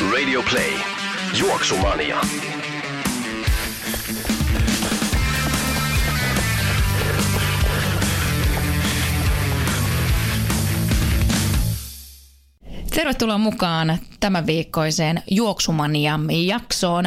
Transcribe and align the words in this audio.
Radio 0.00 0.42
Play. 0.50 0.72
Juoksumania. 1.40 2.20
Tervetuloa 12.94 13.38
mukaan 13.38 13.98
tämän 14.20 14.46
viikkoiseen 14.46 15.22
Juoksumania-jaksoon. 15.30 17.04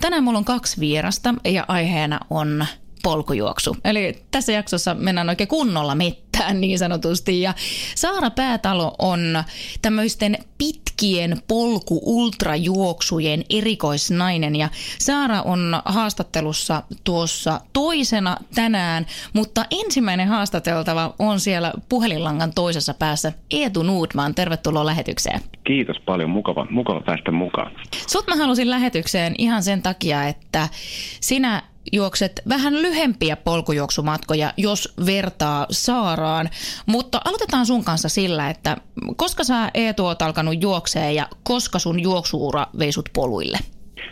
Tänään 0.00 0.24
mulla 0.24 0.38
on 0.38 0.44
kaksi 0.44 0.80
vierasta 0.80 1.34
ja 1.44 1.64
aiheena 1.68 2.20
on 2.30 2.66
polkujuoksu. 3.04 3.76
Eli 3.84 4.22
tässä 4.30 4.52
jaksossa 4.52 4.94
mennään 4.94 5.28
oikein 5.28 5.48
kunnolla 5.48 5.94
mittään 5.94 6.60
niin 6.60 6.78
sanotusti. 6.78 7.40
Ja 7.40 7.54
Saara 7.94 8.30
Päätalo 8.30 8.94
on 8.98 9.44
tämmöisten 9.82 10.38
pitkien 10.58 11.42
polku-ultrajuoksujen 11.48 13.44
erikoisnainen. 13.50 14.56
Ja 14.56 14.68
Saara 14.98 15.42
on 15.42 15.82
haastattelussa 15.84 16.82
tuossa 17.04 17.60
toisena 17.72 18.36
tänään, 18.54 19.06
mutta 19.32 19.64
ensimmäinen 19.70 20.28
haastateltava 20.28 21.14
on 21.18 21.40
siellä 21.40 21.72
puhelinlangan 21.88 22.52
toisessa 22.54 22.94
päässä 22.94 23.32
Eetu 23.50 23.82
Nuudman. 23.82 24.34
Tervetuloa 24.34 24.86
lähetykseen. 24.86 25.40
Kiitos 25.64 25.96
paljon, 26.06 26.30
mukava, 26.30 26.66
mukava 26.70 27.00
päästä 27.00 27.30
mukaan. 27.30 27.72
Sut 28.06 28.26
mä 28.26 28.36
halusin 28.36 28.70
lähetykseen 28.70 29.34
ihan 29.38 29.62
sen 29.62 29.82
takia, 29.82 30.24
että 30.24 30.68
sinä 31.20 31.62
juokset 31.92 32.32
vähän 32.48 32.82
lyhempiä 32.82 33.36
polkujuoksumatkoja, 33.36 34.52
jos 34.56 34.94
vertaa 35.06 35.66
Saaraan. 35.70 36.48
Mutta 36.86 37.20
aloitetaan 37.24 37.66
sun 37.66 37.84
kanssa 37.84 38.08
sillä, 38.08 38.50
että 38.50 38.76
koska 39.16 39.44
sä 39.44 39.70
Eetu 39.74 40.06
oot 40.06 40.22
alkanut 40.22 40.62
juokseen 40.62 41.14
ja 41.14 41.28
koska 41.42 41.78
sun 41.78 42.02
juoksuura 42.02 42.66
veisut 42.78 43.08
poluille? 43.14 43.58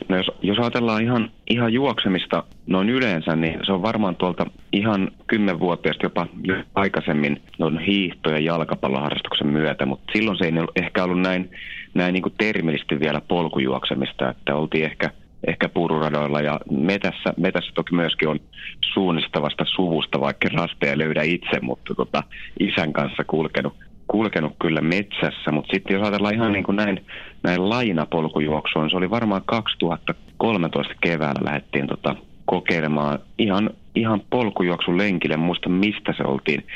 No 0.09 0.17
jos, 0.17 0.27
jos 0.43 0.59
ajatellaan 0.59 1.03
ihan, 1.03 1.31
ihan 1.51 1.73
juoksemista 1.73 2.45
noin 2.67 2.89
yleensä, 2.89 3.37
niin 3.37 3.61
se 3.67 3.73
on 3.73 3.83
varmaan 3.83 4.17
tuolta 4.17 4.47
ihan 4.73 5.11
kymmenvuotiaasta 5.27 6.07
jopa 6.07 6.27
aikaisemmin 6.75 7.43
noin 7.59 7.79
hiihto- 7.79 8.31
ja 8.31 8.39
jalkapalloharrastuksen 8.39 9.47
myötä, 9.47 9.87
mutta 9.87 10.13
silloin 10.13 10.39
se 10.39 10.45
ei 10.45 10.53
ehkä 10.77 11.05
ollut 11.05 11.21
näin, 11.21 11.51
näin 11.95 12.13
niin 12.13 12.23
kuin 12.23 12.35
termillisesti 12.39 13.01
vielä 13.01 13.21
polkujuoksemista, 13.21 14.31
että 14.31 14.55
oltiin 14.55 14.85
ehkä– 14.85 15.11
ehkä 15.47 15.69
pururadoilla 15.69 16.41
ja 16.41 16.61
metässä, 16.71 17.35
metässä 17.37 17.73
toki 17.75 17.95
myöskin 17.95 18.29
on 18.29 18.41
suunnistavasta 18.93 19.65
suvusta, 19.77 20.21
vaikka 20.21 20.49
rasteja 20.49 20.99
löydä 20.99 21.23
itse, 21.23 21.61
mutta 21.63 21.95
tota, 21.95 22.23
isän 22.61 22.93
kanssa 22.93 23.25
kulkenut, 23.25 23.75
kulkenut 24.09 24.53
kyllä 24.61 24.81
metsässä. 24.81 25.53
Mutta 25.53 25.71
sitten 25.75 25.95
jos 25.95 26.03
ajatellaan 26.03 26.35
ihan 26.35 26.53
niin 26.53 26.65
kuin 26.65 26.77
näin, 26.77 27.07
näin 27.43 27.69
lainapolkujuoksuun, 27.69 28.91
se 28.91 28.97
oli 28.97 29.11
varmaan 29.11 29.43
2013 29.47 30.95
keväällä 31.01 31.41
lähdettiin 31.45 31.87
tota, 31.87 32.17
kokeilemaan 32.45 33.19
ihan, 33.39 33.71
ihan 33.95 34.23
polkujuoksun 34.31 34.99
lenkille. 34.99 35.37
Muista 35.37 35.69
mistä 35.69 36.15
se 36.17 36.23
oltiin 36.23 36.67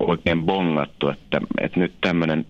oikein 0.00 0.42
bongattu, 0.42 1.08
että, 1.08 1.40
että 1.60 1.80
nyt 1.80 1.92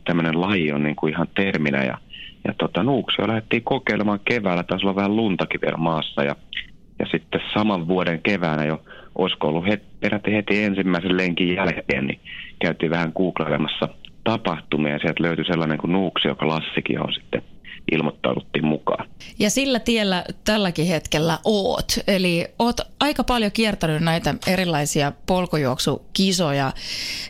tämmöinen 0.04 0.40
laji 0.40 0.72
on 0.72 0.82
niin 0.82 0.96
kuin 0.96 1.12
ihan 1.12 1.28
terminä 1.34 1.84
ja 1.84 1.98
ja 2.44 2.54
tota, 2.58 2.82
Nuuksia 2.82 3.28
lähdettiin 3.28 3.64
kokeilemaan 3.64 4.20
keväällä, 4.24 4.62
taisi 4.62 4.86
olla 4.86 4.96
vähän 4.96 5.16
luntakin 5.16 5.60
vielä 5.60 5.76
maassa 5.76 6.24
ja, 6.24 6.36
ja 6.98 7.06
sitten 7.10 7.40
saman 7.54 7.88
vuoden 7.88 8.22
keväänä 8.22 8.64
jo, 8.64 8.82
olisiko 9.14 9.48
ollut 9.48 9.66
het, 9.66 9.82
peräti 10.00 10.32
heti 10.32 10.62
ensimmäisen 10.62 11.16
lenkin 11.16 11.54
jälkeen, 11.54 12.06
niin 12.06 12.20
käytiin 12.60 12.90
vähän 12.90 13.12
googlailemassa 13.16 13.88
tapahtumia 14.24 14.92
ja 14.92 14.98
sieltä 14.98 15.22
löytyi 15.22 15.44
sellainen 15.44 15.78
kuin 15.78 15.92
Nuuksi, 15.92 16.28
joka 16.28 16.48
Lassikin 16.48 17.02
on 17.02 17.12
sitten 17.12 17.42
ilmoittauduttiin 17.92 18.66
mukaan. 18.66 19.08
Ja 19.38 19.50
sillä 19.50 19.78
tiellä 19.78 20.24
tälläkin 20.44 20.86
hetkellä 20.86 21.38
oot. 21.44 21.86
Eli 22.06 22.46
oot 22.58 22.80
aika 23.00 23.24
paljon 23.24 23.52
kiertänyt 23.52 24.02
näitä 24.02 24.34
erilaisia 24.46 25.12
polkujuoksukisoja. 25.26 26.72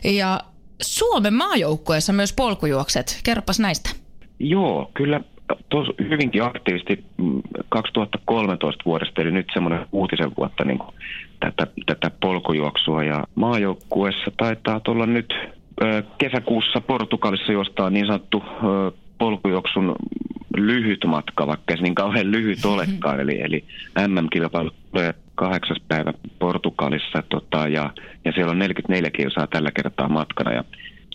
Ja 0.03 0.39
Suomen 0.81 1.33
maajoukkueessa 1.33 2.13
myös 2.13 2.33
polkujuokset. 2.33 3.19
Kerropas 3.23 3.59
näistä. 3.59 4.00
Joo, 4.43 4.91
kyllä 4.93 5.21
tos, 5.69 5.87
hyvinkin 6.09 6.43
aktiivisesti 6.43 7.03
2013 7.69 8.83
mm, 8.83 8.85
vuodesta, 8.85 9.21
eli 9.21 9.31
nyt 9.31 9.47
semmoinen 9.53 9.85
uutisen 9.91 10.31
vuotta 10.37 10.65
niin 10.65 10.77
kuin 10.77 10.95
tätä, 11.39 11.67
tätä 11.85 12.11
polkujuoksua. 12.21 13.03
Ja 13.03 13.23
maajoukkuessa 13.35 14.31
taitaa 14.37 14.79
tulla 14.79 15.05
nyt 15.05 15.33
ö, 15.83 16.03
kesäkuussa 16.17 16.81
Portugalissa 16.81 17.51
jostain 17.51 17.93
niin 17.93 18.05
sanottu 18.05 18.43
ö, 18.47 18.91
polkujuoksun 19.17 19.95
lyhyt 20.57 21.05
matka, 21.05 21.47
vaikka 21.47 21.75
se 21.75 21.81
niin 21.83 21.95
kauhean 21.95 22.31
lyhyt 22.31 22.65
olekaan. 22.65 23.19
Eli, 23.19 23.41
eli 23.41 23.63
MM-kilpailu 24.07 24.71
tulee 24.91 25.13
kahdeksas 25.35 25.77
päivä 25.87 26.13
Portugalissa 26.39 27.23
tota, 27.29 27.67
ja, 27.67 27.89
ja 28.25 28.31
siellä 28.31 28.51
on 28.51 28.59
44 28.59 29.09
kilsaa 29.11 29.47
tällä 29.47 29.71
kertaa 29.71 30.09
matkana. 30.09 30.51
Ja 30.53 30.63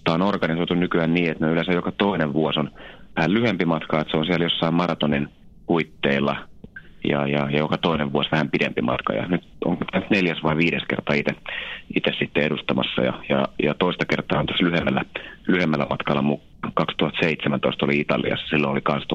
tämä 0.05 0.15
on 0.15 0.23
organisoitu 0.23 0.75
nykyään 0.75 1.15
niin, 1.15 1.31
että 1.31 1.47
ne 1.47 1.53
yleensä 1.53 1.73
joka 1.73 1.93
toinen 1.93 2.33
vuosi 2.33 2.61
on 2.61 2.71
vähän 3.17 3.35
lyhempi 3.35 3.65
matka, 3.65 4.01
että 4.01 4.11
se 4.11 4.17
on 4.17 4.27
siellä 4.27 4.45
jossain 4.45 4.75
maratonin 4.75 5.29
huitteilla 5.69 6.37
ja, 7.09 7.27
ja, 7.27 7.51
ja 7.51 7.59
joka 7.59 7.79
toinen 7.79 8.13
vuosi 8.13 8.31
vähän 8.33 8.51
pidempi 8.51 8.83
matka. 8.83 9.13
Ja 9.13 9.27
nyt 9.27 9.43
on 9.65 9.79
neljäs 10.11 10.43
vai 10.43 10.57
viides 10.57 10.83
kerta 10.89 11.13
itse 11.95 12.13
sitten 12.19 12.43
edustamassa 12.43 13.03
ja, 13.03 13.13
ja, 13.29 13.49
ja 13.63 13.75
toista 13.75 14.05
kertaa 14.05 14.41
on 14.41 14.47
tässä 14.47 14.65
lyhyemmällä, 14.65 15.03
lyhyemmällä 15.47 15.87
matkalla. 15.91 16.39
2017 16.75 17.85
oli 17.85 18.01
Italiassa, 18.01 18.47
silloin 18.47 18.73
oli 18.73 18.81
kans 18.81 19.07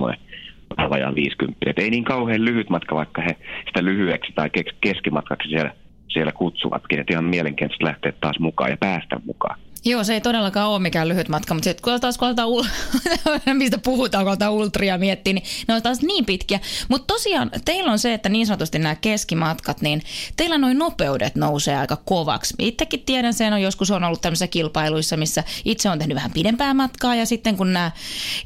vajaan 0.90 1.16
50. 1.16 1.70
Et 1.70 1.80
ei 1.80 1.90
niin 1.90 2.04
kauhean 2.04 2.46
lyhyt 2.46 2.70
matka, 2.70 2.96
vaikka 2.96 3.22
he 3.22 3.38
sitä 3.66 3.84
lyhyeksi 3.84 4.32
tai 4.36 4.50
keskimatkaksi 4.82 5.50
siellä, 5.50 5.72
siellä 6.08 6.32
kutsuvatkin. 6.32 7.00
Et 7.00 7.10
ihan 7.10 7.26
mielenkiintoista 7.26 7.86
lähteä 7.86 8.14
taas 8.22 8.40
mukaan 8.40 8.70
ja 8.70 8.78
päästä 8.78 9.20
mukaan. 9.26 9.60
Joo, 9.86 10.04
se 10.04 10.14
ei 10.14 10.22
todellakaan 10.22 10.70
ole 10.70 10.80
mikään 10.80 11.08
lyhyt 11.08 11.30
matka, 11.30 11.54
mutta 11.54 11.64
sitten 11.64 11.84
kun 11.84 12.02
taas 12.02 12.18
kun 12.18 12.28
aletaan, 12.28 13.58
mistä 13.58 13.78
puhutaan, 13.78 14.24
kun 14.24 14.30
aletaan 14.30 14.54
ultria 14.54 14.98
miettiä, 14.98 15.34
niin 15.34 15.44
ne 15.68 15.74
on 15.74 15.82
taas 15.82 16.02
niin 16.02 16.26
pitkiä. 16.26 16.60
Mutta 16.88 17.14
tosiaan 17.14 17.52
teillä 17.66 17.92
on 17.92 18.00
se, 18.00 18.14
että 18.14 18.30
niin 18.30 18.48
sanotusti 18.48 18.80
nämä 18.80 18.96
keskimatkat, 18.96 19.82
niin 19.82 20.02
teillä 20.38 20.58
noin 20.58 20.78
nopeudet 20.78 21.36
nousee 21.36 21.78
aika 21.78 21.96
kovaksi. 21.96 22.54
Itsekin 22.60 23.04
tiedän 23.06 23.34
sen, 23.34 23.54
on 23.54 23.62
joskus 23.62 23.92
on 23.92 24.04
ollut 24.04 24.22
tämmöisissä 24.22 24.48
kilpailuissa, 24.48 25.18
missä 25.18 25.44
itse 25.66 25.90
on 25.90 26.00
tehnyt 26.00 26.16
vähän 26.16 26.32
pidempää 26.32 26.74
matkaa 26.74 27.16
ja 27.16 27.26
sitten 27.26 27.58
kun 27.58 27.74
nämä 27.74 27.92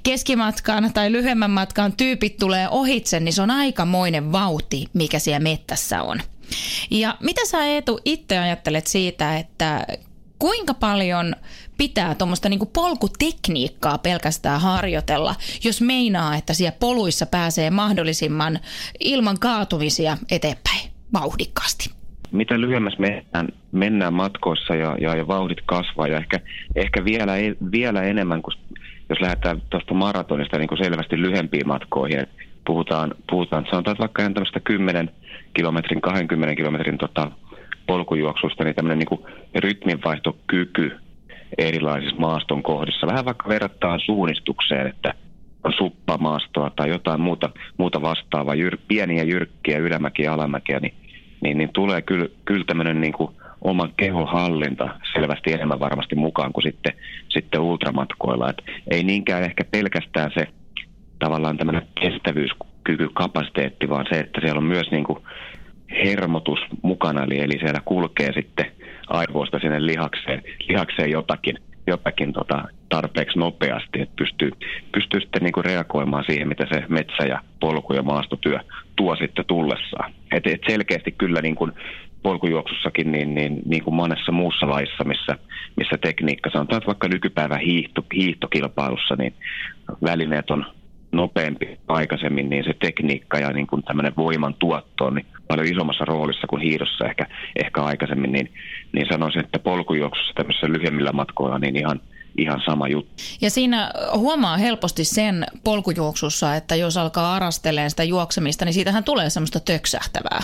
keskimatkan 0.04 0.94
tai 0.94 1.12
lyhyemmän 1.12 1.52
matkan 1.52 1.94
tyypit 1.98 2.38
tulee 2.38 2.70
ohitse, 2.70 3.20
niin 3.20 3.34
se 3.34 3.42
on 3.42 3.52
aikamoinen 3.52 4.32
vauhti, 4.32 4.86
mikä 4.94 5.20
siellä 5.20 5.40
mettässä 5.40 6.04
on. 6.04 6.22
Ja 6.92 7.18
mitä 7.20 7.46
sä 7.46 7.66
Eetu 7.66 8.00
itse 8.06 8.38
ajattelet 8.38 8.88
siitä, 8.88 9.38
että 9.38 9.88
kuinka 10.40 10.74
paljon 10.74 11.34
pitää 11.78 12.16
tuommoista 12.16 12.50
niinku 12.50 12.66
polkutekniikkaa 12.66 13.98
pelkästään 13.98 14.62
harjoitella, 14.62 15.36
jos 15.64 15.82
meinaa, 15.82 16.36
että 16.36 16.54
siellä 16.54 16.78
poluissa 16.80 17.26
pääsee 17.26 17.70
mahdollisimman 17.70 18.60
ilman 19.00 19.40
kaatumisia 19.40 20.18
eteenpäin 20.32 20.92
vauhdikkaasti? 21.14 21.90
Mitä 22.32 22.62
lyhyemmässä 22.62 23.00
mennään, 23.00 23.48
mennään 23.72 24.14
matkoissa 24.14 24.76
ja, 24.76 24.98
ja, 25.02 25.16
ja 25.16 25.28
vauhdit 25.28 25.62
kasvaa 25.66 26.08
ja 26.08 26.18
ehkä, 26.18 26.40
ehkä 26.76 27.06
vielä, 27.06 27.34
vielä 27.72 28.04
enemmän, 28.04 28.42
kun 28.42 28.54
jos 29.10 29.22
lähdetään 29.22 29.62
tuosta 29.70 29.94
maratonista 29.94 30.58
niin 30.58 30.68
kuin 30.68 30.84
selvästi 30.84 31.22
lyhempiin 31.22 31.68
matkoihin, 31.68 32.28
puhutaan, 32.66 33.16
puhutaan 33.30 33.66
sanotaan 33.72 33.98
vaikka 34.00 34.22
ihan 34.22 34.34
tämmöistä 34.34 34.60
10 34.60 35.12
kilometrin, 35.54 36.02
20 36.02 36.56
kilometrin 36.56 36.98
tota, 36.98 37.32
polkujuoksusta, 37.88 38.64
niin 38.64 38.76
tämmöinen 38.76 39.00
niin 39.00 39.26
rytminvaihtokyky 39.56 40.92
erilaisissa 41.58 42.16
maaston 42.20 42.64
kohdissa. 42.64 43.08
Vähän 43.08 43.26
vaikka 43.26 43.50
verrataan 43.50 44.00
suunnistukseen, 44.00 44.88
että 44.88 45.14
on 45.64 45.74
suppamaastoa 45.78 46.70
tai 46.70 46.90
jotain 46.90 47.22
muuta, 47.22 47.50
muuta 47.78 48.02
vastaavaa, 48.02 48.56
jyr, 48.56 48.78
pieniä 48.88 49.24
jyrkkiä 49.24 49.78
ylämäkiä 49.78 50.34
alamäkiä, 50.34 50.80
niin, 50.80 50.94
niin, 51.42 51.58
niin 51.58 51.70
tulee 51.74 52.02
kyllä, 52.02 52.28
kyllä 52.46 52.66
tämmöinen 52.68 53.02
niin 53.02 53.14
kuin 53.14 53.32
oman 53.62 53.94
kehohallinta 53.98 54.90
selvästi 55.14 55.54
enemmän 55.54 55.80
varmasti 55.80 56.16
mukaan 56.16 56.54
kuin 56.54 56.64
sitten, 56.64 56.94
sitten 57.30 57.62
ultramatkoilla. 57.62 58.50
Et 58.50 58.62
ei 58.92 59.04
niinkään 59.04 59.44
ehkä 59.44 59.64
pelkästään 59.72 60.32
se 60.34 60.48
tavallaan 61.20 61.58
tämmöinen 61.58 61.88
kestävyys 62.02 62.52
kyky, 62.84 63.10
kapasiteetti, 63.14 63.90
vaan 63.90 64.06
se, 64.10 64.20
että 64.20 64.42
siellä 64.42 64.58
on 64.58 64.64
myös 64.64 64.92
niin 64.92 65.04
kuin 65.04 65.20
hermotus 65.90 66.60
mukana, 66.82 67.24
eli, 67.24 67.40
eli 67.40 67.60
siellä 67.60 67.82
kulkee 67.86 68.34
sitten 68.34 68.72
aivoista 69.08 69.60
sinne 69.60 69.86
lihakseen, 69.86 70.44
lihakseen 70.70 71.12
jotakin, 71.12 71.58
jotakin 71.88 72.34
tota, 72.34 72.64
tarpeeksi 72.90 73.40
nopeasti, 73.40 74.02
että 74.02 74.16
pystyy, 74.16 74.52
pystyy 74.92 75.22
sitten 75.22 75.44
niin 75.44 75.54
kuin 75.54 75.66
reagoimaan 75.66 76.24
siihen, 76.28 76.48
mitä 76.48 76.66
se 76.70 76.84
metsä 76.90 77.24
ja 77.24 77.42
polku 77.60 77.94
ja 77.94 78.04
maastotyö 78.04 78.60
tuo 78.96 79.16
sitten 79.16 79.46
tullessaan. 79.46 80.14
Et, 80.32 80.48
et 80.48 80.62
selkeästi 80.68 81.12
kyllä 81.12 81.42
niin 81.42 81.56
kuin 81.56 81.72
polkujuoksussakin 82.24 83.12
niin, 83.12 83.36
niin, 83.36 83.62
niin 83.66 83.84
kuin 83.84 83.96
monessa 83.96 84.32
muussa 84.32 84.70
laissa, 84.70 85.04
missä, 85.04 85.38
missä 85.78 85.98
tekniikka, 86.02 86.50
sanotaan 86.50 86.78
että 86.78 86.88
vaikka 86.88 87.08
nykypäivän 87.08 87.60
hiihto, 87.60 88.06
hiihtokilpailussa, 88.14 89.16
niin 89.16 89.34
välineet 90.04 90.52
on 90.52 90.66
nopeampi 91.16 91.80
aikaisemmin, 91.88 92.50
niin 92.50 92.64
se 92.64 92.74
tekniikka 92.80 93.40
ja 93.40 93.54
niin 93.54 93.68
kuin 93.68 93.84
tämmöinen 93.84 94.14
voiman 94.18 94.54
tuotto 94.60 95.06
on 95.06 95.16
niin 95.16 95.26
paljon 95.48 95.68
isommassa 95.68 96.06
roolissa 96.06 96.48
kuin 96.48 96.62
hiidossa 96.62 97.06
ehkä, 97.06 97.28
ehkä 97.64 97.84
aikaisemmin, 97.84 98.32
niin, 98.32 98.54
niin 98.92 99.08
sanoisin, 99.12 99.46
että 99.46 99.60
polkujuoksussa 99.60 100.34
tämmöisessä 100.36 100.68
lyhyemmillä 100.68 101.12
matkoilla 101.12 101.60
niin 101.60 101.76
ihan, 101.76 102.02
ihan 102.38 102.62
sama 102.66 102.88
juttu. 102.88 103.14
Ja 103.42 103.50
siinä 103.50 103.92
huomaa 104.18 104.58
helposti 104.58 105.04
sen 105.04 105.46
polkujuoksussa, 105.64 106.56
että 106.56 106.76
jos 106.76 106.98
alkaa 106.98 107.36
arasteleen 107.36 107.90
sitä 107.90 108.04
juoksemista, 108.04 108.66
niin 108.66 108.74
siitähän 108.74 109.04
tulee 109.04 109.30
semmoista 109.30 109.60
töksähtävää. 109.60 110.40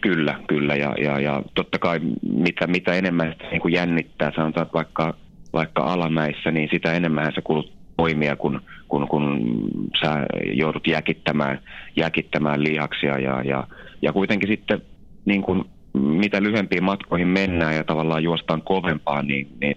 Kyllä, 0.00 0.40
kyllä. 0.46 0.76
Ja, 0.76 0.94
ja, 1.02 1.20
ja 1.20 1.42
totta 1.54 1.78
kai 1.78 2.00
mitä, 2.32 2.66
mitä 2.66 2.92
enemmän 2.92 3.32
sitä 3.32 3.44
niin 3.50 3.60
kuin 3.60 3.74
jännittää, 3.74 4.32
sanotaan 4.36 4.66
vaikka, 4.74 5.14
vaikka 5.52 5.82
alamäissä, 5.82 6.50
niin 6.50 6.68
sitä 6.72 6.92
enemmän 6.92 7.32
se 7.34 7.40
kulut 7.40 7.72
voimia, 7.98 8.36
kun, 8.36 8.62
kun, 8.88 9.08
kun 9.08 9.40
sä 10.00 10.26
joudut 10.52 10.86
jäkittämään, 10.86 11.60
jäkittämään 11.96 12.62
lihaksia. 12.62 13.18
Ja, 13.18 13.42
ja, 13.42 13.66
ja 14.02 14.12
kuitenkin 14.12 14.48
sitten 14.48 14.82
niin 15.24 15.42
kuin, 15.42 15.64
mitä 15.92 16.42
lyhempiin 16.42 16.84
matkoihin 16.84 17.28
mennään 17.28 17.76
ja 17.76 17.84
tavallaan 17.84 18.22
juostaan 18.22 18.62
kovempaan, 18.62 19.26
niin, 19.26 19.48
niin, 19.60 19.76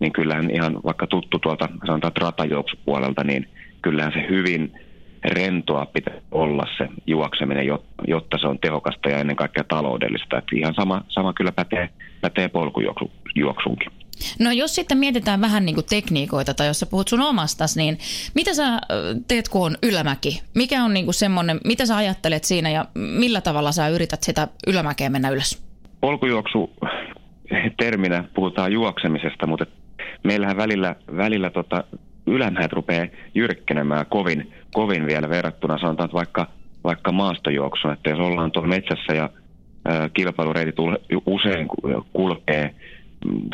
niin 0.00 0.12
kyllähän 0.12 0.50
ihan 0.50 0.80
vaikka 0.84 1.06
tuttu 1.06 1.38
tuolta 1.38 1.68
sanotaan 1.86 2.12
ratajuoksupuolelta, 2.20 3.24
niin 3.24 3.48
kyllähän 3.82 4.12
se 4.12 4.26
hyvin– 4.28 4.72
rentoa 5.24 5.86
pitää 5.86 6.14
olla 6.30 6.64
se 6.78 6.88
juokseminen, 7.06 7.66
jotta 8.06 8.38
se 8.38 8.48
on 8.48 8.58
tehokasta 8.58 9.08
ja 9.08 9.18
ennen 9.18 9.36
kaikkea 9.36 9.64
taloudellista. 9.64 10.38
Että 10.38 10.56
ihan 10.56 10.74
sama, 10.74 11.04
sama 11.08 11.32
kyllä 11.32 11.52
pätee, 11.52 11.88
pätee 12.20 12.48
polkujuoksunkin. 12.48 13.92
No 14.38 14.50
jos 14.50 14.74
sitten 14.74 14.98
mietitään 14.98 15.40
vähän 15.40 15.64
niin 15.64 15.74
kuin 15.74 15.86
tekniikoita 15.90 16.54
tai 16.54 16.66
jos 16.66 16.80
sä 16.80 16.86
puhut 16.86 17.08
sun 17.08 17.20
omastas, 17.20 17.76
niin 17.76 17.98
mitä 18.34 18.54
sä 18.54 18.80
teet, 19.28 19.48
kun 19.48 19.66
on 19.66 19.76
ylämäki? 19.82 20.42
Mikä 20.54 20.84
on 20.84 20.94
niin 20.94 21.04
kuin 21.04 21.14
semmoinen, 21.14 21.60
mitä 21.64 21.86
sä 21.86 21.96
ajattelet 21.96 22.44
siinä 22.44 22.70
ja 22.70 22.84
millä 22.94 23.40
tavalla 23.40 23.72
sä 23.72 23.88
yrität 23.88 24.22
sitä 24.22 24.48
ylämäkeä 24.66 25.10
mennä 25.10 25.30
ylös? 25.30 25.62
Polkujuoksu 26.00 26.70
terminä 27.76 28.24
puhutaan 28.34 28.72
juoksemisesta, 28.72 29.46
mutta 29.46 29.66
meillähän 30.24 30.56
välillä, 30.56 30.96
välillä 31.16 31.50
tota, 31.50 31.84
ylämäät 32.26 32.72
rupeaa 32.72 33.06
jyrkkenemään 33.34 34.06
kovin, 34.06 34.52
kovin 34.72 35.06
vielä 35.06 35.28
verrattuna 35.28 35.78
sanotaan, 35.78 36.04
että 36.04 36.16
vaikka, 36.16 36.46
vaikka 36.84 37.12
maastojuoksuun, 37.12 37.94
että 37.94 38.10
jos 38.10 38.18
ollaan 38.18 38.52
tuolla 38.52 38.68
metsässä 38.68 39.14
ja 39.14 39.30
kilpailureitit 40.14 40.74
usein 41.26 41.68
kulkee 42.12 42.74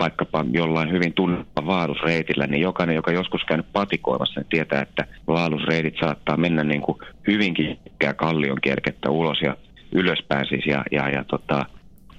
vaikkapa 0.01 0.45
jollain 0.53 0.91
hyvin 0.91 1.13
tunnettu 1.13 1.67
vaadusreitillä, 1.67 2.47
niin 2.47 2.63
jokainen, 2.63 2.97
joka 2.97 3.13
joskus 3.13 3.45
käynyt 3.45 3.73
patikoimassa, 3.73 4.41
niin 4.41 4.49
tietää, 4.51 4.83
että 4.83 5.07
vaadusreitit 5.27 5.95
saattaa 6.01 6.37
mennä 6.37 6.65
niin 6.65 6.83
kuin 6.83 6.99
hyvinkin 7.27 7.79
kallion 8.17 8.59
kierkettä 8.63 9.11
ulos 9.11 9.41
ja 9.41 9.57
ylöspäin 9.93 10.47
siis. 10.49 10.67
Ja, 10.67 10.85
ja, 10.93 11.09
ja 11.09 11.25
tota, 11.25 11.67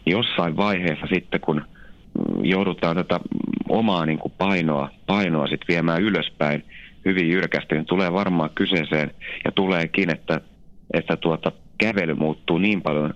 jossain 0.06 0.58
vaiheessa 0.58 1.08
sitten, 1.14 1.42
kun 1.42 1.62
joudutaan 2.44 2.96
tätä 2.96 3.20
omaa 3.70 4.06
niin 4.06 4.20
kuin 4.20 4.34
painoa, 4.38 4.90
painoa 5.08 5.48
sit 5.48 5.62
viemään 5.68 6.02
ylöspäin 6.02 6.64
hyvin 7.06 7.30
jyrkästi, 7.30 7.76
niin 7.76 7.86
tulee 7.86 8.14
varmaan 8.14 8.50
kyseeseen 8.56 9.12
ja 9.46 9.52
tuleekin, 9.52 10.12
että, 10.12 10.42
että 10.94 11.18
tuota, 11.18 11.52
kävely 11.78 12.14
muuttuu 12.14 12.58
niin 12.58 12.82
paljon 12.82 13.14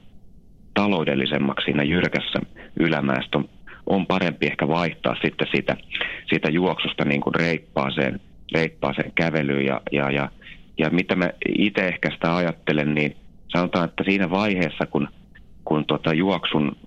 taloudellisemmaksi 0.73 1.65
siinä 1.65 1.83
jyrkässä 1.83 2.39
ylämäessä. 2.79 3.39
On, 3.89 4.05
parempi 4.05 4.47
ehkä 4.47 4.67
vaihtaa 4.67 5.15
sitten 5.21 5.47
sitä, 5.55 5.77
sitä 6.29 6.49
juoksusta 6.49 7.05
niin 7.05 7.21
kuin 7.21 7.35
reippaaseen, 7.35 8.19
reippaaseen 8.53 9.11
kävelyyn. 9.15 9.65
Ja, 9.65 9.81
ja, 9.91 10.11
ja, 10.11 10.29
ja 10.77 10.89
mitä 10.89 11.15
mä 11.15 11.29
itse 11.57 11.87
ehkä 11.87 12.11
sitä 12.11 12.35
ajattelen, 12.35 12.95
niin 12.95 13.15
sanotaan, 13.47 13.89
että 13.89 14.03
siinä 14.03 14.29
vaiheessa, 14.29 14.85
kun, 14.85 15.07
kun 15.65 15.85
tuota 15.85 16.13
juoksun 16.13 16.77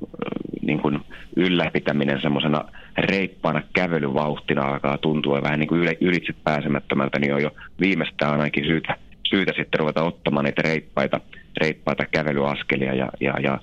niin 0.63 0.81
kuin 0.81 1.01
ylläpitäminen 1.37 2.21
semmoisena 2.21 2.65
reippaana 2.99 3.63
kävelyvauhtina 3.73 4.63
alkaa 4.63 4.99
tuntua 4.99 5.43
vähän 5.43 5.59
niin 5.59 5.69
kuin 5.69 5.97
ylitse 6.01 6.33
pääsemättömältä, 6.45 7.19
niin 7.19 7.35
on 7.35 7.43
jo 7.43 7.51
viimeistään 7.81 8.33
ainakin 8.33 8.65
syytä, 8.65 8.97
syytä 9.31 9.53
sitten 9.57 9.81
ruveta 9.81 10.03
ottamaan 10.03 10.45
niitä 10.45 10.63
reippaita, 10.63 11.21
reippaita 11.61 12.05
kävelyaskelia 12.07 12.95
ja, 12.95 13.09
ja, 13.21 13.35
ja 13.41 13.59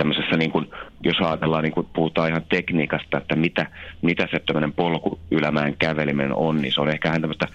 tämmöisessä, 0.00 0.36
niin 0.36 0.50
kuin, 0.50 0.66
jos 1.02 1.16
ajatellaan, 1.20 1.64
niin 1.64 1.72
kuin 1.72 1.86
puhutaan 1.92 2.28
ihan 2.28 2.42
tekniikasta, 2.48 3.18
että 3.18 3.36
mitä, 3.36 3.66
mitä 4.02 4.28
se 4.30 4.38
tämmöinen 4.46 4.72
polku 4.72 5.18
ylämään 5.30 5.76
käveleminen 5.78 6.34
on, 6.34 6.62
niin 6.62 6.72
se 6.72 6.80
on 6.80 6.88
ehkä 6.88 7.08
vähän 7.08 7.20
tämmöistä 7.20 7.46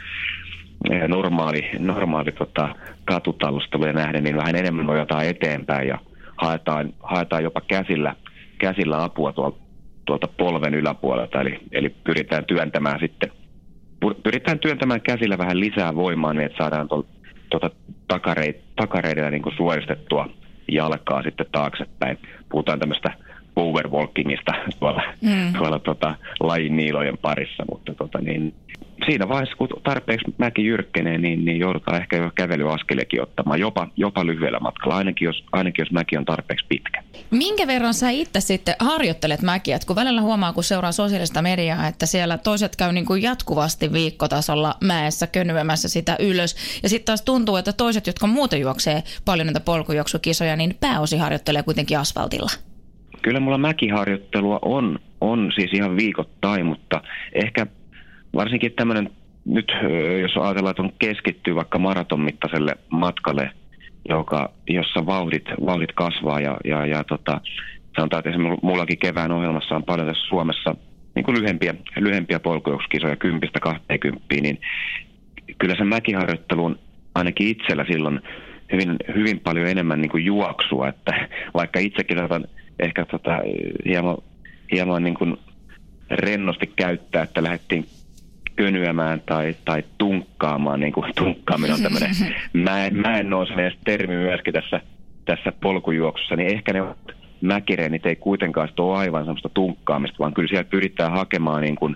eh, 0.92 1.07
normaali, 1.07 1.69
normaali 1.80 2.31
tota, 2.31 2.75
katutallustelua 3.06 3.94
nähden, 3.94 4.24
niin 4.24 4.38
vähän 4.38 4.56
enemmän 4.56 4.86
nojataan 4.86 5.25
eteenpäin 5.25 5.88
ja 5.88 5.97
haetaan, 6.38 6.94
haetaan 7.00 7.44
jopa 7.44 7.62
käsillä, 7.62 8.15
käsillä 8.57 9.03
apua 9.03 9.33
tuolta, 9.33 9.57
tuolta 10.06 10.27
polven 10.27 10.74
yläpuolelta, 10.74 11.41
eli, 11.41 11.59
eli 11.71 11.89
pyritään 11.89 12.45
työntämään 12.45 13.00
sitten, 13.00 13.31
pyritään 14.24 14.59
työntämään 14.59 15.01
käsillä 15.01 15.38
vähän 15.38 15.59
lisää 15.59 15.95
voimaa, 15.95 16.33
niin 16.33 16.45
että 16.45 16.57
saadaan 16.57 16.88
tuota 17.50 17.69
takareit, 18.07 18.57
niin 19.31 19.41
kuin 19.41 19.56
suoristettua 19.57 20.30
jalkaa 20.71 21.23
sitten 21.23 21.45
taaksepäin. 21.51 22.17
Puhutaan 22.50 22.79
tämmöistä 22.79 23.13
powerwalkingista 23.55 24.51
tuolla, 24.79 25.03
mm. 25.21 25.53
tuolla 25.57 25.79
tota, 25.79 26.15
lajin 26.39 26.77
niilojen 26.77 27.17
parissa, 27.17 27.63
mutta 27.71 27.93
tota, 27.93 28.19
niin, 28.21 28.53
siinä 29.05 29.29
vaiheessa, 29.29 29.55
kun 29.55 29.69
tarpeeksi 29.83 30.35
mäki 30.37 30.65
jyrkkenee, 30.65 31.17
niin, 31.17 31.45
niin 31.45 31.59
joudutaan 31.59 32.01
ehkä 32.01 32.17
jo 32.17 32.31
kävelyaskelekin 32.35 33.21
ottamaan, 33.21 33.59
jopa, 33.59 33.87
jopa 33.97 34.25
lyhyellä 34.25 34.59
matkalla, 34.59 34.97
ainakin 34.97 35.25
jos, 35.25 35.43
ainakin 35.51 35.83
jos 35.83 35.91
mäki 35.91 36.17
on 36.17 36.25
tarpeeksi 36.25 36.65
pitkä. 36.69 37.03
Minkä 37.31 37.67
verran 37.67 37.93
sä 37.93 38.09
itse 38.09 38.39
sitten 38.41 38.75
harjoittelet 38.79 39.41
mäkiä? 39.41 39.79
kun 39.88 39.95
välillä 39.95 40.21
huomaa, 40.21 40.53
kun 40.53 40.63
seuraa 40.63 40.91
sosiaalista 40.91 41.41
mediaa, 41.41 41.88
että 41.88 42.05
siellä 42.05 42.38
toiset 42.38 42.75
käy 42.75 42.91
niin 42.91 43.05
kuin 43.05 43.21
jatkuvasti 43.21 43.93
viikkotasolla 43.93 44.75
mäessä 44.81 45.27
könyämässä 45.27 45.89
sitä 45.89 46.15
ylös. 46.19 46.55
Ja 46.83 46.89
sitten 46.89 47.05
taas 47.05 47.21
tuntuu, 47.21 47.55
että 47.55 47.74
toiset, 47.74 48.07
jotka 48.07 48.27
muuten 48.27 48.62
juoksee 48.62 49.03
paljon 49.25 49.47
näitä 49.47 49.59
polkujuoksukisoja, 49.59 50.55
niin 50.55 50.77
pääosi 50.79 51.17
harjoittelee 51.17 51.63
kuitenkin 51.63 52.00
asfaltilla. 52.00 52.51
Kyllä 53.25 53.39
mulla 53.39 53.58
mäkiharjoittelua 53.58 54.60
on, 54.62 55.00
on 55.22 55.51
siis 55.55 55.74
ihan 55.74 55.98
viikoittain, 55.98 56.65
mutta 56.65 57.01
ehkä 57.34 57.67
varsinkin 58.36 58.72
tämmöinen 58.72 59.10
nyt, 59.46 59.72
jos 60.22 60.38
ajatellaan, 60.38 60.72
että 60.72 60.82
on 60.82 60.94
keskittyy 61.00 61.55
vaikka 61.55 61.79
maraton 61.79 62.20
mittaiselle 62.20 62.75
matkalle, 62.89 63.50
joka, 64.10 64.51
jossa 64.70 65.05
vauhdit, 65.05 65.46
vauhdit 65.65 65.91
kasvaa 65.91 66.39
ja, 66.39 66.58
ja, 66.65 66.86
ja 66.86 67.03
tota, 67.03 67.41
sanotaan, 67.96 68.20
että 68.20 68.29
esimerkiksi 68.29 68.65
mullakin 68.65 68.98
kevään 68.98 69.32
ohjelmassa 69.32 69.75
on 69.75 69.84
paljon 69.84 70.08
tässä 70.08 70.27
Suomessa 70.27 70.75
niin 71.15 71.25
kuin 71.25 71.41
lyhempiä, 71.41 71.75
lyhempiä 72.00 72.39
polkujuoksukisoja 72.39 73.15
kympistä 73.15 73.60
20, 73.60 74.36
niin 74.41 74.60
kyllä 75.58 75.75
se 75.75 75.84
mäkiharjoittelu 75.84 76.65
on 76.65 76.79
ainakin 77.15 77.48
itsellä 77.48 77.86
silloin 77.91 78.22
hyvin, 78.72 78.96
hyvin 79.15 79.39
paljon 79.39 79.67
enemmän 79.67 80.01
niin 80.01 80.12
kuin 80.12 80.25
juoksua, 80.25 80.88
että 80.88 81.27
vaikka 81.53 81.79
itsekin 81.79 82.24
otan 82.24 82.46
ehkä 82.79 83.05
tota, 83.05 83.41
hieman, 83.86 84.17
hieman 84.72 85.03
niin 85.03 85.15
kuin 85.15 85.38
rennosti 86.12 86.74
käyttää, 86.75 87.24
että 87.24 87.44
lähdettiin 87.44 87.86
könyämään 88.55 89.22
tai, 89.25 89.55
tai 89.65 89.84
tunkkaamaan, 89.98 90.79
niin 90.79 90.94
kuin 90.94 91.12
tunkkaaminen 91.15 91.74
on 91.74 91.82
tämmöinen, 91.82 92.10
mä, 92.53 92.86
en, 92.86 92.96
mä 92.96 93.17
en 93.17 93.29
nouse 93.29 93.72
termi 93.86 94.15
myöskin 94.15 94.53
tässä, 94.53 94.82
tässä 95.25 95.51
polkujuoksussa, 95.62 96.36
niin 96.36 96.53
ehkä 96.53 96.74
ne 96.74 96.84
mäkireenit 97.41 98.05
ei 98.05 98.15
kuitenkaan 98.15 98.70
ole 98.77 98.98
aivan 98.98 99.25
semmoista 99.25 99.50
tunkkaamista, 99.50 100.20
vaan 100.20 100.34
kyllä 100.34 100.48
siellä 100.48 100.70
pyritään 100.70 101.12
hakemaan 101.12 101.62
niin 101.62 101.75
kuin 101.75 101.96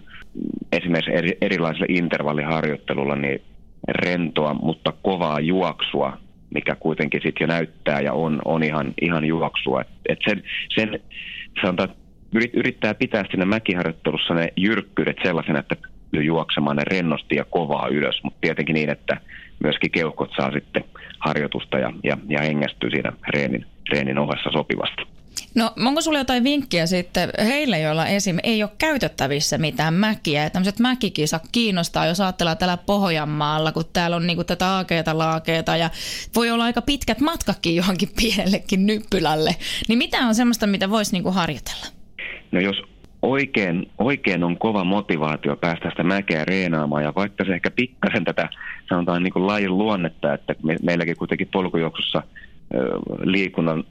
esimerkiksi 0.71 1.13
eri, 1.13 1.37
erilaisilla 1.41 1.85
intervalliharjoittelulla 1.89 3.15
niin 3.15 3.41
rentoa, 3.89 4.53
mutta 4.53 4.93
kovaa 5.03 5.39
juoksua, 5.39 6.17
mikä 6.53 6.75
kuitenkin 6.75 7.21
sitten 7.23 7.45
jo 7.45 7.47
näyttää 7.47 8.01
ja 8.01 8.13
on, 8.13 8.41
on 8.45 8.63
ihan, 8.63 8.93
ihan 9.01 9.25
juoksua. 9.25 9.81
Et, 9.81 9.87
et 10.09 10.19
sen, 10.27 10.43
sen 10.75 10.99
sanotaan, 11.61 11.89
yrittää 12.53 12.93
pitää 12.93 13.25
siinä 13.29 13.45
mäkiharjoittelussa 13.45 14.33
ne 14.33 14.53
jyrkkyydet 14.57 15.17
sellaisena, 15.23 15.59
että 15.59 15.75
pystyy 15.75 16.23
juoksemaan 16.23 16.75
ne 16.75 16.83
rennosti 16.83 17.35
ja 17.35 17.45
kovaa 17.45 17.87
ylös, 17.87 18.19
mutta 18.23 18.39
tietenkin 18.41 18.73
niin, 18.73 18.89
että 18.89 19.17
myöskin 19.63 19.91
keuhkot 19.91 20.31
saa 20.37 20.51
sitten 20.51 20.83
harjoitusta 21.19 21.79
ja, 21.79 21.93
ja, 22.03 22.17
ja 22.27 22.41
hengästyy 22.41 22.89
siinä 22.89 23.11
reenin, 23.27 23.65
reenin 23.91 24.19
ohessa 24.19 24.51
sopivasti. 24.51 25.18
No 25.55 25.71
onko 25.85 26.01
sulla 26.01 26.17
jotain 26.17 26.43
vinkkiä 26.43 26.85
sitten 26.85 27.29
heille, 27.45 27.79
joilla 27.79 28.07
esim. 28.07 28.37
ei 28.43 28.63
ole 28.63 28.71
käytettävissä 28.77 29.57
mitään 29.57 29.93
mäkiä? 29.93 30.43
Ja 30.43 30.49
tämmöiset 30.49 30.79
mäkikisa 30.79 31.39
kiinnostaa, 31.51 32.05
jos 32.05 32.21
ajatellaan 32.21 32.57
täällä 32.57 32.77
Pohjanmaalla, 32.77 33.71
kun 33.71 33.83
täällä 33.93 34.15
on 34.15 34.27
niinku 34.27 34.43
tätä 34.43 34.67
aakeita 34.67 35.17
laakeita 35.17 35.77
ja 35.77 35.89
voi 36.35 36.51
olla 36.51 36.63
aika 36.63 36.81
pitkät 36.81 37.19
matkakin 37.19 37.75
johonkin 37.75 38.09
pienellekin 38.21 38.85
nyppylälle. 38.85 39.55
Niin 39.87 39.97
mitä 39.97 40.17
on 40.17 40.35
semmoista, 40.35 40.67
mitä 40.67 40.89
voisi 40.89 41.13
niinku 41.13 41.31
harjoitella? 41.31 41.85
No 42.51 42.59
jos 42.59 42.81
oikein, 43.21 43.91
oikein 43.97 44.43
on 44.43 44.57
kova 44.57 44.83
motivaatio 44.83 45.55
päästä 45.55 45.89
sitä 45.89 46.03
mäkeä 46.03 46.45
reenaamaan 46.45 47.03
ja 47.03 47.13
vaikka 47.15 47.45
se 47.45 47.53
ehkä 47.53 47.71
pikkasen 47.71 48.25
tätä 48.25 48.49
sanotaan 48.89 49.23
niin 49.23 49.33
kuin 49.33 49.47
lajin 49.47 49.77
luonnetta, 49.77 50.33
että 50.33 50.55
me, 50.63 50.75
meilläkin 50.83 51.17
kuitenkin 51.17 51.47
polkujuoksussa 51.47 52.23
liikunnan 53.23 53.83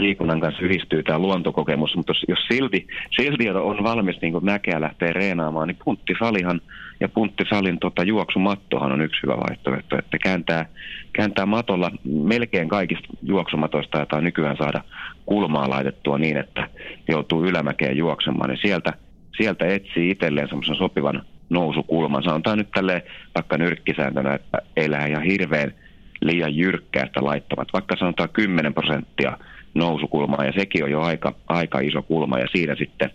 liikunnan 0.00 0.40
kanssa 0.40 0.62
yhdistyy 0.62 1.02
tämä 1.02 1.18
luontokokemus, 1.18 1.96
mutta 1.96 2.10
jos, 2.10 2.24
jos 2.28 2.38
silti, 2.48 2.86
silti 3.16 3.50
on 3.50 3.84
valmis 3.84 4.20
niin 4.22 4.34
näkeä 4.42 4.80
lähteä 4.80 5.12
reenaamaan, 5.12 5.68
niin 5.68 5.78
punttisalihan 5.84 6.60
ja 7.00 7.08
punttisalin 7.08 7.78
tota, 7.78 8.02
juoksumattohan 8.02 8.92
on 8.92 9.00
yksi 9.00 9.22
hyvä 9.22 9.36
vaihtoehto, 9.36 9.98
että 9.98 10.18
kääntää, 10.18 10.66
kääntää 11.12 11.46
matolla 11.46 11.90
melkein 12.04 12.68
kaikista 12.68 13.08
juoksumatoista, 13.22 13.98
jota 13.98 14.20
nykyään 14.20 14.56
saada 14.56 14.84
kulmaa 15.26 15.70
laitettua 15.70 16.18
niin, 16.18 16.36
että 16.36 16.68
joutuu 17.08 17.44
ylämäkeen 17.44 17.96
juoksemaan, 17.96 18.50
niin 18.50 18.60
sieltä, 18.62 18.92
sieltä 19.36 19.66
etsii 19.66 20.10
itselleen 20.10 20.48
semmoisen 20.48 20.76
sopivan 20.76 21.22
nousukulman. 21.50 22.22
Sanotaan 22.22 22.58
nyt 22.58 22.70
tälleen 22.70 23.02
vaikka 23.34 23.58
nyrkkisääntönä, 23.58 24.34
että 24.34 24.58
ei 24.76 24.90
lähde 24.90 25.10
ihan 25.10 25.22
hirveän 25.22 25.74
liian 26.22 26.56
jyrkkäästä 26.56 27.24
laittamat, 27.24 27.68
vaikka 27.72 27.96
sanotaan 27.96 28.28
10 28.28 28.74
prosenttia 28.74 29.38
nousukulmaa 29.74 30.44
ja 30.44 30.52
sekin 30.52 30.84
on 30.84 30.90
jo 30.90 31.00
aika, 31.00 31.32
aika 31.48 31.80
iso 31.80 32.02
kulma 32.02 32.38
ja 32.38 32.46
siinä 32.52 32.74
sitten 32.74 33.10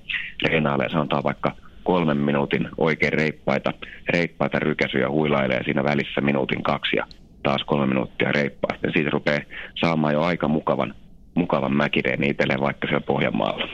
reenailee 0.48 0.90
sanotaan 0.90 1.24
vaikka 1.24 1.52
kolmen 1.84 2.18
minuutin 2.18 2.70
oikein 2.78 3.14
reippaita, 3.14 3.74
reippaita 4.10 4.60
rykäsyjä 4.60 5.10
huilailee 5.10 5.64
siinä 5.64 5.84
välissä 5.84 6.22
minuutin 6.22 6.64
kaksi 6.64 6.96
ja 6.96 7.06
taas 7.44 7.64
kolme 7.64 7.88
minuuttia 7.88 8.32
reippaasti. 8.32 8.88
Siitä 8.94 9.10
rupeaa 9.10 9.42
saamaan 9.82 10.14
jo 10.14 10.22
aika 10.22 10.48
mukavan 10.48 10.96
mukavan 11.36 11.76
mäkireen 11.76 12.24
itselleen 12.24 12.60
vaikka 12.60 12.88
siellä 12.88 13.06
Pohjanmaalla. 13.06 13.68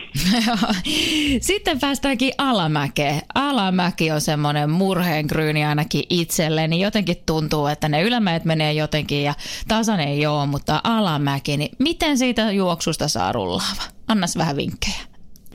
Sitten 1.39 1.79
päästäänkin 1.79 2.31
alamäkeen. 2.37 3.21
Alamäki 3.35 4.11
on 4.11 4.21
semmoinen 4.21 4.69
murheenkryyni 4.69 5.65
ainakin 5.65 6.03
itselleni. 6.09 6.67
Niin 6.67 6.81
jotenkin 6.81 7.15
tuntuu, 7.25 7.67
että 7.67 7.89
ne 7.89 8.01
ylämäet 8.01 8.45
menee 8.45 8.73
jotenkin 8.73 9.23
ja 9.23 9.33
tasainen 9.67 10.07
ei 10.07 10.25
ole, 10.25 10.47
mutta 10.47 10.81
alamäki, 10.83 11.57
niin 11.57 11.71
miten 11.79 12.17
siitä 12.17 12.51
juoksusta 12.51 13.07
saa 13.07 13.31
rullaava? 13.31 13.83
Annas 14.07 14.37
vähän 14.37 14.55
vinkkejä. 14.55 15.01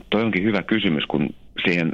Toi 0.09 0.23
onkin 0.23 0.43
hyvä 0.43 0.63
kysymys, 0.63 1.05
kun 1.05 1.29
siihen, 1.65 1.91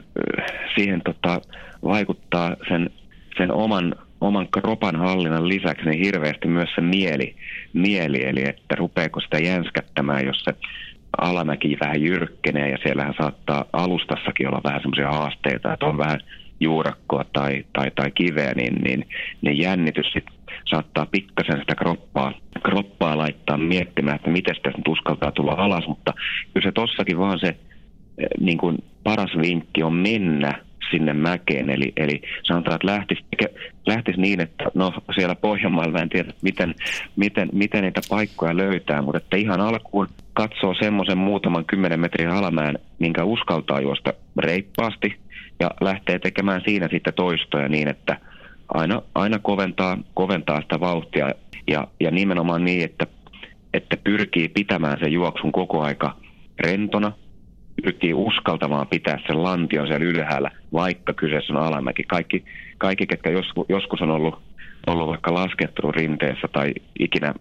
siihen 0.76 1.02
tota, 1.06 1.42
vaikuttaa 1.84 2.56
sen, 2.70 2.90
sen 3.38 3.52
oman 3.52 3.96
oman 4.22 4.48
kropan 4.48 4.96
hallinnan 4.96 5.48
lisäksi 5.48 5.90
niin 5.90 6.06
hirveästi 6.06 6.48
myös 6.48 6.70
se 6.76 6.82
mieli, 6.82 7.36
mieli, 7.74 8.26
eli 8.26 8.48
että 8.48 8.76
rupeeko 8.76 9.20
sitä 9.20 9.38
jänskättämään, 9.38 10.26
jos 10.26 10.44
se 10.44 10.54
alamäki 11.18 11.78
vähän 11.80 12.02
jyrkkenee 12.02 12.70
ja 12.70 12.78
siellähän 12.84 13.14
saattaa 13.22 13.66
alustassakin 13.74 14.48
olla 14.48 14.62
vähän 14.64 14.82
semmoisia 14.82 15.12
haasteita, 15.12 15.74
että 15.74 15.86
on 15.86 15.98
vähän 15.98 16.20
juurakkoa 16.60 17.26
tai, 17.34 17.66
tai, 17.74 17.92
tai 17.96 18.12
kiveä, 18.12 18.54
niin, 18.54 18.76
niin, 18.76 19.08
niin 19.42 19.58
jännitys 19.58 20.12
sit 20.14 20.26
saattaa 20.70 21.06
pikkasen 21.06 21.60
sitä 21.60 21.76
kroppaa, 21.76 22.34
kroppaa 22.64 23.18
laittaa 23.18 23.58
miettimään, 23.58 24.16
että 24.16 24.30
miten 24.30 24.56
sitä 24.56 24.70
nyt 24.70 24.88
uskaltaa 24.88 25.32
tulla 25.32 25.52
alas, 25.52 25.88
mutta 25.88 26.14
kyllä 26.54 26.68
se 26.68 26.72
tossakin 26.72 27.18
vaan 27.18 27.40
se 27.40 27.48
eh, 27.48 28.28
niin 28.40 28.58
kuin 28.58 28.78
paras 29.04 29.32
vinkki 29.42 29.84
on 29.84 29.94
mennä 29.94 30.67
sinne 30.92 31.14
mäkeen. 31.14 31.70
Eli, 31.70 31.94
eli 31.98 32.22
sanotaan, 32.44 32.76
että 32.76 32.88
lähtisi, 32.88 33.24
lähtisi 33.86 34.22
niin, 34.22 34.40
että 34.40 34.64
no 34.74 34.94
siellä 35.16 35.36
Pohjanmaalla 35.36 36.00
en 36.00 36.10
tiedä, 36.10 36.34
miten, 36.42 36.76
miten, 37.16 37.50
miten 37.54 37.84
niitä 37.84 38.02
paikkoja 38.10 38.58
löytää, 38.58 39.02
mutta 39.02 39.18
että 39.18 39.38
ihan 39.38 39.62
alkuun 39.62 40.08
katsoo 40.34 40.74
semmoisen 40.74 41.18
muutaman 41.18 41.66
kymmenen 41.66 42.00
metrin 42.00 42.30
alamään, 42.30 42.76
minkä 43.00 43.24
uskaltaa 43.24 43.82
juosta 43.82 44.14
reippaasti 44.38 45.16
ja 45.60 45.72
lähtee 45.82 46.20
tekemään 46.20 46.62
siinä 46.66 46.88
sitten 46.92 47.14
toistoja 47.14 47.68
niin, 47.68 47.88
että 47.88 48.18
aina, 48.74 49.02
aina 49.16 49.40
koventaa, 49.40 49.98
koventaa 50.14 50.62
sitä 50.62 50.80
vauhtia 50.80 51.32
ja, 51.68 51.88
ja 52.00 52.12
nimenomaan 52.12 52.66
niin, 52.66 52.84
että, 52.84 53.08
että 53.74 53.98
pyrkii 54.04 54.48
pitämään 54.48 55.00
sen 55.00 55.12
juoksun 55.12 55.52
koko 55.52 55.82
aika 55.82 56.16
rentona– 56.60 57.12
pyrkii 57.84 58.14
uskaltamaan 58.14 58.88
pitää 58.88 59.20
sen 59.28 59.44
lantion 59.44 59.88
siellä 59.88 60.06
ylhäällä, 60.06 60.52
vaikka 60.74 61.14
kyseessä 61.14 61.54
on 61.54 61.64
alamäki. 61.64 62.04
Kaikki, 62.04 62.46
kaikki 62.78 63.08
ketkä 63.08 63.30
joskus, 63.30 63.66
joskus 63.70 64.02
on 64.02 64.12
ollut, 64.12 64.42
ollut 64.88 65.08
vaikka 65.08 65.34
laskettelun 65.34 65.94
rinteessä 65.94 66.48
tai 66.48 66.74
ikinä 67.00 67.34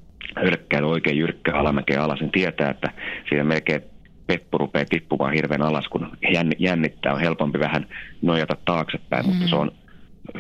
yrkkäily 0.43 0.91
oikein 0.91 1.19
jyrkkä 1.19 1.55
alamäkeen 1.55 2.01
alas, 2.01 2.21
niin 2.21 2.31
tietää, 2.31 2.71
että 2.71 2.91
siinä 3.29 3.45
melkein 3.45 3.83
peppu 4.27 4.59
rupeaa 4.59 4.85
tippumaan 4.85 5.33
hirveän 5.33 5.63
alas, 5.63 5.89
kun 5.89 6.17
jännittää. 6.59 7.13
On 7.13 7.21
helpompi 7.21 7.59
vähän 7.59 7.87
nojata 8.23 8.57
taaksepäin, 8.65 9.27
mm. 9.27 9.33
mutta 9.33 9.49
se 9.49 9.57
on 9.57 9.71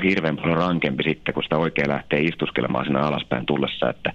hirveän 0.02 0.36
paljon 0.36 0.56
rankempi 0.56 1.02
sitten, 1.02 1.34
kun 1.34 1.42
sitä 1.42 1.56
oikein 1.56 1.88
lähtee 1.88 2.20
istuskelemaan 2.20 2.84
sinne 2.84 3.00
alaspäin 3.00 3.46
tullessa, 3.46 3.90
että 3.90 4.12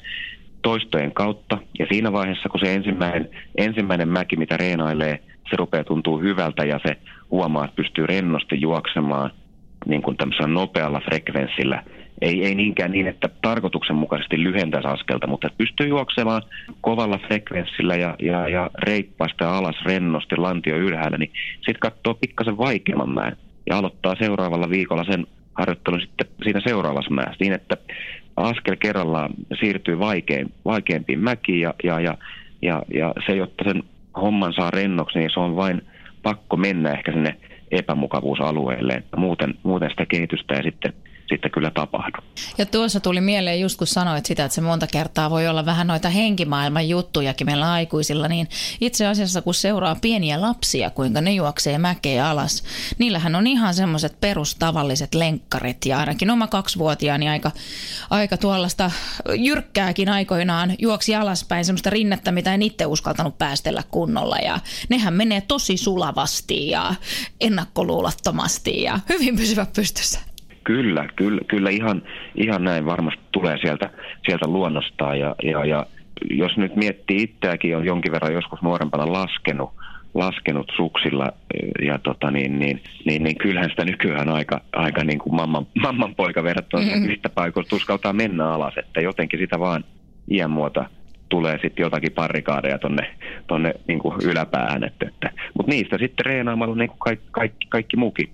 toistojen 0.61 1.11
kautta. 1.11 1.57
Ja 1.79 1.85
siinä 1.91 2.11
vaiheessa, 2.11 2.49
kun 2.49 2.59
se 2.59 2.73
ensimmäinen, 2.73 3.29
ensimmäinen 3.57 4.07
mäki, 4.07 4.35
mitä 4.35 4.57
reenailee, 4.57 5.19
se 5.49 5.55
rupeaa 5.55 5.83
tuntuu 5.83 6.19
hyvältä 6.19 6.65
ja 6.65 6.79
se 6.87 6.97
huomaa, 7.31 7.65
että 7.65 7.75
pystyy 7.75 8.05
rennosti 8.05 8.61
juoksemaan 8.61 9.31
niin 9.85 10.01
kuin 10.01 10.17
nopealla 10.47 11.01
frekvenssillä. 11.05 11.83
Ei, 12.21 12.45
ei 12.45 12.55
niinkään 12.55 12.91
niin, 12.91 13.07
että 13.07 13.29
tarkoituksenmukaisesti 13.41 14.43
lyhentäisi 14.43 14.87
askelta, 14.87 15.27
mutta 15.27 15.47
että 15.47 15.57
pystyy 15.57 15.87
juoksemaan 15.87 16.41
kovalla 16.81 17.17
frekvenssillä 17.27 17.95
ja, 17.95 18.15
ja, 18.21 18.47
ja 18.47 18.69
reippaasta 18.83 19.57
alas 19.57 19.75
rennosti 19.85 20.37
lantio 20.37 20.77
ylhäällä, 20.77 21.17
niin 21.17 21.31
sitten 21.55 21.79
katsoo 21.79 22.13
pikkasen 22.13 22.57
vaikeamman 22.57 23.13
mäen 23.13 23.37
ja 23.69 23.77
aloittaa 23.77 24.15
seuraavalla 24.19 24.69
viikolla 24.69 25.03
sen 25.03 25.27
harjoittelun 25.53 26.01
sitten 26.01 26.27
siinä 26.43 26.61
seuraavassa 26.67 27.11
mäessä 27.11 27.35
niin, 27.39 27.53
että 27.53 27.77
askel 28.35 28.75
kerrallaan 28.75 29.29
siirtyy 29.59 29.99
vaikein, 29.99 30.53
vaikeimpiin 30.65 31.19
mäkiin 31.19 31.61
ja, 31.61 31.73
ja, 31.83 31.99
ja, 31.99 32.17
ja, 32.61 32.83
ja 32.93 33.13
se, 33.25 33.35
jotta 33.35 33.63
sen 33.63 33.83
homman 34.15 34.53
saa 34.53 34.71
rennoksi, 34.71 35.19
niin 35.19 35.29
se 35.33 35.39
on 35.39 35.55
vain 35.55 35.81
pakko 36.23 36.57
mennä 36.57 36.91
ehkä 36.91 37.11
sinne 37.11 37.35
epämukavuusalueelle. 37.71 39.03
Muuten, 39.17 39.53
muuten 39.63 39.89
sitä 39.89 40.05
kehitystä 40.05 40.53
ja 40.53 40.63
sitten 40.63 40.93
sitten 41.31 41.51
kyllä 41.51 41.71
tapahdu. 41.71 42.17
Ja 42.57 42.65
tuossa 42.65 42.99
tuli 42.99 43.21
mieleen 43.21 43.59
just 43.59 43.77
kun 43.77 43.87
sanoit 43.87 44.25
sitä, 44.25 44.45
että 44.45 44.55
se 44.55 44.61
monta 44.61 44.87
kertaa 44.87 45.29
voi 45.29 45.47
olla 45.47 45.65
vähän 45.65 45.87
noita 45.87 46.09
henkimaailman 46.09 46.89
juttujakin 46.89 47.47
meillä 47.47 47.71
aikuisilla, 47.71 48.27
niin 48.27 48.47
itse 48.81 49.07
asiassa 49.07 49.41
kun 49.41 49.53
seuraa 49.53 49.95
pieniä 50.01 50.41
lapsia, 50.41 50.89
kuinka 50.89 51.21
ne 51.21 51.31
juoksee 51.33 51.77
mäkeä 51.77 52.29
alas, 52.29 52.63
niillähän 52.97 53.35
on 53.35 53.47
ihan 53.47 53.73
semmoiset 53.73 54.19
perustavalliset 54.19 55.15
lenkkarit 55.15 55.85
ja 55.85 55.99
ainakin 55.99 56.31
oma 56.31 56.47
kaksivuotiaani 56.47 57.29
aika, 57.29 57.51
aika 58.09 58.37
tuollaista 58.37 58.91
jyrkkääkin 59.35 60.09
aikoinaan 60.09 60.75
juoksi 60.79 61.15
alaspäin 61.15 61.65
semmoista 61.65 61.89
rinnettä, 61.89 62.31
mitä 62.31 62.53
en 62.53 62.61
itse 62.61 62.85
uskaltanut 62.85 63.37
päästellä 63.37 63.83
kunnolla 63.91 64.37
ja 64.37 64.59
nehän 64.89 65.13
menee 65.13 65.41
tosi 65.41 65.77
sulavasti 65.77 66.69
ja 66.69 66.95
ennakkoluulottomasti 67.41 68.81
ja 68.81 68.99
hyvin 69.09 69.35
pysyvät 69.35 69.73
pystyssä. 69.73 70.30
Kyllä, 70.63 71.07
kyllä, 71.15 71.41
kyllä 71.47 71.69
ihan, 71.69 72.01
ihan 72.35 72.63
näin 72.63 72.85
varmasti 72.85 73.21
tulee 73.31 73.57
sieltä, 73.57 73.89
sieltä 74.25 74.47
luonnostaan 74.47 75.19
ja, 75.19 75.35
ja, 75.43 75.65
ja 75.65 75.85
jos 76.29 76.57
nyt 76.57 76.75
miettii 76.75 77.23
itseäkin, 77.23 77.77
on 77.77 77.85
jonkin 77.85 78.11
verran 78.11 78.33
joskus 78.33 78.61
nuorempana 78.61 79.13
laskenut, 79.13 79.71
laskenut 80.13 80.71
suksilla 80.75 81.31
ja 81.85 81.99
tota 81.99 82.31
niin, 82.31 82.59
niin, 82.59 82.83
niin, 83.05 83.23
niin 83.23 83.37
kyllähän 83.37 83.69
sitä 83.69 83.85
nykyään 83.85 84.29
aika, 84.29 84.61
aika 84.73 85.03
niin 85.03 85.19
kuin 85.19 85.35
mamman, 85.35 85.67
mamman 85.83 86.15
poika 86.15 86.43
verrattuna 86.43 86.83
mm-hmm. 86.83 87.07
mistä 87.07 87.29
paikoista 87.29 87.75
uskaltaa 87.75 88.13
mennä 88.13 88.49
alas, 88.49 88.73
että 88.77 89.01
jotenkin 89.01 89.39
sitä 89.39 89.59
vaan 89.59 89.83
iän 90.31 90.51
muuta 90.51 90.85
tulee 91.29 91.59
sitten 91.61 91.83
jotakin 91.83 92.11
parikaadeja 92.11 92.77
tonne, 92.77 93.15
tonne 93.47 93.73
niin 93.87 93.99
kuin 93.99 94.15
yläpäähän. 94.23 94.83
Että, 94.83 95.07
että. 95.07 95.29
Mutta 95.57 95.71
niistä 95.71 95.97
sitten 95.97 96.25
reenaamalla 96.25 96.75
niin 96.75 96.89
kuin 96.89 96.99
kaikki, 96.99 97.27
kaikki, 97.31 97.67
kaikki 97.69 97.97
muukin 97.97 98.29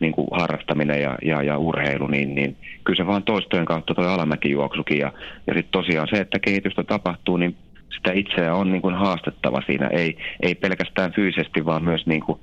niin 0.00 0.12
kuin 0.12 0.28
harrastaminen 0.32 1.02
ja, 1.02 1.18
ja, 1.24 1.42
ja 1.42 1.58
urheilu, 1.58 2.06
niin, 2.06 2.34
niin 2.34 2.56
kyllä 2.84 2.96
se 2.96 3.06
vaan 3.06 3.22
toistojen 3.22 3.64
kautta 3.64 3.94
tuo 3.94 4.04
alamäkijuoksukin. 4.04 4.98
Ja, 4.98 5.12
ja 5.46 5.54
sitten 5.54 5.72
tosiaan 5.72 6.08
se, 6.10 6.20
että 6.20 6.38
kehitystä 6.38 6.84
tapahtuu, 6.84 7.36
niin 7.36 7.56
sitä 7.96 8.12
itseä 8.12 8.54
on 8.54 8.72
niin 8.72 8.82
kuin 8.82 8.94
haastettava 8.94 9.62
siinä, 9.66 9.86
ei, 9.86 10.16
ei 10.42 10.54
pelkästään 10.54 11.12
fyysisesti, 11.12 11.64
vaan 11.64 11.84
myös 11.84 12.06
niin 12.06 12.20
kuin 12.20 12.40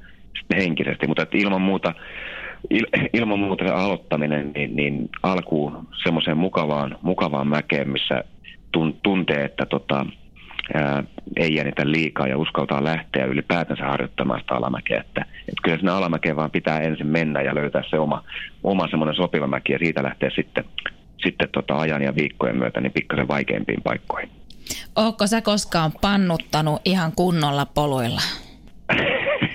henkisesti. 0.58 1.08
Mutta 1.08 1.24
että 1.24 1.38
ilman 1.38 1.62
muuta 1.62 1.94
il, 2.70 2.86
ilman 3.14 3.40
muuta 3.40 3.66
se 3.66 3.72
aloittaminen 3.72 4.52
niin, 4.56 4.76
niin 4.76 5.10
alkuun 5.24 5.88
semmoiseen 6.04 6.38
mukavaan, 6.38 6.98
mukavaan 7.02 7.48
mäkeen, 7.48 7.90
missä 7.90 8.24
tun, 8.72 8.98
tuntee, 9.04 9.46
että 9.46 9.66
tota, 9.66 10.06
ei 11.38 11.56
jännitä 11.56 11.92
liikaa 11.92 12.28
ja 12.28 12.38
uskaltaa 12.38 12.84
lähteä 12.84 13.26
ylipäätänsä 13.26 13.86
harjoittamaan 13.86 14.40
sitä 14.40 14.54
alamäkeä. 14.54 15.02
Että, 15.02 15.22
että 15.22 15.62
kyllä 15.64 15.78
sinne 15.78 15.92
alamäkeen 15.92 16.36
vaan 16.36 16.52
pitää 16.52 16.80
ensin 16.80 17.08
mennä 17.08 17.42
ja 17.42 17.56
löytää 17.56 17.84
se 17.90 18.00
oma, 18.00 18.24
oma 18.64 18.88
semmoinen 18.88 19.16
sopiva 19.16 19.48
mäki 19.48 19.74
ja 19.74 19.80
siitä 19.80 20.04
lähtee 20.04 20.30
sitten, 20.36 20.66
sitten 21.24 21.50
tota 21.52 21.78
ajan 21.78 22.02
ja 22.02 22.16
viikkojen 22.16 22.58
myötä 22.58 22.82
niin 22.82 22.92
pikkasen 22.92 23.28
vaikeimpiin 23.28 23.82
paikkoihin. 23.82 24.30
Ootko 24.96 25.28
sä 25.28 25.42
koskaan 25.42 25.92
pannuttanut 26.02 26.82
ihan 26.86 27.12
kunnolla 27.16 27.66
poluilla? 27.66 28.22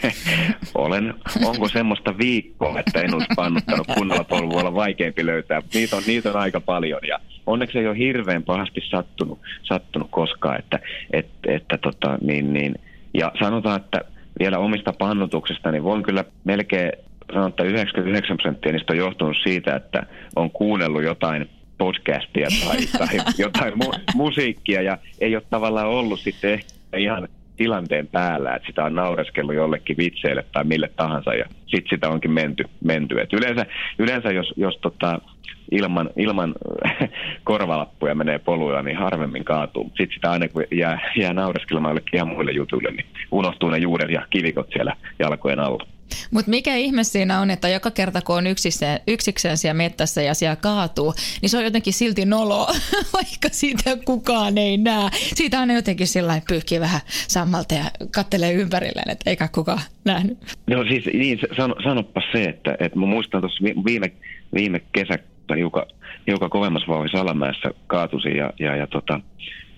Olen. 0.75 1.15
Onko 1.45 1.69
semmoista 1.69 2.19
viikkoa, 2.19 2.81
että 2.81 3.01
en 3.01 3.15
olisi 3.15 3.29
pannuttanut 3.37 3.87
kunnolla 3.95 4.25
polvu, 4.25 4.59
olla 4.59 4.75
vaikeampi 4.75 5.27
löytää. 5.27 5.63
Niitä 5.75 5.97
on, 5.97 6.03
niitä 6.07 6.31
on 6.31 6.37
aika 6.37 6.61
paljon 6.61 7.01
ja 7.09 7.19
onneksi 7.47 7.79
ei 7.79 7.87
ole 7.87 7.99
hirveän 7.99 8.43
pahasti 8.43 8.81
sattunut, 8.91 9.39
sattunut 9.63 10.09
koskaan. 10.11 10.59
Että, 10.59 10.79
et, 11.13 11.27
että 11.47 11.79
tota, 11.79 12.19
niin, 12.21 12.53
niin. 12.53 12.75
Ja 13.15 13.33
sanotaan, 13.39 13.81
että 13.81 14.01
vielä 14.39 14.59
omista 14.59 14.93
pannutuksista, 14.93 15.71
niin 15.71 15.85
voin 15.85 16.03
kyllä 16.03 16.25
melkein 16.45 16.93
sanoa, 17.33 17.49
että 17.49 17.63
99 17.63 18.37
prosenttia 18.37 18.73
niistä 18.73 18.93
on 18.93 18.99
johtunut 18.99 19.37
siitä, 19.43 19.77
että 19.77 20.07
on 20.37 20.51
kuunnellut 20.51 21.03
jotain 21.03 21.51
podcastia 21.79 22.49
tai, 22.65 22.79
tai 22.99 23.19
jotain 23.39 23.73
mu- 23.73 24.01
musiikkia 24.15 24.83
ja 24.83 24.99
ei 25.21 25.37
ole 25.37 25.43
tavallaan 25.51 25.89
ollut 25.89 26.21
sitten 26.21 26.61
ihan 26.97 27.29
tilanteen 27.61 28.07
päällä, 28.07 28.55
että 28.55 28.67
sitä 28.67 28.85
on 28.85 28.95
naureskellut 28.95 29.55
jollekin 29.55 29.97
vitseille 29.97 30.45
tai 30.53 30.65
mille 30.65 30.91
tahansa 30.97 31.35
ja 31.35 31.45
sitten 31.67 31.91
sitä 31.91 32.09
onkin 32.09 32.31
menty. 32.31 32.65
menty. 32.85 33.21
Et 33.21 33.33
yleensä, 33.33 33.67
yleensä 33.99 34.29
jos, 34.33 34.55
jos 34.57 34.79
tota, 34.83 35.21
ilman, 35.71 36.11
ilman 36.17 36.55
korvalappuja 37.45 38.15
menee 38.15 38.39
poluilla, 38.39 38.83
niin 38.83 38.97
harvemmin 38.97 39.45
kaatuu. 39.45 39.85
Sitten 39.85 40.15
sitä 40.15 40.31
aina 40.31 40.49
kun 40.49 40.65
jää, 40.71 41.13
jää 41.17 41.33
naureskelemaan 41.33 41.91
jollekin 41.91 42.17
ihan 42.17 42.29
muille 42.29 42.53
jutuille, 42.53 42.91
niin 42.91 43.07
unohtuu 43.31 43.71
ne 43.71 43.79
juuret 43.79 44.11
ja 44.11 44.27
kivikot 44.31 44.71
siellä 44.73 44.97
jalkojen 45.19 45.61
alla. 45.61 45.87
Mutta 46.31 46.51
mikä 46.51 46.75
ihme 46.75 47.05
siinä 47.05 47.41
on, 47.41 47.51
että 47.51 47.69
joka 47.69 47.91
kerta 47.91 48.23
kun 48.23 48.37
on 48.37 48.47
yksikseen, 48.47 49.01
yksikseen 49.07 49.57
siellä 49.57 49.75
mettässä 49.75 50.23
ja 50.23 50.35
siellä 50.35 50.57
kaatuu, 50.57 51.15
niin 51.43 51.51
se 51.51 51.59
on 51.59 51.65
jotenkin 51.65 51.93
silti 51.93 52.25
nolo, 52.25 52.67
vaikka 53.17 53.49
siitä 53.53 53.97
kukaan 54.05 54.59
ei 54.59 54.77
näe. 54.77 55.11
Siitä 55.13 55.61
on 55.61 55.71
jotenkin 55.71 56.07
sillä 56.07 56.41
pyyhkii 56.49 56.81
vähän 56.81 57.01
sammalta 57.07 57.75
ja 57.75 57.85
kattelee 58.15 58.53
ympärilleen, 58.53 59.11
että 59.11 59.31
eikä 59.31 59.49
kukaan 59.49 59.81
nähnyt. 60.05 60.39
No 60.67 60.85
siis 60.85 61.05
niin, 61.13 61.39
sano, 61.57 61.75
sanoppa 61.83 62.23
se, 62.33 62.45
että, 62.45 62.77
että 62.81 62.99
mä 62.99 63.07
muistan 63.07 63.41
tuossa 63.41 63.65
viime, 63.85 64.13
viime 64.55 64.81
kesä 64.93 65.19
hiukan, 65.57 65.87
hiukan 66.27 66.51
kovemmassa 66.51 66.89
vauhdissa 66.89 67.21
alamäessä 67.21 67.71
kaatusin 67.87 68.37
ja, 68.37 68.53
ja, 68.59 68.77
ja 68.77 68.87
tota, 68.87 69.21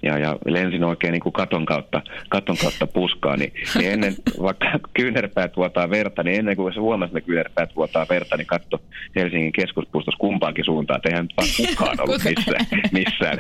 ja, 0.03 0.19
ja 0.19 0.37
lensin 0.47 0.85
oikein 0.85 1.13
niin 1.13 1.23
kuin 1.23 1.33
katon 1.33 1.67
kautta, 1.67 2.03
katon 2.29 2.57
kautta 2.57 2.87
puskaa, 2.87 3.37
niin, 3.37 3.53
niin 3.79 3.91
ennen, 3.93 4.15
vaikka 4.43 4.67
kyynärpäät 4.95 5.57
vuotaa 5.57 5.91
verta, 5.91 6.23
niin 6.23 6.39
ennen 6.39 6.57
kuin 6.57 6.75
se 6.75 6.81
huomasi, 6.81 7.11
että 7.11 7.27
kyynärpäät 7.27 7.77
vuotaa 7.77 8.07
verta, 8.11 8.37
niin 8.37 8.47
katso 8.47 8.79
Helsingin 9.17 9.53
keskuspuistossa 9.53 10.19
kumpaankin 10.19 10.65
suuntaan, 10.65 10.97
että 10.97 11.09
eihän 11.09 11.29
vaan 11.37 11.49
kukaan 11.57 12.01
ollut 12.03 12.25
missään. 12.25 12.67
missään. 12.93 13.39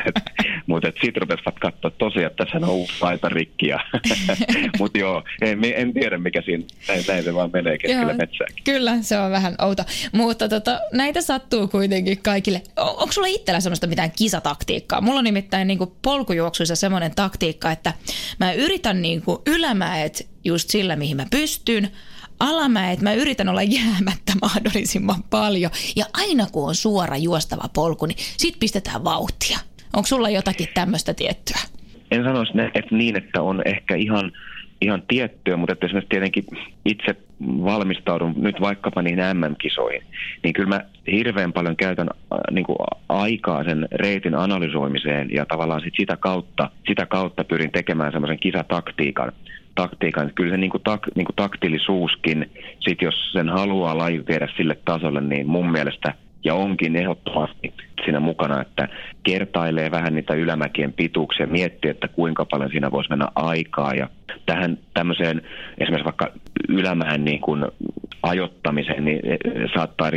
Mutta 0.66 0.92
sitten 1.02 1.22
rupesivat 1.22 1.58
katsoa 1.60 1.90
tosiaan, 1.90 2.30
että 2.30 2.44
tässä 2.44 2.66
on 2.66 2.68
uusi 2.68 2.92
laita 3.00 3.28
rikki. 3.28 3.66
Mutta 4.78 4.98
joo, 4.98 5.22
en, 5.40 5.58
en, 5.74 5.92
tiedä 5.92 6.18
mikä 6.18 6.42
siinä, 6.42 6.64
näin, 6.88 7.04
näin 7.08 7.24
se 7.24 7.34
vaan 7.34 7.50
menee 7.52 7.78
keskellä 7.78 8.14
metsää. 8.14 8.46
Kyllä, 8.64 8.96
se 9.00 9.18
on 9.18 9.30
vähän 9.30 9.54
outo. 9.62 9.84
Mutta 10.12 10.48
tota, 10.48 10.80
näitä 10.92 11.20
sattuu 11.20 11.68
kuitenkin 11.68 12.18
kaikille. 12.22 12.62
On, 12.76 12.88
onko 12.88 13.12
sulla 13.12 13.28
itsellä 13.28 13.60
semmoista 13.60 13.86
mitään 13.86 14.12
kisataktiikkaa? 14.18 15.00
Mulla 15.00 15.18
on 15.18 15.24
nimittäin 15.24 15.68
niin 15.68 15.78
polkujuoksu 16.02 16.51
juoksuissa 16.52 16.76
semmoinen 16.76 17.14
taktiikka, 17.14 17.72
että 17.72 17.92
mä 18.40 18.52
yritän 18.52 19.02
niin 19.02 19.22
kuin 19.22 19.38
ylämäet 19.46 20.28
just 20.44 20.70
sillä, 20.70 20.96
mihin 20.96 21.16
mä 21.16 21.26
pystyn, 21.30 21.90
alamäet 22.40 23.00
mä 23.00 23.14
yritän 23.14 23.48
olla 23.48 23.62
jäämättä 23.62 24.32
mahdollisimman 24.42 25.22
paljon. 25.22 25.70
Ja 25.96 26.04
aina 26.14 26.46
kun 26.52 26.68
on 26.68 26.74
suora 26.74 27.16
juostava 27.16 27.68
polku, 27.74 28.06
niin 28.06 28.18
sit 28.36 28.56
pistetään 28.60 29.04
vauhtia. 29.04 29.58
Onko 29.92 30.06
sulla 30.06 30.30
jotakin 30.30 30.68
tämmöistä 30.74 31.14
tiettyä? 31.14 31.60
En 32.10 32.24
sanoisi 32.24 32.52
että 32.74 32.96
niin, 32.96 33.16
että 33.16 33.42
on 33.42 33.62
ehkä 33.64 33.94
ihan 33.96 34.32
ihan 34.82 35.02
tiettyä, 35.08 35.56
mutta 35.56 35.72
että 35.72 35.86
esimerkiksi 35.86 36.08
tietenkin 36.08 36.44
itse 36.84 37.16
valmistaudun 37.40 38.34
nyt 38.36 38.60
vaikkapa 38.60 39.02
niihin 39.02 39.18
MM-kisoihin, 39.18 40.02
niin 40.42 40.52
kyllä 40.52 40.68
mä 40.68 40.80
hirveän 41.12 41.52
paljon 41.52 41.76
käytän 41.76 42.08
äh, 42.10 42.38
niin 42.50 42.64
kuin 42.64 42.76
aikaa 43.08 43.64
sen 43.64 43.88
reitin 43.92 44.34
analysoimiseen 44.34 45.28
ja 45.30 45.46
tavallaan 45.46 45.80
sit 45.80 45.94
sitä, 45.96 46.16
kautta, 46.16 46.70
sitä 46.86 47.06
kautta 47.06 47.44
pyrin 47.44 47.72
tekemään 47.72 48.12
semmoisen 48.12 48.38
kisataktiikan. 48.38 49.32
Taktiikan. 49.74 50.32
Kyllä 50.34 50.50
se 50.50 50.56
niin 50.56 50.70
kuin 50.70 50.82
tak, 50.82 51.02
niin 51.14 51.24
kuin 51.24 51.36
taktilisuuskin, 51.36 52.50
sit 52.80 53.02
jos 53.02 53.32
sen 53.32 53.48
haluaa 53.48 53.98
laju 53.98 54.22
viedä 54.28 54.48
sille 54.56 54.78
tasolle, 54.84 55.20
niin 55.20 55.46
mun 55.46 55.72
mielestä 55.72 56.14
ja 56.44 56.54
onkin 56.54 56.96
ehdottomasti 56.96 57.72
siinä 58.04 58.20
mukana, 58.20 58.60
että 58.60 58.88
kertailee 59.22 59.90
vähän 59.90 60.14
niitä 60.14 60.34
ylämäkien 60.34 60.92
pituuksia, 60.92 61.46
miettii, 61.46 61.90
että 61.90 62.08
kuinka 62.08 62.44
paljon 62.44 62.70
siinä 62.70 62.90
voisi 62.90 63.10
mennä 63.10 63.28
aikaa. 63.34 63.94
Ja 63.94 64.08
tähän 64.46 64.78
tämmöiseen 64.94 65.42
esimerkiksi 65.78 66.04
vaikka 66.04 66.32
ylämäen 66.68 67.24
niin 67.24 67.40
kuin 67.40 67.66
ajottamiseen, 68.22 69.04
niin 69.04 69.20
saattaa 69.74 70.10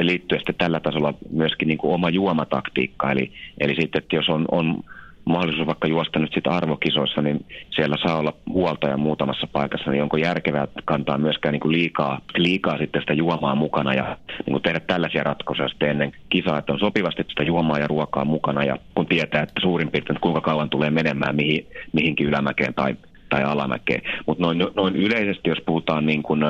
liittyä 0.00 0.38
sitten 0.38 0.54
tällä 0.54 0.80
tasolla 0.80 1.14
myöskin 1.30 1.68
niin 1.68 1.78
kuin 1.78 1.94
oma 1.94 2.10
juomataktiikka, 2.10 3.10
eli, 3.10 3.32
eli 3.60 3.74
sitten, 3.74 4.02
että 4.02 4.16
jos 4.16 4.28
on, 4.28 4.44
on 4.50 4.82
mahdollisuus 5.24 5.66
vaikka 5.66 5.88
juosta 5.88 6.18
nyt 6.18 6.32
sitten 6.34 6.52
arvokisoissa, 6.52 7.22
niin 7.22 7.46
siellä 7.70 7.96
saa 8.06 8.18
olla 8.18 8.32
huoltaja 8.48 8.96
muutamassa 8.96 9.46
paikassa, 9.46 9.90
niin 9.90 10.02
onko 10.02 10.16
järkevää 10.16 10.68
kantaa 10.84 11.18
myöskään 11.18 11.52
niin 11.52 11.60
kuin 11.60 11.72
liikaa, 11.72 12.20
liikaa 12.36 12.78
sitten 12.78 13.02
sitä 13.02 13.12
juomaa 13.12 13.54
mukana 13.54 13.94
ja 13.94 14.16
niin 14.28 14.52
kuin 14.52 14.62
tehdä 14.62 14.80
tällaisia 14.80 15.22
ratkaisuja 15.22 15.68
sitten 15.68 15.90
ennen 15.90 16.12
kisaa, 16.28 16.58
että 16.58 16.72
on 16.72 16.78
sopivasti 16.78 17.24
sitä 17.28 17.42
juomaa 17.42 17.78
ja 17.78 17.86
ruokaa 17.86 18.24
mukana 18.24 18.64
ja 18.64 18.78
kun 18.94 19.06
tietää, 19.06 19.42
että 19.42 19.60
suurin 19.60 19.90
piirtein 19.90 20.20
kuinka 20.20 20.40
kauan 20.40 20.70
tulee 20.70 20.90
menemään 20.90 21.36
mihin, 21.36 21.66
mihinkin 21.92 22.26
ylämäkeen 22.26 22.74
tai 22.74 22.96
tai 23.32 23.44
alamäkeen. 23.44 24.02
Mutta 24.26 24.42
noin, 24.44 24.58
noin 24.76 24.96
yleisesti, 24.96 25.48
jos 25.48 25.58
puhutaan 25.66 26.06
niin 26.06 26.22
kun, 26.22 26.44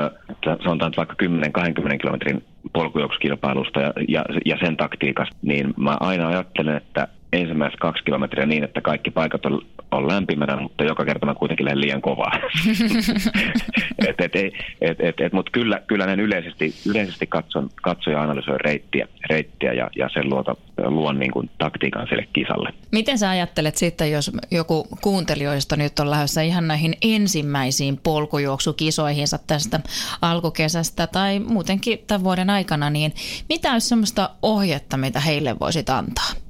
sanotaan 0.64 0.92
vaikka 0.96 1.16
10-20 1.22 1.98
kilometrin 2.00 2.44
polkujuoksukilpailusta 2.72 3.80
ja, 3.80 3.92
ja, 4.08 4.24
ja 4.46 4.56
sen 4.64 4.76
taktiikasta, 4.76 5.36
niin 5.42 5.74
mä 5.76 5.96
aina 6.00 6.28
ajattelen, 6.28 6.76
että 6.76 7.08
ensimmäiset 7.32 7.80
kaksi 7.80 8.04
kilometriä 8.04 8.46
niin, 8.46 8.64
että 8.64 8.80
kaikki 8.80 9.10
paikat 9.10 9.46
on, 9.46 9.62
on 9.90 10.08
lämpimänä, 10.08 10.56
mutta 10.56 10.84
joka 10.84 11.04
kerta 11.04 11.26
mä 11.26 11.34
kuitenkin 11.34 11.64
lähden 11.64 11.80
liian 11.80 12.02
kovaa. 12.02 12.32
et, 14.08 14.20
et, 14.20 14.32
et, 14.80 15.00
et, 15.00 15.20
et, 15.20 15.32
mutta 15.32 15.50
kyllä, 15.50 15.80
kyllä 15.86 16.06
näin 16.06 16.20
yleisesti, 16.20 16.74
yleisesti 16.86 17.26
katson, 17.26 17.68
katson 17.82 18.12
ja 18.12 18.22
analysoin 18.22 18.60
reittiä, 18.60 19.08
reittiä 19.30 19.72
ja, 19.72 19.90
ja 19.96 20.08
sen 20.08 20.30
luota, 20.30 20.56
luon 20.84 21.18
niin 21.18 21.32
kuin 21.32 21.50
taktiikan 21.58 22.06
sille 22.08 22.28
kisalle. 22.32 22.74
Miten 22.92 23.18
sä 23.18 23.30
ajattelet 23.30 23.76
sitten, 23.76 24.10
jos 24.10 24.30
joku 24.50 24.88
kuuntelijoista 25.00 25.76
nyt 25.76 25.98
on 25.98 26.10
lähdössä 26.10 26.42
ihan 26.42 26.68
näihin 26.68 26.94
ensimmäisiin 27.02 28.00
polkujuoksukisoihinsa 28.02 29.38
tästä 29.46 29.80
alkukesästä 30.22 31.06
tai 31.06 31.38
muutenkin 31.38 31.98
tämän 32.06 32.24
vuoden 32.24 32.50
aikana, 32.50 32.90
niin 32.90 33.12
mitä 33.48 33.72
olisi 33.72 33.88
sellaista 33.88 34.30
ohjetta, 34.42 34.96
mitä 34.96 35.20
heille 35.20 35.58
voisit 35.60 35.90
antaa? 35.90 36.41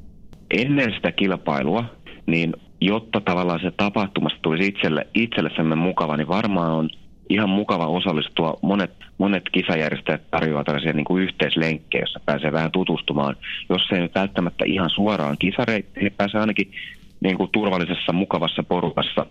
Ennen 0.52 0.92
sitä 0.92 1.12
kilpailua, 1.12 1.84
niin 2.26 2.52
jotta 2.80 3.20
tavallaan 3.20 3.60
se 3.60 3.70
tapahtumasta 3.70 4.38
tulisi 4.42 4.68
itselle, 4.68 5.06
itselle 5.14 5.50
semmoinen 5.50 5.78
mukava, 5.78 6.16
niin 6.16 6.28
varmaan 6.28 6.72
on 6.72 6.90
ihan 7.28 7.50
mukava 7.50 7.86
osallistua. 7.86 8.58
Monet, 8.62 8.94
monet 9.18 9.42
kisajärjestäjät 9.52 10.30
tarjoavat 10.30 10.66
tällaisia 10.66 10.92
niin 10.92 11.04
kuin 11.04 11.22
yhteislenkkejä, 11.22 12.02
jossa 12.02 12.20
pääsee 12.26 12.52
vähän 12.52 12.72
tutustumaan. 12.72 13.36
Jos 13.68 13.82
ei 13.92 14.00
nyt 14.00 14.14
välttämättä 14.14 14.64
ihan 14.64 14.90
suoraan 14.90 15.36
kisareittiin, 15.38 16.04
niin 16.04 16.14
pääsee 16.16 16.40
ainakin 16.40 16.72
niin 17.20 17.36
kuin 17.36 17.50
turvallisessa, 17.52 18.12
mukavassa 18.12 18.62
porukassa 18.62 19.26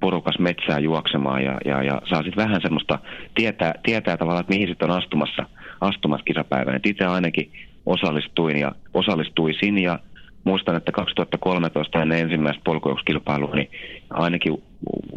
porukas 0.00 0.38
metsää 0.38 0.78
juoksemaan 0.78 1.44
ja, 1.44 1.58
ja, 1.64 1.82
ja 1.82 2.02
saa 2.10 2.22
sitten 2.22 2.44
vähän 2.44 2.60
semmoista, 2.62 2.98
tietää, 3.34 3.74
tietää 3.82 4.16
tavallaan, 4.16 4.40
että 4.40 4.52
mihin 4.52 4.68
sitten 4.68 4.90
on 4.90 4.96
astumassa, 4.96 5.46
astumassa 5.80 6.24
kisapäivänä. 6.24 6.80
Itse 6.86 7.04
ainakin 7.04 7.52
osallistuin 7.86 8.56
ja 8.56 8.72
osallistuisin 8.94 9.78
ja 9.78 9.98
muistan, 10.44 10.76
että 10.76 10.92
2013 10.92 12.02
ennen 12.02 12.18
ensimmäistä 12.18 12.62
polkujuokskilpailua, 12.64 13.54
niin 13.54 13.70
ainakin 14.10 14.62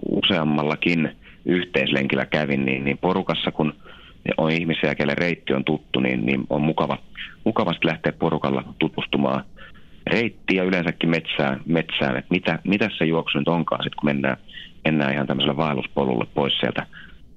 useammallakin 0.10 1.16
yhteislenkillä 1.46 2.26
kävin, 2.26 2.66
niin, 2.66 2.86
niin 2.86 2.98
porukassa 2.98 3.52
kun 3.52 3.74
on 4.38 4.52
ihmisiä, 4.52 4.96
kelle 4.96 5.16
reitti 5.16 5.54
on 5.54 5.64
tuttu, 5.64 6.00
niin, 6.00 6.26
niin 6.26 6.44
on 6.50 6.62
mukava, 6.62 6.98
mukavasti 7.44 7.88
lähteä 7.88 8.12
porukalla 8.12 8.64
tutustumaan 8.80 9.44
reittiä 10.08 10.64
yleensäkin 10.64 11.10
metsään, 11.10 11.62
metsään 11.66 12.18
että 12.18 12.28
mitä, 12.30 12.60
mitä 12.64 12.90
se 12.98 13.06
juoksu 13.06 13.38
nyt 13.38 13.48
onkaan 13.48 13.84
sitten, 13.84 13.98
kun 14.00 14.10
mennään, 14.10 14.38
mennään 14.86 15.14
ihan 15.14 15.28
tämmöiselle 15.28 15.58
vaelluspolulle 15.58 16.26
pois 16.34 16.60
sieltä, 16.60 16.86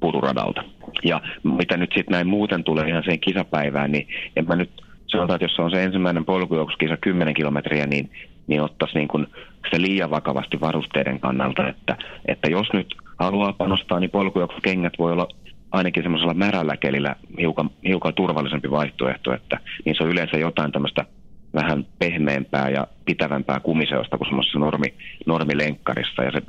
puuturadalta. 0.00 0.64
Ja 1.04 1.20
mitä 1.42 1.76
nyt 1.76 1.90
sitten 1.94 2.12
näin 2.12 2.26
muuten 2.26 2.64
tulee 2.64 2.88
ihan 2.88 3.04
sen 3.04 3.20
kisapäivään, 3.20 3.92
niin 3.92 4.08
en 4.36 4.46
mä 4.46 4.56
nyt 4.56 4.70
sanotaan, 5.10 5.36
että 5.36 5.44
jos 5.44 5.58
on 5.58 5.70
se 5.70 5.84
ensimmäinen 5.84 6.24
polkujuoksuskisa 6.24 6.96
10 6.96 7.34
kilometriä, 7.34 7.86
niin, 7.86 8.10
niin 8.46 8.62
ottaisi 8.62 8.98
niin 8.98 9.08
kuin 9.08 9.26
se 9.70 9.80
liian 9.80 10.10
vakavasti 10.10 10.60
varusteiden 10.60 11.20
kannalta, 11.20 11.68
että, 11.68 11.96
että 12.28 12.50
jos 12.50 12.72
nyt 12.72 12.94
haluaa 13.18 13.52
panostaa, 13.52 14.00
niin 14.00 14.10
polkujuoksukengät 14.10 14.92
voi 14.98 15.12
olla 15.12 15.28
ainakin 15.72 16.02
semmoisella 16.02 16.34
märällä 16.34 16.76
kelillä 16.76 17.16
hiukan, 17.38 17.70
hiukan 17.84 18.14
turvallisempi 18.14 18.70
vaihtoehto, 18.70 19.34
että 19.34 19.58
niin 19.84 19.94
se 19.96 20.04
on 20.04 20.10
yleensä 20.10 20.38
jotain 20.38 20.72
tämmöistä 20.72 21.04
vähän 21.54 21.86
pehmeämpää 21.98 22.68
ja 22.68 22.86
pitävämpää 23.04 23.60
kumiseosta 23.60 24.18
kuin 24.18 24.28
semmoisessa 24.28 24.58
normi, 24.58 24.94
normilenkkarissa. 25.26 26.22
Ja 26.22 26.30
se 26.32 26.42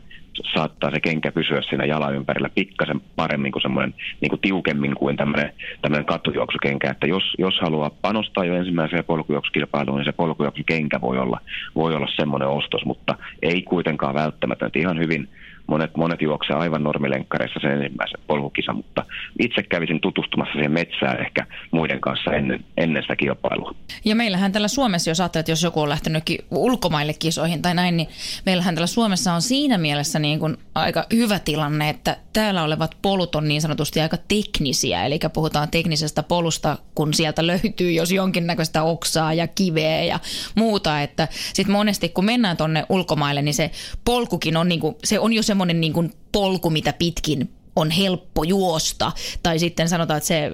saattaa 0.53 0.91
se 0.91 0.99
kenkä 0.99 1.31
pysyä 1.31 1.61
siinä 1.61 1.85
jalan 1.85 2.15
ympärillä 2.15 2.49
pikkasen 2.55 3.01
paremmin 3.15 3.51
kuin 3.51 3.61
semmoinen 3.61 3.93
niin 4.21 4.29
kuin 4.29 4.41
tiukemmin 4.41 4.95
kuin 4.95 5.17
tämmöinen, 5.17 5.53
tämmöinen 5.81 6.05
kattojuoksukenkä. 6.05 6.91
Että 6.91 7.07
jos, 7.07 7.23
jos 7.37 7.59
haluaa 7.61 7.89
panostaa 8.01 8.45
jo 8.45 8.55
ensimmäiseen 8.55 9.05
polkujuoksukilpailuun, 9.05 9.97
niin 9.97 10.05
se 10.05 10.11
polkujuoksukenkä 10.11 11.01
voi 11.01 11.19
olla, 11.19 11.39
voi 11.75 11.95
olla 11.95 12.07
semmoinen 12.15 12.47
ostos, 12.47 12.85
mutta 12.85 13.15
ei 13.41 13.61
kuitenkaan 13.61 14.13
välttämättä. 14.13 14.69
Ihan 14.75 14.99
hyvin 14.99 15.29
monet, 15.71 15.97
monet 15.97 16.21
juoksevat 16.21 16.61
aivan 16.61 16.83
normilenkkareissa 16.83 17.59
sen 17.59 17.71
ensimmäisen 17.71 18.19
polkukisa, 18.27 18.73
mutta 18.73 19.05
itse 19.39 19.63
kävisin 19.63 20.01
tutustumassa 20.01 20.53
siihen 20.53 20.71
metsään 20.71 21.21
ehkä 21.21 21.45
muiden 21.71 22.01
kanssa 22.01 22.31
ennen, 22.31 22.63
ennen 22.77 23.03
sitä 23.03 23.15
kilpailua. 23.15 23.75
Ja 24.05 24.15
meillähän 24.15 24.51
täällä 24.51 24.67
Suomessa, 24.67 25.09
jos 25.09 25.19
ajattelet, 25.19 25.41
että 25.41 25.51
jos 25.51 25.63
joku 25.63 25.81
on 25.81 25.89
lähtenytkin 25.89 26.39
ulkomaille 26.51 27.13
kisoihin 27.13 27.61
tai 27.61 27.75
näin, 27.75 27.97
niin 27.97 28.07
meillähän 28.45 28.75
täällä 28.75 28.87
Suomessa 28.87 29.33
on 29.33 29.41
siinä 29.41 29.77
mielessä 29.77 30.19
niin 30.19 30.39
kuin 30.39 30.57
aika 30.75 31.05
hyvä 31.13 31.39
tilanne, 31.39 31.89
että 31.89 32.17
täällä 32.33 32.63
olevat 32.63 32.97
polut 33.01 33.35
on 33.35 33.47
niin 33.47 33.61
sanotusti 33.61 34.01
aika 34.01 34.17
teknisiä, 34.17 35.05
eli 35.05 35.19
puhutaan 35.33 35.71
teknisestä 35.71 36.23
polusta, 36.23 36.77
kun 36.95 37.13
sieltä 37.13 37.47
löytyy 37.47 37.91
jos 37.91 38.11
jonkinnäköistä 38.11 38.83
oksaa 38.83 39.33
ja 39.33 39.47
kiveä 39.47 40.03
ja 40.03 40.19
muuta, 40.55 41.01
että 41.01 41.27
sitten 41.53 41.73
monesti 41.73 42.09
kun 42.09 42.25
mennään 42.25 42.57
tonne 42.57 42.85
ulkomaille, 42.89 43.41
niin 43.41 43.53
se 43.53 43.71
polkukin 44.05 44.57
on, 44.57 44.69
niin 44.69 44.79
kuin, 44.79 44.95
se 45.03 45.19
on 45.19 45.33
jo 45.33 45.43
semmoinen 45.61 45.81
niin 45.81 45.93
kuin 45.93 46.11
polku, 46.31 46.69
mitä 46.69 46.93
pitkin 46.99 47.49
on 47.75 47.91
helppo 47.91 48.43
juosta. 48.43 49.11
Tai 49.43 49.59
sitten 49.59 49.89
sanotaan, 49.89 50.17
että 50.17 50.27
se 50.27 50.51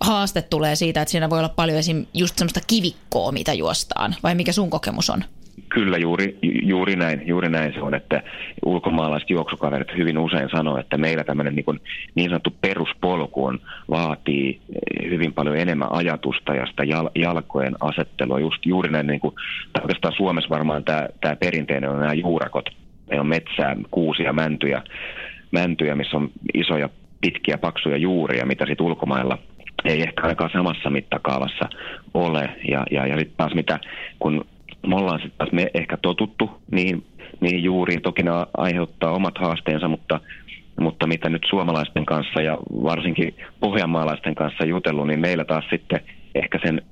haaste 0.00 0.42
tulee 0.42 0.76
siitä, 0.76 1.02
että 1.02 1.12
siinä 1.12 1.30
voi 1.30 1.38
olla 1.38 1.48
paljon 1.48 1.78
esim. 1.78 2.06
just 2.14 2.38
semmoista 2.38 2.60
kivikkoa, 2.66 3.32
mitä 3.32 3.52
juostaan. 3.52 4.14
Vai 4.22 4.34
mikä 4.34 4.52
sun 4.52 4.70
kokemus 4.70 5.10
on? 5.10 5.24
Kyllä 5.68 5.98
juuri, 5.98 6.38
juuri, 6.62 6.96
näin, 6.96 7.22
juuri 7.26 7.48
näin 7.48 7.74
se 7.74 7.80
on, 7.80 7.94
että 7.94 8.22
ulkomaalaiset 8.64 9.30
juoksukaverit 9.30 9.96
hyvin 9.96 10.18
usein 10.18 10.48
sanoo, 10.50 10.78
että 10.78 10.98
meillä 10.98 11.24
tämmöinen 11.24 11.54
niin, 11.54 11.64
kuin 11.64 11.80
niin 12.14 12.30
sanottu 12.30 12.54
peruspolku 12.60 13.44
on, 13.44 13.58
vaatii 13.90 14.60
hyvin 15.10 15.32
paljon 15.32 15.56
enemmän 15.56 15.92
ajatusta 15.92 16.54
ja 16.54 16.66
sitä 16.66 16.84
jal, 16.84 17.10
jalkojen 17.14 17.76
asettelua. 17.80 18.40
Just 18.40 18.66
juuri 18.66 18.90
näin, 18.90 19.06
niin 19.06 19.20
kuin, 19.20 19.34
oikeastaan 19.82 20.14
Suomessa 20.16 20.50
varmaan 20.50 20.84
tämä, 20.84 21.08
tämä 21.20 21.36
perinteinen 21.36 21.90
on 21.90 22.00
nämä 22.00 22.12
juurakot. 22.14 22.85
Meillä 23.08 23.20
on 23.20 23.28
metsää, 23.28 23.76
kuusia, 23.90 24.32
mäntyjä, 24.32 24.82
mäntyjä, 25.50 25.94
missä 25.94 26.16
on 26.16 26.30
isoja, 26.54 26.88
pitkiä, 27.20 27.58
paksuja 27.58 27.96
juuria, 27.96 28.46
mitä 28.46 28.66
sitten 28.66 28.86
ulkomailla 28.86 29.38
ei 29.84 30.02
ehkä 30.02 30.22
ainakaan 30.22 30.50
samassa 30.52 30.90
mittakaavassa 30.90 31.68
ole. 32.14 32.50
Ja, 32.68 32.84
ja, 32.90 33.06
ja 33.06 33.18
sitten 33.18 33.36
taas 33.36 33.54
mitä, 33.54 33.78
kun 34.18 34.44
me 34.86 34.96
ollaan 34.96 35.20
sitten 35.20 35.38
taas 35.38 35.52
me 35.52 35.70
ehkä 35.74 35.96
totuttu 35.96 36.50
niihin, 36.70 37.06
niihin 37.40 37.64
juuriin. 37.64 38.02
Toki 38.02 38.22
ne 38.22 38.30
aiheuttaa 38.56 39.12
omat 39.12 39.38
haasteensa, 39.38 39.88
mutta, 39.88 40.20
mutta 40.80 41.06
mitä 41.06 41.28
nyt 41.28 41.46
suomalaisten 41.48 42.06
kanssa 42.06 42.42
ja 42.42 42.58
varsinkin 42.82 43.34
pohjanmaalaisten 43.60 44.34
kanssa 44.34 44.64
jutellut, 44.64 45.06
niin 45.06 45.20
meillä 45.20 45.44
taas 45.44 45.64
sitten 45.70 46.00
ehkä 46.34 46.58
sen 46.64 46.82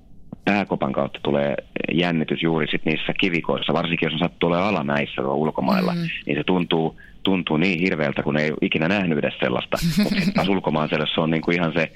pääkopan 0.45 0.93
kautta 0.93 1.19
tulee 1.23 1.55
jännitys 1.93 2.43
juuri 2.43 2.67
sit 2.71 2.85
niissä 2.85 3.13
kivikoissa, 3.21 3.73
varsinkin 3.73 4.07
jos 4.07 4.13
on 4.13 4.19
sattuu 4.19 4.49
olemaan 4.49 4.69
alamäissä 4.69 5.23
tuolla 5.23 5.35
ulkomailla, 5.35 5.95
mm. 5.95 6.01
niin 6.27 6.37
se 6.37 6.45
tuntuu, 6.45 7.01
tuntuu 7.23 7.57
niin 7.57 7.81
hirveältä, 7.81 8.23
kun 8.23 8.37
ei 8.37 8.53
ikinä 8.61 8.89
nähnyt 8.89 9.19
edes 9.19 9.35
sellaista. 9.41 9.77
Mutta 10.03 10.21
taas 10.35 10.49
ulkomaalaiselle 10.49 11.07
se 11.15 11.21
on 11.21 11.31
niinku 11.31 11.51
ihan 11.51 11.73
se 11.73 11.93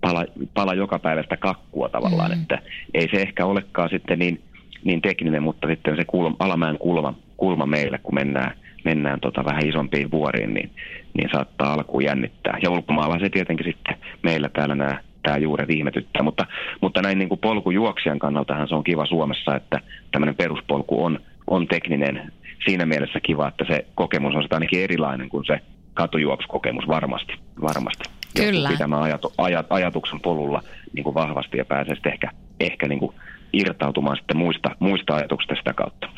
pala, 0.00 0.24
pala 0.54 0.74
joka 0.74 0.98
päivästä 0.98 1.36
kakkua 1.36 1.88
tavallaan, 1.88 2.30
mm. 2.30 2.42
että 2.42 2.58
ei 2.94 3.08
se 3.10 3.22
ehkä 3.22 3.46
olekaan 3.46 3.90
sitten 3.90 4.18
niin 4.18 4.42
niin 4.86 5.02
tekninen, 5.02 5.42
mutta 5.42 5.68
sitten 5.68 5.96
se 5.96 6.04
kulma, 6.04 6.36
alamäen 6.38 6.78
kulma, 6.78 7.14
kulma 7.36 7.66
meille, 7.66 7.98
kun 7.98 8.14
mennään, 8.14 8.56
mennään 8.84 9.20
tota 9.20 9.44
vähän 9.44 9.68
isompiin 9.68 10.10
vuoriin, 10.10 10.54
niin, 10.54 10.70
niin 11.14 11.28
saattaa 11.32 11.72
alkuun 11.72 12.04
jännittää. 12.04 12.58
Ja 12.62 12.70
ulkomaalaiset 12.70 13.32
tietenkin 13.32 13.66
sitten 13.66 13.96
meillä 14.22 14.48
täällä 14.48 14.74
nämä 14.74 15.00
tämä 15.26 15.38
juuri 15.38 15.76
ihmetyttää, 15.76 16.22
mutta, 16.22 16.46
mutta 16.80 17.02
näin 17.02 17.18
niin 17.18 17.28
kuin 17.28 17.40
polkujuoksijan 17.40 18.18
kannaltahan 18.18 18.68
se 18.68 18.74
on 18.74 18.84
kiva 18.84 19.06
Suomessa, 19.06 19.56
että 19.56 19.80
tämmöinen 20.12 20.36
peruspolku 20.36 21.04
on, 21.04 21.20
on 21.46 21.68
tekninen 21.68 22.32
siinä 22.64 22.86
mielessä 22.86 23.20
kiva, 23.20 23.48
että 23.48 23.64
se 23.68 23.86
kokemus 23.94 24.34
on 24.34 24.42
sitä 24.42 24.56
ainakin 24.56 24.82
erilainen 24.82 25.28
kuin 25.28 25.44
se 25.46 25.60
katujuoksukokemus 25.94 26.88
varmasti. 26.88 27.32
varmasti. 27.62 28.04
Kyllä. 28.36 28.68
Pitämään 28.68 29.02
ajatu, 29.02 29.32
ajat, 29.38 29.66
ajatuksen 29.70 30.20
polulla 30.20 30.62
niin 30.92 31.04
kuin 31.04 31.14
vahvasti 31.14 31.58
ja 31.58 31.64
pääsee 31.64 31.94
sitten 31.94 32.12
ehkä, 32.12 32.30
ehkä 32.60 32.88
niin 32.88 32.98
kuin 32.98 33.14
irtautumaan 33.52 34.16
sitten 34.16 34.36
muista, 34.36 34.70
muista 34.78 35.16
ajatuksista 35.16 35.54
sitä 35.54 35.72
kautta. 35.72 36.08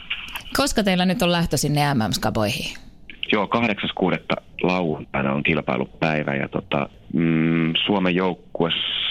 Koska 0.57 0.85
teillä 0.85 1.05
nyt 1.05 1.23
on 1.23 1.33
lähtö 1.33 1.57
sinne 1.57 1.95
MM-skaboihin? 1.95 2.88
Joo, 3.33 3.45
8.6. 3.45 4.43
lauantaina 4.63 5.33
on 5.33 5.43
kilpailupäivä 5.43 6.35
ja 6.35 6.49
tota, 6.49 6.89
mm, 7.13 7.73
Suomen 7.87 8.15
joukkue 8.15 8.71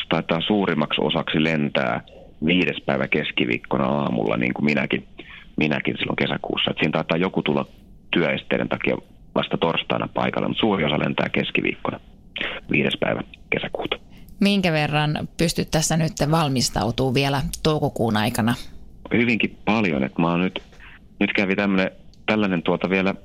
taitaa 0.09 0.41
suurimmaksi 0.41 1.01
osaksi 1.01 1.43
lentää 1.43 2.01
viides 2.45 2.81
päivä 2.85 3.07
keskiviikkona 3.07 3.85
aamulla, 3.85 4.37
niin 4.37 4.53
kuin 4.53 4.65
minäkin, 4.65 5.07
minäkin 5.57 5.97
silloin 5.97 6.15
kesäkuussa. 6.15 6.71
Et 6.71 6.77
siinä 6.77 6.91
taitaa 6.91 7.17
joku 7.17 7.41
tulla 7.41 7.65
työesteiden 8.11 8.69
takia 8.69 8.97
vasta 9.35 9.57
torstaina 9.57 10.07
paikalle, 10.13 10.47
mutta 10.47 10.61
suuri 10.61 10.85
osa 10.85 10.99
lentää 10.99 11.29
keskiviikkona 11.29 11.99
viides 12.71 12.97
päivä 12.99 13.21
kesäkuuta. 13.49 13.95
Minkä 14.39 14.71
verran 14.71 15.27
pystyt 15.37 15.71
tässä 15.71 15.97
nyt 15.97 16.11
valmistautuu 16.31 17.13
vielä 17.13 17.41
toukokuun 17.63 18.17
aikana? 18.17 18.55
Hyvinkin 19.13 19.57
paljon. 19.65 20.03
Että 20.03 20.21
mä 20.21 20.37
nyt, 20.37 20.63
nyt 21.19 21.33
kävi 21.33 21.55
tämmönen, 21.55 21.91
tällainen 22.25 22.63
tuota 22.63 22.89
vielä 22.89 23.15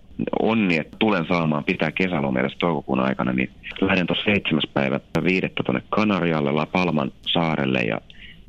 onni, 0.43 0.79
että 0.79 0.97
tulen 0.99 1.27
saamaan 1.29 1.65
pitää 1.65 1.91
kesälomia 1.93 2.49
toukokuun 2.59 3.01
aikana, 3.01 3.33
niin 3.33 3.51
lähden 3.81 4.07
tuossa 4.07 4.25
seitsemäs 4.25 4.65
päivä 4.75 5.01
viidettä 5.25 5.63
tuonne 5.63 5.83
Kanarialle, 5.91 6.53
La 6.53 6.67
Palman 6.67 7.13
saarelle 7.27 7.81
ja 7.81 8.01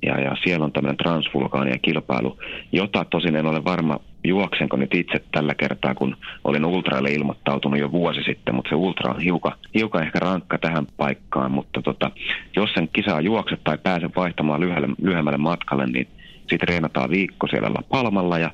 ja, 0.05 0.21
ja 0.21 0.35
siellä 0.43 0.65
on 0.65 0.71
tämmöinen 0.71 0.97
transvulkaania 0.97 1.77
kilpailu, 1.77 2.37
jota 2.71 3.05
tosin 3.05 3.35
en 3.35 3.45
ole 3.45 3.63
varma, 3.63 3.99
juoksenko 4.23 4.77
nyt 4.77 4.93
itse 4.93 5.23
tällä 5.31 5.55
kertaa, 5.55 5.95
kun 5.95 6.17
olin 6.43 6.65
ultraille 6.65 7.11
ilmoittautunut 7.11 7.79
jo 7.79 7.91
vuosi 7.91 8.23
sitten, 8.23 8.55
mutta 8.55 8.69
se 8.69 8.75
ultra 8.75 9.13
on 9.13 9.21
hiukan, 9.21 9.53
hiukan 9.75 10.03
ehkä 10.03 10.19
rankka 10.19 10.57
tähän 10.57 10.87
paikkaan, 10.97 11.51
mutta 11.51 11.81
tota, 11.81 12.11
jos 12.55 12.73
sen 12.73 12.89
kisaa 12.93 13.21
juokset 13.21 13.59
tai 13.63 13.77
pääsen 13.77 14.11
vaihtamaan 14.15 14.61
lyhyelle, 14.61 14.87
lyhyemmälle 15.01 15.37
matkalle, 15.37 15.85
niin 15.85 16.07
sitten 16.49 16.67
reenataan 16.67 17.09
viikko 17.09 17.47
siellä 17.47 17.69
La 17.69 17.83
Palmalla 17.89 18.39
ja 18.39 18.51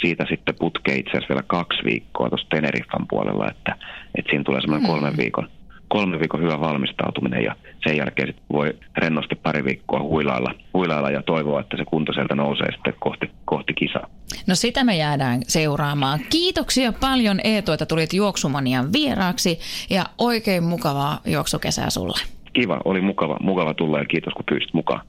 siitä 0.00 0.26
sitten 0.28 0.54
putkee 0.60 0.96
itse 0.96 1.10
asiassa 1.10 1.28
vielä 1.28 1.44
kaksi 1.46 1.84
viikkoa 1.84 2.28
tuossa 2.28 2.48
Teneriffan 2.48 3.06
puolella, 3.10 3.50
että, 3.50 3.76
että 4.18 4.30
siinä 4.30 4.44
tulee 4.44 4.60
semmoinen 4.60 4.88
mm. 4.88 4.92
kolmen 4.92 5.16
viikon 5.16 5.48
kolme 5.90 6.18
viikon 6.18 6.42
hyvä 6.42 6.60
valmistautuminen 6.60 7.44
ja 7.44 7.54
sen 7.86 7.96
jälkeen 7.96 8.28
sit 8.28 8.42
voi 8.52 8.74
rennosti 8.96 9.34
pari 9.34 9.64
viikkoa 9.64 10.02
huilailla, 10.02 10.54
huilailla 10.74 11.10
ja 11.10 11.22
toivoa, 11.22 11.60
että 11.60 11.76
se 11.76 11.84
kunto 11.84 12.12
sieltä 12.12 12.34
nousee 12.34 12.72
sitten 12.72 12.94
kohti, 12.98 13.30
kohti 13.44 13.74
kisaa. 13.74 14.06
No 14.46 14.54
sitä 14.54 14.84
me 14.84 14.96
jäädään 14.96 15.40
seuraamaan. 15.42 16.20
Kiitoksia 16.30 16.92
paljon 16.92 17.40
Eetu, 17.44 17.72
että 17.72 17.86
tulit 17.86 18.12
Juoksumanian 18.12 18.92
vieraaksi 18.92 19.58
ja 19.90 20.04
oikein 20.18 20.64
mukavaa 20.64 21.20
juoksukesää 21.26 21.90
sulle. 21.90 22.18
Kiva, 22.52 22.80
oli 22.84 23.00
mukava, 23.00 23.36
mukava 23.42 23.74
tulla 23.74 23.98
ja 23.98 24.04
kiitos 24.04 24.34
kun 24.34 24.44
pyysit 24.48 24.74
mukaan. 24.74 25.00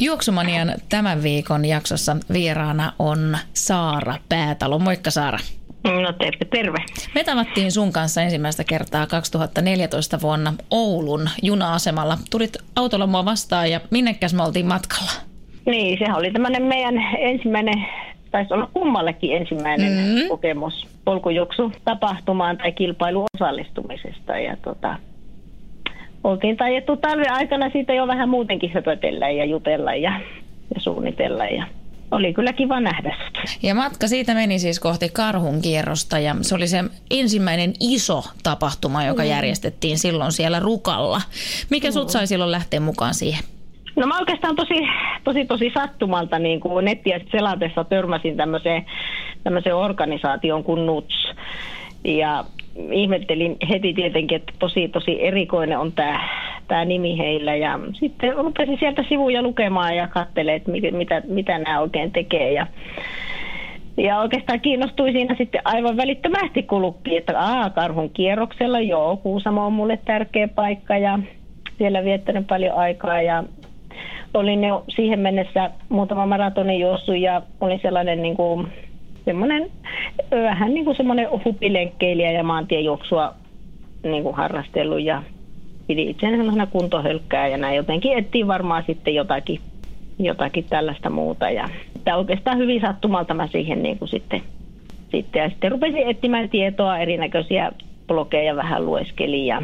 Juoksumanian 0.00 0.74
tämän 0.88 1.22
viikon 1.22 1.64
jaksossa 1.64 2.16
vieraana 2.32 2.92
on 2.98 3.38
Saara 3.52 4.14
Päätalo. 4.28 4.78
Moikka 4.78 5.10
Saara. 5.10 5.38
No 5.84 6.12
terve, 6.12 6.44
terve. 6.50 6.78
Me 7.14 7.24
tavattiin 7.24 7.72
sun 7.72 7.92
kanssa 7.92 8.22
ensimmäistä 8.22 8.64
kertaa 8.64 9.06
2014 9.06 10.20
vuonna 10.20 10.54
Oulun 10.70 11.28
juna-asemalla. 11.42 12.18
Tulit 12.30 12.56
autolla 12.76 13.06
mua 13.06 13.24
vastaan 13.24 13.70
ja 13.70 13.80
minnekäs 13.90 14.34
me 14.34 14.42
oltiin 14.42 14.66
matkalla? 14.66 15.10
Niin, 15.66 15.98
sehän 15.98 16.16
oli 16.16 16.30
tämmöinen 16.30 16.62
meidän 16.62 16.94
ensimmäinen, 17.18 17.86
taisi 18.30 18.54
olla 18.54 18.68
kummallekin 18.74 19.36
ensimmäinen 19.36 19.92
mm-hmm. 19.92 20.28
kokemus 20.28 20.86
polkujuoksu 21.04 21.72
tapahtumaan 21.84 22.58
tai 22.58 22.72
kilpailu 22.72 23.26
osallistumisesta. 23.36 24.38
Ja 24.38 24.56
tota, 24.56 24.98
oltiin 26.24 26.56
tajettu 26.56 26.96
talven 26.96 27.32
aikana 27.32 27.70
siitä 27.70 27.94
jo 27.94 28.06
vähän 28.06 28.28
muutenkin 28.28 28.72
höpötellä 28.74 29.30
ja 29.30 29.44
jutella 29.44 29.94
ja, 29.94 30.20
ja 30.74 30.80
suunnitella. 30.80 31.44
Ja 31.44 31.66
oli 32.10 32.34
kyllä 32.34 32.52
kiva 32.52 32.80
nähdä 32.80 33.16
Ja 33.62 33.74
matka 33.74 34.08
siitä 34.08 34.34
meni 34.34 34.58
siis 34.58 34.80
kohti 34.80 35.08
karhun 35.08 35.62
kierrosta 35.62 36.18
ja 36.18 36.36
se 36.40 36.54
oli 36.54 36.66
se 36.66 36.84
ensimmäinen 37.10 37.72
iso 37.80 38.24
tapahtuma, 38.42 39.04
joka 39.04 39.22
mm. 39.22 39.28
järjestettiin 39.28 39.98
silloin 39.98 40.32
siellä 40.32 40.60
Rukalla. 40.60 41.20
Mikä 41.70 41.90
sut 41.90 42.10
sai 42.10 42.26
silloin 42.26 42.50
lähteä 42.50 42.80
mukaan 42.80 43.14
siihen? 43.14 43.44
No 43.96 44.06
mä 44.06 44.18
oikeastaan 44.18 44.56
tosi, 44.56 44.74
tosi, 45.24 45.44
tosi 45.44 45.70
sattumalta 45.74 46.38
niin 46.38 46.60
kuin 46.60 46.84
nettiä 46.84 47.20
selatessa 47.30 47.84
törmäsin 47.84 48.36
tämmöiseen, 48.36 48.86
tämmöiseen 49.44 49.76
organisaation 49.76 50.64
kuin 50.64 50.86
NUTS. 50.86 51.28
Ja 52.04 52.44
ihmettelin 52.92 53.56
heti 53.70 53.94
tietenkin, 53.94 54.36
että 54.36 54.52
tosi, 54.58 54.88
tosi 54.88 55.22
erikoinen 55.22 55.78
on 55.78 55.92
tämä 55.92 56.28
tää 56.68 56.84
nimi 56.84 57.18
heillä. 57.18 57.54
Ja 57.54 57.78
sitten 57.92 58.36
rupesin 58.36 58.78
sieltä 58.78 59.04
sivuja 59.08 59.42
lukemaan 59.42 59.96
ja 59.96 60.08
katselemaan, 60.08 60.56
että 60.56 60.96
mitä, 60.96 61.22
mitä 61.28 61.58
nämä 61.58 61.80
oikein 61.80 62.12
tekee. 62.12 62.52
Ja, 62.52 62.66
ja 63.96 64.18
oikeastaan 64.18 64.60
kiinnostui 64.60 65.12
siinä 65.12 65.34
sitten 65.38 65.60
aivan 65.64 65.96
välittömästi, 65.96 66.62
kun 66.62 66.82
luki, 66.82 67.16
että 67.16 67.40
aa, 67.40 67.70
karhun 67.70 68.10
kierroksella, 68.10 68.80
joo, 68.80 69.16
Kuusamo 69.16 69.66
on 69.66 69.72
mulle 69.72 69.98
tärkeä 70.04 70.48
paikka 70.48 70.96
ja 70.96 71.18
siellä 71.78 72.04
viettänyt 72.04 72.46
paljon 72.46 72.76
aikaa 72.76 73.22
ja 73.22 73.44
olin 74.34 74.64
jo 74.64 74.84
siihen 74.88 75.20
mennessä 75.20 75.70
muutama 75.88 76.26
maratonin 76.26 76.80
juossut 76.80 77.18
ja 77.18 77.42
olin 77.60 77.80
sellainen 77.82 78.22
niin 78.22 78.36
kuin, 78.36 78.66
semmoinen, 79.24 79.70
vähän 80.30 80.74
niin 80.74 80.84
kuin 80.84 80.96
semmoinen 80.96 81.28
hupilenkkeilijä 81.44 82.32
ja 82.32 82.44
maantiejuoksua 82.44 83.34
niin 84.02 84.22
kuin 84.22 84.34
harrastellut 84.34 85.02
ja 85.02 85.22
pidi 85.86 86.10
itseäni 86.10 86.36
semmoisena 86.36 86.66
kuntohölkkää 86.66 87.48
ja 87.48 87.56
näin 87.56 87.76
jotenkin 87.76 88.18
etsii 88.18 88.46
varmaan 88.46 88.84
sitten 88.86 89.14
jotakin, 89.14 89.60
jotakin 90.18 90.64
tällaista 90.70 91.10
muuta. 91.10 91.50
Ja 91.50 91.68
että 91.96 92.16
oikeastaan 92.16 92.58
hyvin 92.58 92.80
sattumalta 92.80 93.34
mä 93.34 93.46
siihen 93.46 93.82
niin 93.82 93.98
kuin 93.98 94.08
sitten, 94.08 94.42
sitten 95.10 95.42
ja 95.42 95.48
sitten 95.48 95.72
rupesin 95.72 96.08
etsimään 96.08 96.48
tietoa 96.48 96.98
erinäköisiä 96.98 97.72
blogeja 98.06 98.56
vähän 98.56 98.86
lueskelin 98.86 99.46
ja 99.46 99.62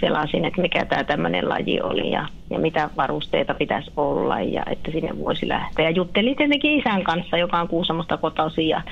selasin, 0.00 0.44
että 0.44 0.60
mikä 0.60 0.84
tämä 0.84 1.04
tämmöinen 1.04 1.48
laji 1.48 1.80
oli 1.80 2.10
ja, 2.10 2.26
ja 2.50 2.58
mitä 2.58 2.90
varusteita 2.96 3.54
pitäisi 3.54 3.90
olla 3.96 4.40
ja 4.40 4.62
että 4.70 4.90
sinne 4.90 5.10
voisi 5.18 5.48
lähteä. 5.48 5.84
Ja 5.84 5.90
juttelin 5.90 6.36
tietenkin 6.36 6.78
isän 6.78 7.04
kanssa, 7.04 7.36
joka 7.36 7.60
on 7.60 7.68
Kuusamosta 7.68 8.16
kotoisin 8.16 8.68
ja 8.68 8.82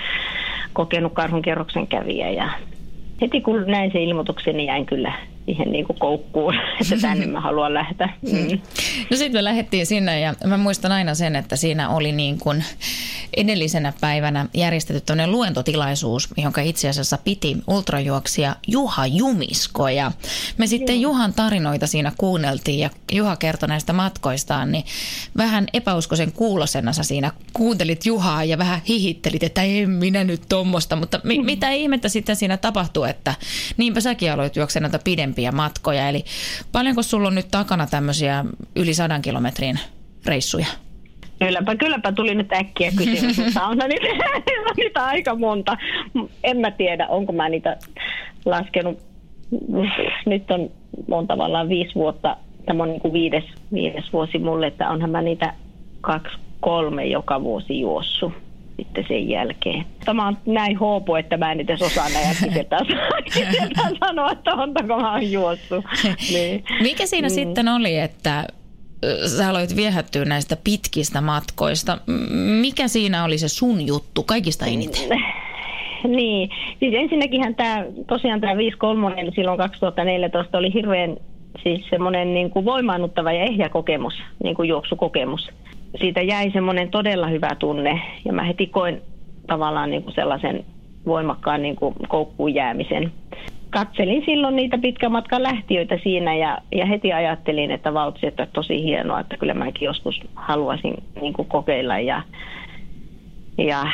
kokenut 0.73 1.12
karhunkierroksen 1.12 1.87
kävijä 1.87 2.31
ja 2.31 2.51
heti 3.21 3.40
kun 3.40 3.64
näin 3.66 3.92
sen 3.92 4.03
ilmoituksen, 4.03 4.57
niin 4.57 4.66
jäin 4.66 4.87
kyllä 4.87 5.12
siihen 5.48 5.72
niin 5.72 5.87
kuin 5.87 5.98
koukkuun, 5.98 6.54
että 6.82 6.96
tänne 7.00 7.26
mä 7.26 7.40
haluan 7.40 7.74
lähteä. 7.74 8.08
Mm. 8.22 8.58
No 9.11 9.16
sitten 9.16 9.38
me 9.38 9.44
lähdettiin 9.44 9.87
sinne 9.87 10.20
ja 10.20 10.34
mä 10.44 10.56
muistan 10.56 10.92
aina 10.92 11.14
sen, 11.14 11.37
että 11.37 11.56
siinä 11.56 11.88
oli 11.88 12.12
niin 12.12 12.38
kuin 12.38 12.64
edellisenä 13.37 13.92
päivänä 14.00 14.46
järjestetty 14.54 15.00
tämmöinen 15.00 15.30
luentotilaisuus, 15.30 16.28
jonka 16.37 16.61
itse 16.61 16.88
asiassa 16.88 17.18
piti 17.24 17.56
ultrajuoksija 17.66 18.56
Juha 18.66 19.06
Jumisko. 19.06 19.88
Ja 19.88 20.12
me 20.58 20.66
sitten 20.66 21.00
Joo. 21.00 21.12
Juhan 21.12 21.32
tarinoita 21.32 21.87
siinä 21.87 22.12
kuunneltiin 22.18 22.78
ja 22.78 22.90
Juha 23.12 23.37
kertoi 23.37 23.68
näistä 23.68 23.92
matkoistaan, 23.92 24.72
niin 24.72 24.84
vähän 25.37 25.66
epäuskoisen 25.72 26.32
kuulosena 26.32 26.92
sä 26.92 27.02
siinä 27.02 27.32
kuuntelit 27.52 28.06
Juhaa 28.06 28.44
ja 28.44 28.58
vähän 28.58 28.80
hihittelit, 28.88 29.42
että 29.42 29.62
en 29.62 29.90
minä 29.90 30.24
nyt 30.24 30.42
tommosta, 30.48 30.96
mutta 30.96 31.20
mi- 31.24 31.38
mm. 31.38 31.44
mitä 31.44 31.70
ihmettä 31.70 32.08
sitten 32.08 32.37
siinä 32.37 32.56
tapahtui, 32.56 33.11
että 33.11 33.34
niinpä 33.76 34.00
säkin 34.00 34.32
aloit 34.32 34.56
juoksen 34.56 34.82
näitä 34.82 34.98
pidempiä 34.98 35.38
matkoja. 35.53 36.09
Eli 36.09 36.24
paljonko 36.72 37.03
sulla 37.03 37.29
on 37.29 37.35
nyt 37.35 37.48
takana 37.51 37.87
tämmöisiä 37.87 38.44
yli 38.77 38.94
sadan 38.94 39.22
kilometrin 39.22 39.79
reissuja? 40.27 40.66
Kylläpä, 41.38 41.77
kylläpä 41.77 42.12
tuli 42.12 42.35
nyt 42.35 42.53
äkkiä 42.53 42.90
kysymys, 42.96 43.57
on 43.57 43.79
niitä, 43.88 44.07
niitä 44.77 45.05
aika 45.14 45.35
monta. 45.35 45.77
En 46.44 46.57
mä 46.57 46.70
tiedä, 46.70 47.07
onko 47.07 47.33
mä 47.33 47.48
niitä 47.48 47.77
laskenut. 48.44 48.98
Nyt 50.27 50.51
on, 50.51 50.70
on 51.11 51.27
tavallaan 51.27 51.68
viisi 51.68 51.94
vuotta, 51.94 52.37
tämä 52.66 52.83
on 52.83 52.88
niin 52.88 53.01
kuin 53.01 53.12
viides, 53.12 53.44
viides 53.72 54.12
vuosi 54.12 54.38
mulle, 54.38 54.66
että 54.66 54.90
onhan 54.90 55.11
mä 55.11 55.22
niitä 55.22 55.55
kaksi, 56.01 56.38
kolme 56.61 57.07
joka 57.07 57.42
vuosi 57.42 57.81
juossut 57.81 58.33
sitten 58.79 59.05
sen 59.09 59.29
jälkeen. 59.29 59.85
Tämä 60.05 60.27
on 60.27 60.38
näin 60.47 60.77
hoopo, 60.77 61.17
että 61.17 61.37
mä 61.37 61.53
en 61.53 61.61
edes 61.61 61.83
osaa 61.83 62.09
näin 62.09 62.37
sanoa, 64.07 64.33
että 64.33 64.55
ontako 64.55 65.01
mä 65.01 65.12
oon 65.12 65.33
juossut. 65.33 65.85
Niin. 66.33 66.64
Mikä 66.83 67.07
siinä 67.07 67.29
mm. 67.29 67.35
sitten 67.35 67.69
oli, 67.69 67.99
että 67.99 68.45
sä 69.37 69.49
aloit 69.49 69.77
viehättyä 69.77 70.25
näistä 70.25 70.57
pitkistä 70.64 71.21
matkoista. 71.21 71.99
Mikä 72.61 72.88
siinä 72.88 73.25
oli 73.25 73.38
se 73.38 73.49
sun 73.49 73.87
juttu 73.87 74.23
kaikista 74.23 74.67
eniten? 74.67 75.19
Niin, 76.09 76.51
siis 76.81 76.95
ensinnäkin 76.95 77.55
tämä, 77.55 77.85
tosiaan 78.07 78.41
tämä 78.41 78.53
5.3 78.53 78.59
silloin 79.35 79.59
2014 79.59 80.59
oli 80.59 80.75
hirveän 80.75 81.17
siis 81.62 81.88
semmoinen 81.91 82.35
niin 82.35 82.51
kuin 82.51 82.64
voimaannuttava 82.64 83.33
ja 83.33 83.45
ehjä 83.45 83.69
kokemus, 83.69 84.14
niin 84.45 84.57
kuin 84.57 84.69
juoksukokemus. 84.69 85.49
Siitä 86.01 86.22
jäi 86.22 86.51
semmoinen 86.51 86.90
todella 86.90 87.27
hyvä 87.27 87.55
tunne. 87.59 88.01
Ja 88.24 88.33
mä 88.33 88.42
heti 88.42 88.66
koin 88.66 89.03
tavallaan 89.46 89.90
niin 89.90 90.03
kuin 90.03 90.14
sellaisen 90.14 90.64
voimakkaan 91.07 91.62
niin 91.62 91.77
kuin 91.77 91.94
koukkuun 92.09 92.55
jäämisen. 92.55 93.12
Katselin 93.70 94.22
silloin 94.24 94.57
niitä 94.57 94.79
pitkän 94.79 95.12
matkan 95.12 95.42
lähtiöitä 95.42 95.98
siinä 96.03 96.35
ja, 96.35 96.59
ja 96.72 96.87
heti 96.87 97.12
ajattelin, 97.12 97.70
että 97.70 97.94
vautsi, 97.94 98.27
että 98.27 98.46
tosi 98.53 98.83
hienoa, 98.83 99.20
että 99.20 99.37
kyllä 99.37 99.55
mäkin 99.55 99.87
joskus 99.87 100.20
haluaisin 100.35 100.94
niin 101.20 101.33
kuin 101.33 101.48
kokeilla 101.48 101.98
ja, 101.98 102.22
ja, 103.59 103.87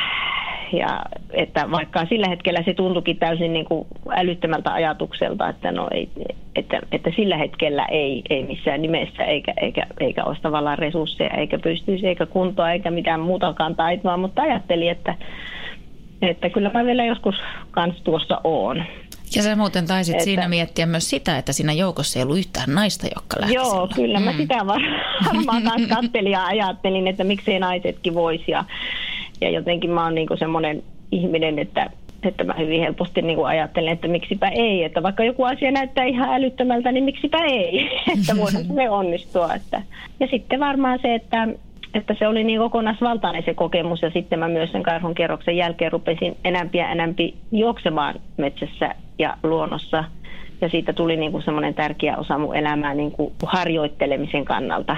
ja 0.73 1.01
että 1.33 1.71
vaikka 1.71 2.05
sillä 2.05 2.27
hetkellä 2.29 2.63
se 2.63 2.73
tuntuikin 2.73 3.17
täysin 3.17 3.53
niin 3.53 3.65
kuin 3.65 3.87
älyttömältä 4.09 4.73
ajatukselta, 4.73 5.49
että, 5.49 5.71
no 5.71 5.87
ei, 5.91 6.09
että, 6.55 6.79
että 6.91 7.11
sillä 7.15 7.37
hetkellä 7.37 7.85
ei, 7.85 8.21
ei 8.29 8.43
missään 8.43 8.81
nimessä 8.81 9.23
eikä, 9.23 9.53
eikä, 9.61 9.87
eikä 9.99 10.23
olisi 10.23 10.41
tavallaan 10.41 10.77
resursseja 10.77 11.29
eikä 11.29 11.59
pystyisi 11.59 12.07
eikä 12.07 12.25
kuntoa 12.25 12.71
eikä 12.71 12.91
mitään 12.91 13.19
muutakaan 13.19 13.75
taitoa, 13.75 14.17
mutta 14.17 14.41
ajattelin, 14.41 14.91
että, 14.91 15.15
että 16.21 16.49
kyllä 16.49 16.71
mä 16.73 16.85
vielä 16.85 17.05
joskus 17.05 17.35
kans 17.71 18.01
tuossa 18.03 18.41
oon. 18.43 18.83
Ja 19.35 19.43
sä 19.43 19.55
muuten 19.55 19.87
taisit 19.87 20.15
että, 20.15 20.23
siinä 20.23 20.47
miettiä 20.47 20.85
myös 20.85 21.09
sitä, 21.09 21.37
että 21.37 21.53
siinä 21.53 21.73
joukossa 21.73 22.19
ei 22.19 22.23
ollut 22.23 22.37
yhtään 22.37 22.73
naista, 22.73 23.07
jotka 23.15 23.41
lähti 23.41 23.55
Joo, 23.55 23.65
silloin. 23.65 23.89
kyllä 23.95 24.19
mä 24.19 24.31
mm. 24.31 24.37
sitä 24.37 24.65
varmaan 24.65 25.63
taas 25.63 25.81
kattelin 25.89 26.31
ja 26.31 26.45
ajattelin, 26.45 27.07
että 27.07 27.23
miksei 27.23 27.59
naisetkin 27.59 28.13
voisi. 28.13 28.51
Ja, 28.51 28.65
ja 29.41 29.49
jotenkin 29.49 29.89
mä 29.89 30.03
oon 30.03 30.15
niinku 30.15 30.37
semmoinen 30.37 30.83
ihminen, 31.11 31.59
että 31.59 31.89
että 32.27 32.43
mä 32.43 32.53
hyvin 32.57 32.81
helposti 32.81 33.21
niin 33.21 33.35
kuin 33.35 33.47
ajattelen, 33.47 33.93
että 33.93 34.07
miksipä 34.07 34.47
ei. 34.47 34.83
Että 34.83 35.03
vaikka 35.03 35.23
joku 35.23 35.43
asia 35.43 35.71
näyttää 35.71 36.03
ihan 36.03 36.29
älyttömältä, 36.29 36.91
niin 36.91 37.03
miksipä 37.03 37.37
ei. 37.37 37.89
että 38.19 38.37
voihan 38.37 38.65
se 38.75 38.89
onnistua. 38.89 39.53
Että. 39.53 39.81
Ja 40.19 40.27
sitten 40.27 40.59
varmaan 40.59 40.99
se, 41.01 41.15
että 41.15 41.47
että 41.93 42.15
se 42.19 42.27
oli 42.27 42.43
niin 42.43 42.59
kokonaisvaltainen 42.59 43.43
se 43.45 43.53
kokemus 43.53 44.01
ja 44.01 44.09
sitten 44.09 44.39
mä 44.39 44.47
myös 44.47 44.71
sen 44.71 44.83
karhun 44.83 45.15
kierroksen 45.15 45.57
jälkeen 45.57 45.91
rupesin 45.91 46.37
enämpi 46.43 46.77
ja 46.77 46.89
enämpi 46.89 47.35
juoksemaan 47.51 48.15
metsässä 48.37 48.95
ja 49.19 49.37
luonnossa. 49.43 50.03
Ja 50.61 50.69
siitä 50.69 50.93
tuli 50.93 51.17
niin 51.17 51.31
kuin 51.31 51.43
semmoinen 51.43 51.73
tärkeä 51.73 52.17
osa 52.17 52.37
mun 52.37 52.55
elämää 52.55 52.93
niin 52.93 53.11
kuin 53.11 53.33
harjoittelemisen 53.45 54.45
kannalta. 54.45 54.97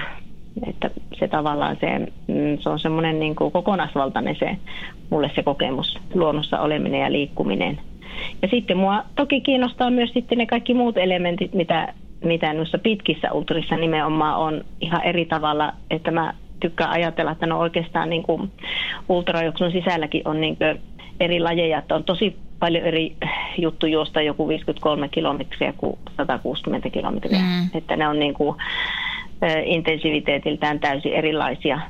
Että 0.66 0.90
se 1.18 1.28
tavallaan 1.28 1.76
se, 1.80 1.98
mm, 2.26 2.58
se 2.60 2.68
on 2.68 2.80
semmoinen 2.80 3.20
niin 3.20 3.36
kuin 3.36 3.52
kokonaisvaltainen 3.52 4.36
se, 4.38 4.56
mulle 5.10 5.30
se 5.34 5.42
kokemus, 5.42 5.98
luonnossa 6.14 6.60
oleminen 6.60 7.00
ja 7.00 7.12
liikkuminen. 7.12 7.80
Ja 8.42 8.48
sitten 8.48 8.76
mua 8.76 9.04
toki 9.16 9.40
kiinnostaa 9.40 9.90
myös 9.90 10.10
sitten 10.12 10.38
ne 10.38 10.46
kaikki 10.46 10.74
muut 10.74 10.96
elementit, 10.96 11.54
mitä, 11.54 11.94
mitä 12.24 12.52
noissa 12.52 12.78
pitkissä 12.78 13.32
ultrissa 13.32 13.76
nimenomaan 13.76 14.38
on 14.38 14.64
ihan 14.80 15.02
eri 15.04 15.24
tavalla, 15.24 15.72
että 15.90 16.10
mä 16.10 16.34
tykkään 16.60 16.90
ajatella, 16.90 17.32
että 17.32 17.46
no 17.46 17.58
oikeastaan 17.58 18.10
niin 18.10 18.22
kuin 18.22 18.52
ultrajuoksun 19.08 19.72
sisälläkin 19.72 20.22
on 20.24 20.40
niin 20.40 20.56
kuin 20.56 20.80
eri 21.20 21.40
lajeja, 21.40 21.78
että 21.78 21.94
on 21.94 22.04
tosi 22.04 22.36
paljon 22.58 22.84
eri 22.84 23.16
juttu 23.58 23.86
juosta 23.86 24.22
joku 24.22 24.48
53 24.48 25.08
kilometriä 25.08 25.72
kuin 25.76 25.98
160 26.16 26.90
kilometriä. 26.90 27.38
Mm. 27.38 27.68
Että 27.74 27.96
ne 27.96 28.08
on 28.08 28.18
niin 28.18 28.34
kuin, 28.34 28.56
intensiviteetiltään 29.64 30.80
täysin 30.80 31.12
erilaisia. 31.12 31.80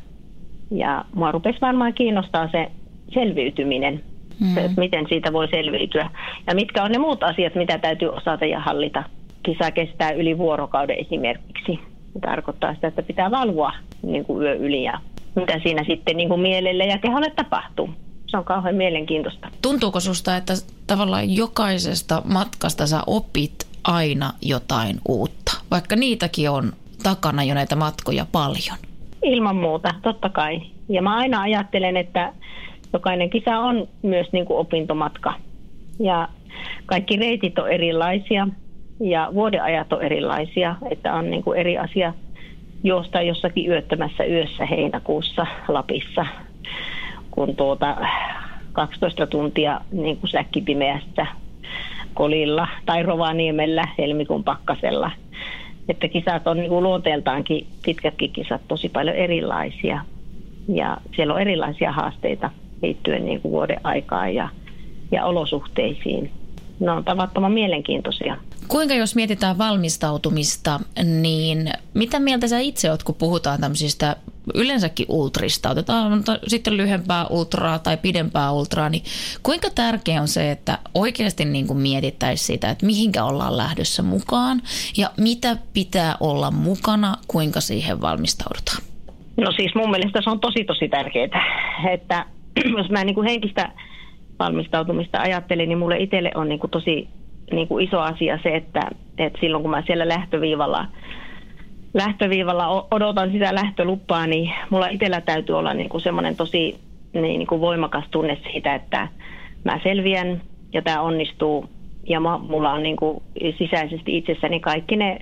Ja 0.71 1.05
mua 1.15 1.33
rupesi 1.33 1.61
varmaan 1.61 1.95
kiinnostaa 1.95 2.49
se 2.53 2.71
selviytyminen, 3.15 4.03
mm. 4.41 4.55
se, 4.55 4.61
että 4.61 4.81
miten 4.81 5.07
siitä 5.09 5.33
voi 5.33 5.49
selviytyä. 5.49 6.11
Ja 6.47 6.55
mitkä 6.55 6.83
on 6.83 6.93
ne 6.93 6.99
muut 6.99 7.23
asiat, 7.23 7.55
mitä 7.55 7.79
täytyy 7.79 8.09
osata 8.09 8.45
ja 8.45 8.61
hallita. 8.61 9.05
Kisa 9.43 9.71
kestää 9.71 10.11
yli 10.11 10.39
vuorokauden 10.39 10.99
esimerkiksi. 10.99 11.79
Se 12.13 12.21
tarkoittaa 12.21 12.75
sitä, 12.75 12.89
että 12.89 13.03
pitää 13.03 13.31
valvoa 13.31 13.73
niin 14.03 14.25
kuin 14.25 14.43
yö 14.43 14.55
yli 14.55 14.83
ja 14.83 15.01
mitä 15.35 15.61
siinä 15.63 15.85
sitten 15.85 16.17
niin 16.17 16.29
kuin 16.29 16.41
mielelle 16.41 16.87
ja 16.87 16.99
keholle 16.99 17.31
tapahtuu. 17.37 17.91
Se 18.27 18.37
on 18.37 18.45
kauhean 18.45 18.75
mielenkiintoista. 18.75 19.49
Tuntuuko 19.63 20.01
susta, 20.01 20.37
että 20.37 20.55
tavallaan 20.87 21.35
jokaisesta 21.35 22.23
matkasta 22.25 22.87
sä 22.87 23.01
opit 23.07 23.67
aina 23.85 24.33
jotain 24.43 24.97
uutta, 25.09 25.53
vaikka 25.71 25.97
niitäkin 25.97 26.51
on 26.51 26.73
takana 27.09 27.44
jo 27.44 27.55
näitä 27.55 27.77
matkoja 27.77 28.27
paljon? 28.33 28.79
Ilman 29.23 29.57
muuta, 29.57 29.94
totta 30.03 30.29
kai. 30.29 30.61
Ja 30.88 31.03
mä 31.03 31.16
aina 31.16 31.40
ajattelen, 31.42 31.97
että 31.97 32.33
jokainen 32.92 33.31
kisa 33.31 33.59
on 33.59 33.88
myös 34.03 34.27
niin 34.33 34.47
kuin 34.47 34.59
opintomatka. 34.59 35.35
Ja 36.01 36.29
kaikki 36.87 37.16
reitit 37.16 37.59
on 37.59 37.71
erilaisia 37.71 38.49
ja 39.01 39.31
vuodeajat 39.35 39.92
on 39.92 40.03
erilaisia, 40.03 40.77
että 40.90 41.14
on 41.14 41.31
niin 41.31 41.42
kuin 41.42 41.59
eri 41.59 41.79
asia 41.79 42.14
juosta 42.85 43.23
jossakin 43.23 43.71
yöttömässä 43.71 44.25
yössä 44.25 44.66
heinäkuussa 44.66 45.47
Lapissa, 45.68 46.27
kun 47.31 47.57
tuota 47.57 47.97
12 48.73 49.27
tuntia 49.27 49.81
niin 49.92 50.16
kuin 50.16 50.31
säkkipimeässä 50.31 51.27
Kolilla 52.14 52.68
tai 52.87 53.03
Rovaniemellä 53.03 53.85
helmikuun 53.99 54.44
pakkasella. 54.44 55.11
Että 55.88 56.09
kisat 56.09 56.46
on 56.46 56.57
niin 56.57 56.83
luonteeltaankin, 56.83 57.66
pitkätkin 57.85 58.33
kisat, 58.33 58.61
tosi 58.68 58.88
paljon 58.88 59.16
erilaisia. 59.16 60.05
Ja 60.68 60.96
siellä 61.16 61.35
on 61.35 61.40
erilaisia 61.40 61.92
haasteita 61.92 62.51
liittyen 62.83 63.24
niin 63.24 63.40
kuin 63.40 63.53
vuoden 63.53 63.81
aikaan 63.85 64.35
ja, 64.35 64.48
ja 65.11 65.24
olosuhteisiin. 65.24 66.31
Ne 66.81 66.90
on 66.90 67.05
tavattoman 67.05 67.53
mielenkiintoisia. 67.53 68.37
Kuinka 68.68 68.94
jos 68.94 69.14
mietitään 69.14 69.59
valmistautumista, 69.59 70.81
niin 71.05 71.72
mitä 71.94 72.20
mieltä 72.20 72.48
sä 72.48 72.59
itse 72.59 72.90
oot, 72.90 73.03
kun 73.03 73.14
puhutaan 73.14 73.61
tämmöisistä 73.61 74.16
yleensäkin 74.55 75.07
ultrista, 75.09 75.71
otetaan 75.71 76.25
sitten 76.47 76.77
lyhempää 76.77 77.27
ultraa 77.27 77.79
tai 77.79 77.97
pidempää 77.97 78.53
ultraa, 78.53 78.89
niin 78.89 79.03
kuinka 79.43 79.69
tärkeää 79.75 80.21
on 80.21 80.29
se, 80.29 80.51
että 80.51 80.79
oikeasti 80.95 81.45
niin 81.45 81.67
kuin 81.67 81.79
mietittäisiin 81.79 82.47
sitä, 82.47 82.71
että 82.71 82.87
mihinkä 82.87 83.25
ollaan 83.25 83.57
lähdössä 83.57 84.03
mukaan 84.03 84.63
ja 84.97 85.11
mitä 85.17 85.57
pitää 85.73 86.17
olla 86.21 86.51
mukana, 86.51 87.15
kuinka 87.29 87.61
siihen 87.61 88.01
valmistaudutaan? 88.01 88.83
No 89.37 89.53
siis 89.53 89.75
mun 89.75 89.91
mielestä 89.91 90.21
se 90.25 90.31
on 90.31 90.41
tosi 90.41 90.65
tosi 90.65 90.89
tärkeää, 90.89 91.29
että 91.93 92.27
jos 92.79 92.91
mä 92.91 93.05
niin 93.05 93.15
kuin 93.15 93.29
henkistä 93.29 93.73
valmistautumista 94.39 95.19
ajattelin, 95.21 95.69
niin 95.69 95.79
mulle 95.79 95.97
itselle 95.97 96.31
on 96.35 96.49
niin 96.49 96.61
kuin 96.61 96.71
tosi 96.71 97.09
niin 97.53 97.69
kuin 97.69 97.85
iso 97.85 98.01
asia 98.01 98.39
se, 98.43 98.57
että, 98.57 98.81
että 99.19 99.39
silloin 99.41 99.63
kun 99.63 99.71
mä 99.71 99.83
siellä 99.87 100.09
lähtöviivalla, 100.09 100.87
lähtöviivalla 101.94 102.87
odotan 102.90 103.33
sitä 103.33 103.55
lähtöluppaa, 103.55 104.27
niin 104.27 104.53
mulla 104.70 104.88
itsellä 104.88 105.20
täytyy 105.20 105.59
olla 105.59 105.74
niin 105.74 105.88
kuin 105.88 106.01
semmoinen 106.01 106.37
tosi 106.37 106.81
niin, 107.12 107.46
kuin 107.46 107.61
voimakas 107.61 108.05
tunne 108.11 108.38
siitä, 108.53 108.74
että 108.74 109.09
mä 109.64 109.81
selviän 109.83 110.42
ja 110.72 110.83
tämä 110.83 111.01
onnistuu. 111.01 111.68
Ja 112.09 112.20
mulla 112.20 112.72
on 112.72 112.83
niin 112.83 112.96
kuin 112.96 113.22
sisäisesti 113.59 114.16
itsessäni 114.16 114.61
kaikki 114.61 114.96
ne 114.96 115.18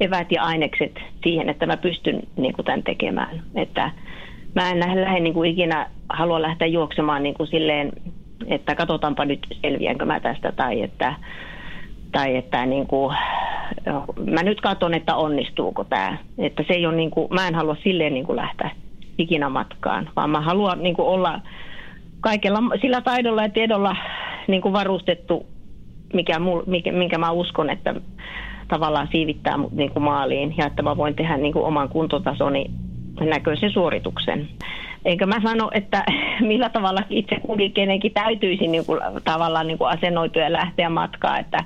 evät 0.00 0.32
ja 0.32 0.42
ainekset 0.42 1.00
siihen, 1.22 1.48
että 1.48 1.66
mä 1.66 1.76
pystyn 1.76 2.22
niin 2.36 2.54
kuin 2.54 2.64
tämän 2.64 2.82
tekemään. 2.82 3.42
Että 3.54 3.90
mä 4.54 4.70
en 4.70 4.80
lähde 4.80 5.20
niin 5.20 5.34
kuin 5.34 5.50
ikinä 5.50 5.90
halua 6.08 6.42
lähteä 6.42 6.68
juoksemaan 6.68 7.22
niin 7.22 7.34
kuin 7.34 7.46
silleen, 7.46 7.92
että 8.46 8.74
katsotaanpa 8.74 9.24
nyt 9.24 9.46
selviänkö 9.62 10.04
mä 10.04 10.20
tästä 10.20 10.52
tai 10.52 10.82
että 10.82 11.14
tai 12.16 12.36
että 12.36 12.66
niin 12.66 12.86
kuin, 12.86 13.16
mä 14.30 14.42
nyt 14.42 14.60
katson, 14.60 14.94
että 14.94 15.16
onnistuuko 15.16 15.84
tämä. 15.84 16.16
Että 16.38 16.64
se 16.68 16.74
ei 16.74 16.86
ole 16.86 16.96
niin 16.96 17.10
kuin, 17.10 17.28
mä 17.30 17.48
en 17.48 17.54
halua 17.54 17.76
silleen 17.82 18.14
niin 18.14 18.26
kuin 18.26 18.36
lähteä 18.36 18.70
ikinä 19.18 19.48
matkaan, 19.48 20.10
vaan 20.16 20.30
mä 20.30 20.40
haluan 20.40 20.82
niin 20.82 20.96
kuin 20.96 21.08
olla 21.08 21.40
kaikella 22.20 22.58
sillä 22.80 23.00
taidolla 23.00 23.42
ja 23.42 23.48
tiedolla 23.48 23.96
niin 24.48 24.62
kuin 24.62 24.72
varustettu, 24.72 25.46
mikä, 26.12 26.38
mul, 26.38 26.62
mikä, 26.66 26.92
minkä 26.92 27.18
mä 27.18 27.30
uskon, 27.30 27.70
että 27.70 27.94
tavallaan 28.68 29.08
siivittää 29.12 29.56
mut 29.56 29.72
niin 29.72 29.90
kuin 29.90 30.02
maaliin 30.02 30.54
ja 30.58 30.66
että 30.66 30.82
mä 30.82 30.96
voin 30.96 31.14
tehdä 31.14 31.36
niin 31.36 31.52
kuin 31.52 31.64
oman 31.64 31.88
kuntotasoni 31.88 32.70
näköisen 33.20 33.70
suorituksen. 33.70 34.48
Eikä 35.04 35.26
mä 35.26 35.40
sano, 35.42 35.70
että 35.72 36.04
millä 36.50 36.68
tavalla 36.68 37.02
itse 37.10 37.36
kukin 37.46 37.72
kenenkin 37.72 38.12
täytyisi 38.12 38.66
niin 38.66 38.86
kuin, 38.86 39.00
tavallaan 39.24 39.66
niin 39.66 39.78
kuin 39.78 39.90
asennoitua 39.90 40.42
ja 40.42 40.52
lähteä 40.52 40.88
matkaan, 40.90 41.40
että 41.40 41.58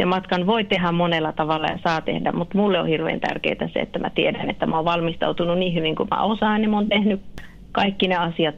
se 0.00 0.04
matkan 0.04 0.46
voi 0.46 0.64
tehdä 0.64 0.92
monella 0.92 1.32
tavalla 1.32 1.66
ja 1.66 1.78
saa 1.84 2.00
tehdä, 2.00 2.32
mutta 2.32 2.58
mulle 2.58 2.80
on 2.80 2.86
hirveän 2.86 3.20
tärkeää 3.20 3.68
se, 3.72 3.80
että 3.80 3.98
mä 3.98 4.10
tiedän, 4.10 4.50
että 4.50 4.66
mä 4.66 4.76
oon 4.76 4.84
valmistautunut 4.84 5.58
niin 5.58 5.74
hyvin 5.74 5.96
kuin 5.96 6.08
mä 6.10 6.22
osaan, 6.22 6.60
niin 6.60 6.70
mä 6.70 6.76
oon 6.76 6.88
tehnyt 6.88 7.20
kaikki 7.72 8.08
ne 8.08 8.16
asiat 8.16 8.54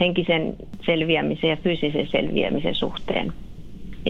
henkisen 0.00 0.56
selviämisen 0.86 1.50
ja 1.50 1.56
fyysisen 1.56 2.06
selviämisen 2.06 2.74
suhteen. 2.74 3.32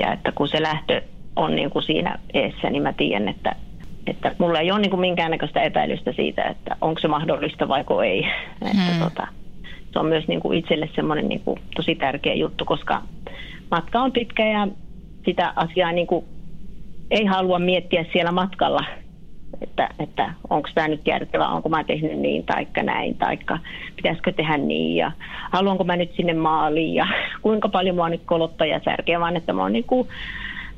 Ja 0.01 0.13
että 0.13 0.33
kun 0.33 0.49
se 0.49 0.63
lähtö 0.63 1.03
on 1.37 1.57
niin 1.57 1.71
kuin 1.71 1.83
siinä 1.83 2.19
eessä, 2.35 2.71
niin 2.71 2.83
mä 2.83 2.93
tiedän, 2.93 3.29
että, 3.29 3.57
että 4.07 4.35
mulla 4.39 4.61
ei 4.61 4.71
ole 4.71 4.81
niin 4.81 4.91
kuin 4.91 5.01
minkäännäköistä 5.01 5.63
epäilystä 5.63 6.13
siitä, 6.13 6.43
että 6.43 6.77
onko 6.81 7.01
se 7.01 7.09
mahdollista 7.09 7.69
vai 7.69 7.85
ei. 8.07 8.23
Hmm. 8.61 8.71
Että 8.71 9.05
tota, 9.05 9.27
se 9.93 9.99
on 9.99 10.07
myös 10.07 10.29
niin 10.29 10.41
kuin 10.41 10.59
itselle 10.59 10.89
semmoinen 10.95 11.29
niin 11.29 11.41
kuin 11.41 11.59
tosi 11.77 11.95
tärkeä 11.95 12.35
juttu, 12.35 12.65
koska 12.65 13.03
matka 13.71 14.01
on 14.01 14.13
pitkä 14.13 14.47
ja 14.47 14.69
sitä 15.25 15.53
asiaa 15.57 15.93
niin 15.93 16.07
kuin 16.07 16.25
ei 17.11 17.25
halua 17.25 17.59
miettiä 17.59 18.05
siellä 18.12 18.33
matkalla, 18.33 18.85
että, 19.61 19.88
että 19.99 20.33
onko 20.51 20.68
tämä 20.75 20.88
nyt 20.88 21.07
järkevää, 21.07 21.49
onko 21.49 21.68
mä 21.68 21.85
tehnyt 21.85 22.18
niin 22.18 22.44
taikka 22.44 22.83
näin, 22.83 23.14
taikka 23.14 23.59
pitäisikö 23.97 24.33
tehdä 24.33 24.57
niin 24.57 24.97
ja 24.97 25.12
haluanko 25.51 25.85
mä 25.85 25.97
nyt 25.97 26.12
sinne 26.16 26.35
maaliin 26.35 26.94
ja 26.94 27.07
kuinka 27.42 27.68
paljon 27.68 27.97
mua 27.97 28.09
nyt 28.09 28.23
kolottaa 28.27 28.66
ja 28.66 28.81
särkeä, 28.85 29.21
vaan 29.21 29.37
että 29.37 29.53
mä 29.53 29.62
oon 29.62 29.73
niin 29.73 29.85
kuin, 29.85 30.09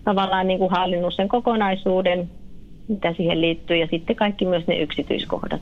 tavallaan 0.04 0.46
niin 0.46 0.58
kuin 0.58 0.70
hallinnut 0.70 1.14
sen 1.14 1.28
kokonaisuuden, 1.28 2.30
mitä 2.88 3.12
siihen 3.12 3.40
liittyy 3.40 3.76
ja 3.76 3.86
sitten 3.90 4.16
kaikki 4.16 4.46
myös 4.46 4.66
ne 4.66 4.78
yksityiskohdat. 4.78 5.60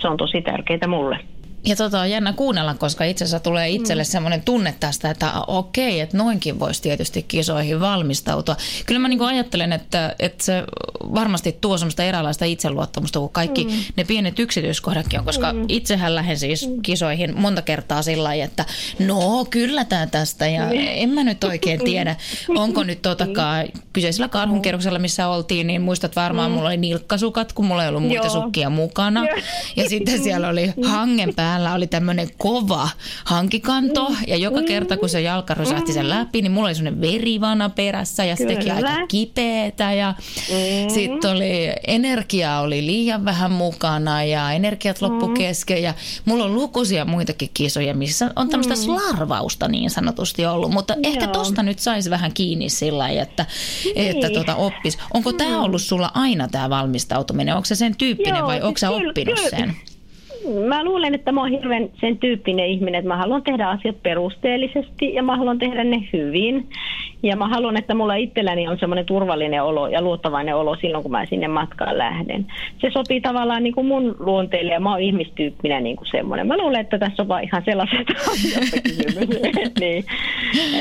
Se 0.00 0.08
on 0.08 0.16
tosi 0.16 0.42
tärkeää 0.42 0.86
mulle. 0.88 1.18
Ja 1.64 1.76
tota 1.76 2.00
on 2.00 2.10
jännä 2.10 2.32
kuunnella, 2.32 2.74
koska 2.74 3.04
itse 3.04 3.24
asiassa 3.24 3.40
tulee 3.40 3.68
itselle 3.68 4.02
mm. 4.02 4.06
semmoinen 4.06 4.42
tunne 4.42 4.74
tästä, 4.80 5.10
että 5.10 5.32
okei, 5.46 6.00
että 6.00 6.16
noinkin 6.16 6.60
voisi 6.60 6.82
tietysti 6.82 7.22
kisoihin 7.22 7.80
valmistautua. 7.80 8.56
Kyllä 8.86 8.98
mä 8.98 9.08
niin 9.08 9.22
ajattelen, 9.22 9.72
että, 9.72 10.14
että 10.18 10.44
se 10.44 10.64
varmasti 11.14 11.58
tuo 11.60 11.78
semmoista 11.78 12.04
eräänlaista 12.04 12.44
itseluottamusta, 12.44 13.18
kun 13.18 13.30
kaikki 13.30 13.64
mm. 13.64 13.70
ne 13.96 14.04
pienet 14.04 14.38
yksityiskohdatkin 14.38 15.18
on, 15.18 15.24
koska 15.24 15.52
mm. 15.52 15.64
itsehän 15.68 16.14
lähden 16.14 16.38
siis 16.38 16.68
mm. 16.68 16.82
kisoihin 16.82 17.40
monta 17.40 17.62
kertaa 17.62 18.02
sillä 18.02 18.24
lailla, 18.24 18.44
että 18.44 18.64
no 18.98 19.46
kyllä 19.50 19.84
tämä 19.84 20.06
tästä 20.06 20.48
ja 20.48 20.64
mm. 20.64 20.70
en 20.74 21.10
mä 21.10 21.24
nyt 21.24 21.44
oikein 21.44 21.84
tiedä, 21.84 22.16
onko 22.48 22.84
nyt 22.84 23.02
totakaan 23.02 23.66
kyseisellä 23.92 24.28
karhunkierroksella, 24.28 24.98
missä 24.98 25.28
oltiin, 25.28 25.66
niin 25.66 25.82
muistat 25.82 26.16
varmaan, 26.16 26.50
mm. 26.50 26.54
mulla 26.54 26.68
oli 26.68 26.76
nilkkasukat, 26.76 27.52
kun 27.52 27.64
mulla 27.64 27.82
ei 27.82 27.88
ollut 27.88 28.02
muita 28.02 28.26
Joo. 28.26 28.42
sukkia 28.42 28.70
mukana. 28.70 29.24
Ja 29.76 29.88
sitten 29.88 30.22
siellä 30.22 30.48
oli 30.48 30.72
hangenpää 30.84 31.49
päällä 31.50 31.74
oli 31.74 31.86
tämmöinen 31.86 32.28
kova 32.38 32.88
hankikanto 33.24 34.08
mm. 34.08 34.16
ja 34.26 34.36
joka 34.36 34.62
kerta 34.62 34.96
kun 34.96 35.08
se 35.08 35.20
jalka 35.20 35.54
rysahti 35.54 35.92
sen 35.92 36.08
läpi, 36.08 36.42
niin 36.42 36.52
mulla 36.52 36.68
oli 36.68 36.74
semmoinen 36.74 37.00
verivana 37.00 37.68
perässä 37.68 38.24
ja 38.24 38.36
se 38.36 38.46
teki 38.46 38.70
aika 38.70 39.06
kipeätä 39.08 39.92
ja 39.92 40.14
mm. 40.50 40.90
sitten 40.90 41.30
oli, 41.30 41.72
energiaa 41.86 42.60
oli 42.60 42.86
liian 42.86 43.24
vähän 43.24 43.52
mukana 43.52 44.24
ja 44.24 44.52
energiat 44.52 45.02
loppu 45.02 45.28
mm. 45.28 45.34
kesken 45.34 45.82
ja 45.82 45.94
mulla 46.24 46.44
on 46.44 46.54
lukuisia 46.54 47.04
muitakin 47.04 47.50
kisoja, 47.54 47.94
missä 47.94 48.30
on 48.36 48.48
tämmöistä 48.48 48.74
mm. 48.74 48.80
slarvausta 48.80 49.68
niin 49.68 49.90
sanotusti 49.90 50.46
ollut, 50.46 50.70
mutta 50.70 50.94
Joo. 50.94 51.12
ehkä 51.12 51.26
tosta 51.26 51.62
nyt 51.62 51.78
saisi 51.78 52.10
vähän 52.10 52.32
kiinni 52.32 52.68
sillä 52.68 53.08
että, 53.08 53.46
niin. 53.84 54.10
että 54.10 54.30
tota 54.30 54.54
oppis. 54.54 54.98
Onko 55.14 55.30
mm. 55.30 55.36
tämä 55.36 55.62
ollut 55.62 55.82
sulla 55.82 56.10
aina 56.14 56.48
tämä 56.48 56.70
valmistautuminen? 56.70 57.54
Onko 57.54 57.66
se 57.66 57.74
sen 57.74 57.96
tyyppinen 57.96 58.36
Joo, 58.36 58.46
vai 58.46 58.62
onko 58.62 58.78
sä 58.78 58.90
oppinut 58.90 59.34
kyllä. 59.34 59.50
sen? 59.50 59.76
Mä 60.68 60.84
luulen, 60.84 61.14
että 61.14 61.32
mä 61.32 61.40
oon 61.40 61.50
hirveän 61.50 61.90
sen 62.00 62.18
tyyppinen 62.18 62.66
ihminen, 62.66 62.98
että 62.98 63.08
mä 63.08 63.16
haluan 63.16 63.42
tehdä 63.42 63.68
asiat 63.68 64.02
perusteellisesti 64.02 65.14
ja 65.14 65.22
mä 65.22 65.36
haluan 65.36 65.58
tehdä 65.58 65.84
ne 65.84 66.08
hyvin. 66.12 66.68
Ja 67.22 67.36
mä 67.36 67.48
haluan, 67.48 67.76
että 67.76 67.94
mulla 67.94 68.14
itselläni 68.14 68.68
on 68.68 68.78
semmoinen 68.78 69.06
turvallinen 69.06 69.62
olo 69.62 69.88
ja 69.88 70.02
luottavainen 70.02 70.56
olo 70.56 70.76
silloin, 70.76 71.02
kun 71.02 71.10
mä 71.10 71.26
sinne 71.26 71.48
matkaan 71.48 71.98
lähden. 71.98 72.46
Se 72.80 72.90
sopii 72.92 73.20
tavallaan 73.20 73.62
niin 73.62 73.74
kuin 73.74 73.86
mun 73.86 74.16
luonteelle 74.18 74.72
ja 74.72 74.80
mä 74.80 74.90
oon 74.90 75.00
ihmistyyppinen 75.00 75.84
niin 75.84 75.96
kuin 75.96 76.08
semmoinen. 76.10 76.46
Mä 76.46 76.58
luulen, 76.58 76.80
että 76.80 76.98
tässä 76.98 77.22
on 77.22 77.28
vaan 77.28 77.44
ihan 77.44 77.62
sellaiset 77.64 78.08
asiat 78.30 79.72
niin, 79.80 80.04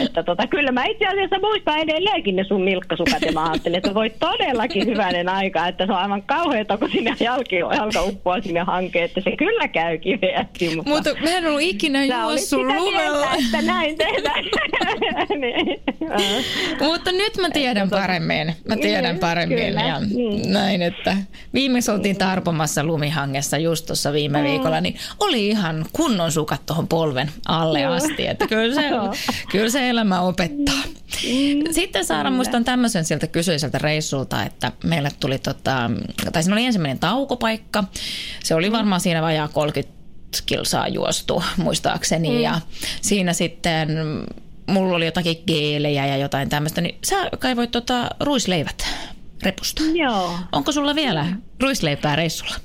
että 0.04 0.24
tota, 0.24 0.48
kyllä 0.48 0.72
mä 0.72 0.86
itse 0.86 1.06
asiassa 1.06 1.40
muistan 1.40 1.80
edelleenkin 1.80 2.36
ne 2.36 2.44
sun 2.44 2.66
nilkkasukat 2.66 3.22
ja 3.22 3.32
mä 3.32 3.44
ajattelin, 3.44 3.78
että 3.78 3.94
voi 3.94 4.12
todellakin 4.20 4.86
hyvänen 4.86 5.30
aika, 5.30 5.68
että 5.68 5.86
se 5.86 5.92
on 5.92 5.98
aivan 5.98 6.24
kauheata, 6.24 6.78
kun 6.78 6.90
sinne 6.92 7.16
jalki, 7.20 7.56
jalka 7.56 8.04
uppoaa 8.04 8.42
sinne 8.42 8.60
hankeen, 8.60 9.06
että 9.06 9.22
se 9.22 9.32
kyllä 9.38 9.49
käy 9.74 9.98
kiveästi. 9.98 10.76
Mutta, 10.76 10.92
mutta 10.92 11.10
mä 11.24 11.30
en 11.30 11.48
ollut 11.48 11.62
ikinä 11.62 12.06
juossut 12.06 12.62
lumella. 12.66 13.34
että 13.34 13.62
näin 13.62 13.98
tehdään. 13.98 14.46
niin. 15.42 15.80
Mutta 16.90 17.12
nyt 17.12 17.38
mä 17.38 17.50
tiedän 17.50 17.90
paremmin. 17.90 18.56
Mä 18.68 18.76
tiedän 18.76 19.12
niin, 19.12 19.20
paremmin. 19.20 19.58
Kyllä. 19.58 19.82
Ja 19.82 20.00
mm. 20.00 20.52
näin, 20.52 20.82
että 20.82 21.18
viimeksi 21.54 21.92
oltiin 21.92 22.18
tarpomassa 22.18 22.84
lumihangessa 22.84 23.58
just 23.58 23.86
tuossa 23.86 24.14
viime 24.14 24.38
mm. 24.38 24.44
viikolla, 24.44 24.82
niin 24.82 24.96
oli 25.20 25.48
ihan 25.48 25.86
kunnon 25.94 26.32
sukat 26.32 26.66
tuohon 26.66 26.88
polven 26.88 27.32
alle 27.48 27.86
asti. 27.86 28.28
Että 28.28 28.48
kyllä 28.48 28.76
se, 28.76 28.90
kyllä 29.52 29.70
se 29.70 29.90
elämä 29.90 30.22
opettaa. 30.22 30.84
Mm. 31.24 31.74
Sitten 31.74 32.06
Saara, 32.06 32.32
muistan 32.32 32.64
tämmöisen 32.64 33.06
sieltä 33.06 33.28
kysyiseltä 33.28 33.78
reissulta, 33.78 34.44
että 34.44 34.72
meille 34.84 35.10
tuli, 35.20 35.40
tota, 35.40 35.92
tai 36.34 36.44
siinä 36.44 36.56
oli 36.56 36.66
ensimmäinen 36.66 37.00
taukopaikka. 37.00 37.84
Se 38.44 38.56
oli 38.56 38.72
varmaan 38.72 39.02
siinä 39.02 39.22
vajaa 39.40 39.48
30 39.48 40.00
kilsaa 40.46 40.88
juostu 40.88 41.44
muistaakseni 41.58 42.30
mm. 42.30 42.40
ja 42.40 42.62
siinä 43.02 43.34
sitten 43.34 43.90
mulla 44.68 44.96
oli 44.96 45.06
jotakin 45.06 45.38
geelejä 45.48 46.06
ja 46.06 46.18
jotain 46.18 46.50
tämmöistä, 46.50 46.82
niin 46.82 46.98
sä 47.04 47.16
kaivoit 47.40 47.72
tota 47.72 48.10
ruisleivät 48.20 48.88
repusta. 49.44 49.84
Joo. 49.94 50.32
Onko 50.52 50.72
sulla 50.72 50.96
vielä 50.96 51.26
ruisleipää 51.60 52.16
reissulla? 52.16 52.56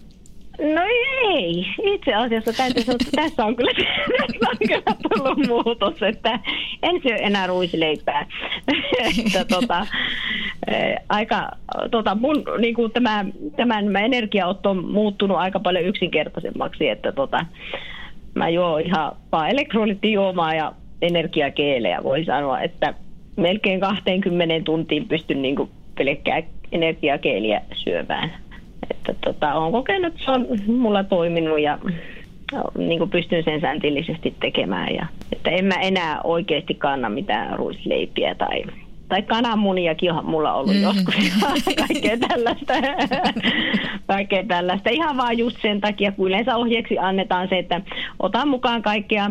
No 0.58 0.82
ei, 1.28 1.66
itse 1.82 2.14
asiassa 2.14 2.52
täytyy 2.52 2.82
sanoa, 2.82 2.98
että 3.00 3.22
tässä 3.22 3.44
on 3.44 3.56
kyllä, 3.56 3.72
tässä 4.18 4.50
on 4.50 4.56
kyllä 4.68 4.82
tullut 5.02 5.46
muutos, 5.48 6.02
että 6.02 6.40
en 6.82 7.00
syö 7.02 7.16
enää 7.16 7.46
ruisleipää. 7.46 8.26
että 9.18 9.44
tota, 9.44 9.86
eh, 10.66 10.96
aika, 11.08 11.50
tota, 11.90 12.14
mun, 12.14 12.44
niin 12.58 12.74
kuin 12.74 12.92
tämä, 12.92 13.24
tämän 13.56 13.96
energiaotto 13.96 14.70
on 14.70 14.90
muuttunut 14.90 15.36
aika 15.36 15.60
paljon 15.60 15.84
yksinkertaisemmaksi, 15.84 16.88
että 16.88 17.12
tota, 17.12 17.46
mä 18.34 18.48
juon 18.48 18.80
ihan 18.80 19.12
vaan 19.32 19.50
elektroliittijuomaa 19.50 20.54
ja 20.54 20.72
energiakeelejä, 21.02 22.02
voi 22.02 22.24
sanoa, 22.24 22.60
että 22.60 22.94
melkein 23.36 23.80
20 23.80 24.54
tuntiin 24.64 25.08
pystyn 25.08 25.42
niin 25.42 25.56
kuin 25.56 25.70
pelkkää 25.94 26.42
energiakeeliä 26.72 27.62
syömään. 27.74 28.43
Että 28.90 29.14
tota, 29.24 29.54
olen 29.54 29.72
kokenut, 29.72 30.12
että 30.12 30.24
se 30.24 30.30
on 30.30 30.46
mulla 30.66 31.04
toiminut 31.04 31.60
ja 31.60 31.78
niin 32.78 32.98
kuin 32.98 33.10
pystyn 33.10 33.44
sen 33.44 33.60
säntillisesti 33.60 34.34
tekemään. 34.40 34.94
Ja, 34.94 35.06
että 35.32 35.50
en 35.50 35.64
mä 35.64 35.74
enää 35.74 36.20
oikeasti 36.24 36.74
kanna 36.74 37.08
mitään 37.08 37.58
ruisleipiä 37.58 38.34
tai 38.34 38.62
tai 39.14 39.22
kananmuniakin 39.22 40.12
on 40.12 40.26
mulla 40.26 40.54
ollut 40.54 40.74
mm. 40.74 40.82
joskus 40.82 41.14
kaikkea 41.88 42.16
tällaista. 42.28 42.74
kaikkea 44.06 44.44
tällaista. 44.48 44.90
Ihan 44.90 45.16
vaan 45.16 45.38
just 45.38 45.56
sen 45.62 45.80
takia, 45.80 46.12
kun 46.12 46.28
yleensä 46.28 46.56
ohjeeksi 46.56 46.98
annetaan 46.98 47.48
se, 47.48 47.58
että 47.58 47.80
ota 48.18 48.46
mukaan 48.46 48.82
kaikkea 48.82 49.30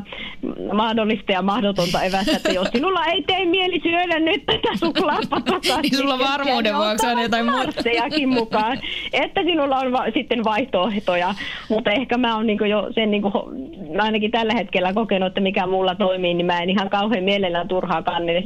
mahdollista 0.73 1.31
ja 1.31 1.41
mahdotonta 1.41 2.03
evästä, 2.03 2.35
että 2.35 2.51
jos 2.51 2.67
sinulla 2.71 3.05
ei 3.05 3.23
tee 3.23 3.45
mieli 3.45 3.79
syödä 3.83 4.19
nyt 4.19 4.45
tätä 4.45 4.75
suklaapatokaa. 4.79 5.81
niin 5.81 5.97
sulla 5.97 6.19
varmuuden 6.19 6.75
vuoksi 6.75 7.07
on 7.07 7.21
jotain 7.21 7.45
muuta. 7.45 7.71
mukaan, 8.27 8.79
että 9.13 9.43
sinulla 9.43 9.77
on 9.77 9.91
va- 9.91 10.11
sitten 10.13 10.43
vaihtoehtoja, 10.43 11.35
mutta 11.69 11.91
ehkä 11.91 12.17
mä 12.17 12.35
oon 12.35 12.47
niinku 12.47 12.63
jo 12.63 12.89
sen 12.95 13.11
niinku, 13.11 13.31
ainakin 13.99 14.31
tällä 14.31 14.53
hetkellä 14.53 14.93
kokenut, 14.93 15.27
että 15.27 15.41
mikä 15.41 15.67
mulla 15.67 15.95
toimii, 15.95 16.33
niin 16.33 16.45
mä 16.45 16.61
en 16.61 16.69
ihan 16.69 16.89
kauhean 16.89 17.23
mielellään 17.23 17.67
turhaa 17.67 18.01
kantele, 18.01 18.43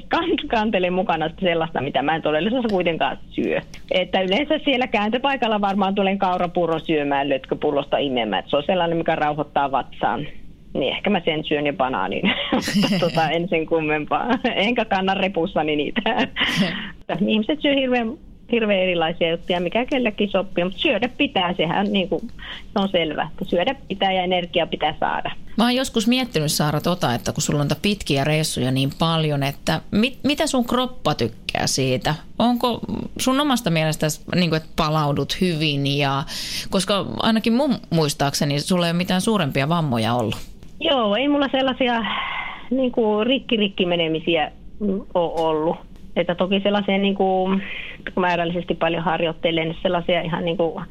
kantele 0.47 0.89
mukana 0.89 1.26
sellaista, 1.39 1.81
mitä 1.81 2.01
mä 2.01 2.15
en 2.15 2.21
todellisuudessa 2.21 2.75
kuitenkaan 2.75 3.17
syö. 3.29 3.61
Että 3.91 4.21
yleensä 4.21 4.59
siellä 4.65 4.87
kääntöpaikalla 4.87 5.61
varmaan 5.61 5.95
tulen 5.95 6.17
kaurapuuron 6.19 6.81
syömään, 6.81 7.29
lötköpullosta 7.29 7.97
imemään. 7.97 8.43
Se 8.47 8.57
on 8.57 8.63
sellainen, 8.65 8.97
mikä 8.97 9.15
rauhoittaa 9.15 9.71
vatsaan. 9.71 10.27
Niin 10.73 10.93
ehkä 10.93 11.09
mä 11.09 11.21
sen 11.25 11.43
syön 11.43 11.65
ja 11.65 11.73
banaanin, 11.73 12.21
tota, 12.99 13.29
en 13.29 13.49
sen 13.49 13.65
kummempaa. 13.65 14.29
Enkä 14.55 14.85
kanna 14.85 15.13
repussani 15.13 15.75
niitä. 15.75 16.01
Ihmiset 17.27 17.61
syö 17.61 17.73
hirveän 17.73 18.17
hirveän 18.51 18.79
erilaisia 18.79 19.31
juttuja, 19.31 19.59
mikä 19.59 19.85
kellekin 19.85 20.29
sopii, 20.29 20.63
mutta 20.63 20.79
syödä 20.79 21.09
pitää, 21.17 21.53
sehän 21.53 21.93
niin 21.93 22.09
kuin, 22.09 22.21
se 22.73 22.79
on 22.79 22.89
selvä, 22.89 23.27
että 23.31 23.45
syödä 23.45 23.75
pitää 23.87 24.11
ja 24.11 24.23
energia 24.23 24.67
pitää 24.67 24.95
saada. 24.99 25.31
Mä 25.57 25.63
oon 25.63 25.75
joskus 25.75 26.07
miettinyt 26.07 26.51
Saara 26.51 26.81
tota, 26.81 27.13
että 27.13 27.33
kun 27.33 27.41
sulla 27.41 27.61
on 27.61 27.67
pitkiä 27.81 28.23
reissuja 28.23 28.71
niin 28.71 28.89
paljon, 28.99 29.43
että 29.43 29.81
mit, 29.91 30.19
mitä 30.23 30.47
sun 30.47 30.65
kroppa 30.65 31.15
tykkää 31.15 31.67
siitä? 31.67 32.15
Onko 32.39 32.79
sun 33.19 33.39
omasta 33.39 33.69
mielestä 33.69 34.07
niin 34.35 34.49
kuin, 34.49 34.57
että 34.57 34.69
palaudut 34.75 35.41
hyvin 35.41 35.97
ja, 35.97 36.23
koska 36.69 37.05
ainakin 37.19 37.53
mun 37.53 37.75
muistaakseni 37.89 38.59
sulla 38.59 38.85
ei 38.85 38.91
ole 38.91 38.97
mitään 38.97 39.21
suurempia 39.21 39.69
vammoja 39.69 40.13
ollut. 40.13 40.37
Joo, 40.79 41.15
ei 41.15 41.27
mulla 41.27 41.47
sellaisia 41.51 42.05
niin 42.71 42.91
kuin 42.91 43.27
rikki-rikki 43.27 43.85
menemisiä 43.85 44.51
ole 45.13 45.41
ollut. 45.41 45.77
Että 46.21 46.35
toki 46.35 46.59
sellaisia, 46.59 46.97
niin 46.97 47.15
kuin, 47.15 47.63
kun 48.13 48.21
määrällisesti 48.21 48.75
paljon 48.75 49.03
harjoittelen, 49.03 49.67
niin 49.67 49.77
sellaisia 49.81 50.21
ihan 50.21 50.45
niin 50.45 50.57
kuin, 50.57 50.85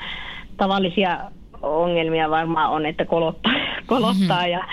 tavallisia 0.57 1.19
ongelmia 1.63 2.31
varmaan 2.31 2.71
on, 2.71 2.87
että 2.87 3.05
kolottaa, 3.05 3.53
kolottaa 3.87 4.41
mm-hmm. 4.41 4.53
ja, 4.53 4.65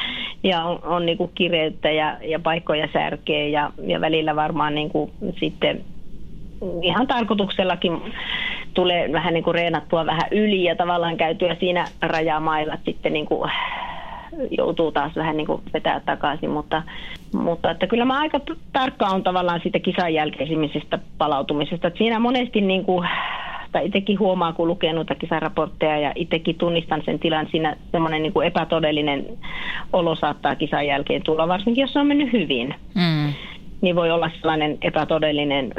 ja 0.43 0.64
on, 0.64 0.80
on 0.84 1.06
niin 1.06 1.18
kuin 1.18 1.32
kireyttä 1.36 1.91
ja, 1.91 2.18
ja 2.22 2.39
paikkoja 2.39 2.88
särkee 2.93 3.49
ja, 3.49 3.72
ja 3.88 4.01
välillä 4.01 4.36
varmaan 4.36 4.76
niin 4.76 4.89
kuin 4.89 5.12
sitten 5.39 5.84
ihan 6.82 7.08
tarkoituksellakin 7.08 8.01
tulee 8.74 9.12
vähän 9.12 9.34
niin 9.34 9.43
kuin 9.43 9.56
reenattua 9.56 10.06
vähän 10.06 10.28
yli 10.32 10.64
ja 10.64 10.76
tavallaan 10.76 11.18
käytyä 11.18 11.56
siinä 11.60 11.86
rajamailla 12.01 12.78
sitten 12.86 13.14
niin 13.14 13.26
kuin 13.26 13.51
joutuu 14.52 14.92
taas 14.92 15.16
vähän 15.16 15.38
niin 15.38 15.48
kuin 15.48 15.62
vetää 15.74 16.00
takaisin, 16.00 16.50
mutta, 16.50 16.84
mutta 17.34 17.72
että 17.72 17.88
kyllä 17.88 18.06
mä 18.06 18.20
aika 18.20 18.40
tarkka 18.74 19.06
on 19.06 19.24
tavallaan 19.24 19.60
siitä 19.64 19.80
kisan 19.80 20.14
jälkeisimmisestä 20.14 21.00
palautumisesta. 21.18 21.88
Että 21.88 21.98
siinä 21.98 22.20
monesti 22.20 22.62
niin 22.62 22.86
kuin, 22.86 23.10
tai 23.72 23.86
itsekin 23.86 24.20
huomaa, 24.20 24.54
kun 24.54 24.68
lukee 24.68 24.94
noita 24.94 25.16
kisaraportteja 25.16 25.98
ja 25.98 26.12
itsekin 26.16 26.56
tunnistan 26.56 27.02
sen 27.06 27.20
tilan, 27.20 27.48
siinä 27.52 27.76
semmoinen 27.92 28.24
niin 28.24 28.34
kuin 28.34 28.48
epätodellinen 28.48 29.26
olo 29.94 30.16
saattaa 30.16 30.56
kisan 30.56 30.88
jälkeen 30.88 31.24
tulla, 31.24 31.48
varsinkin 31.48 31.82
jos 31.82 31.94
se 31.94 32.00
on 32.00 32.08
mennyt 32.08 32.34
hyvin. 32.34 32.76
Mm. 32.96 33.34
Niin 33.82 33.96
voi 33.96 34.12
olla 34.12 34.32
sellainen 34.42 34.78
epätodellinen 34.82 35.74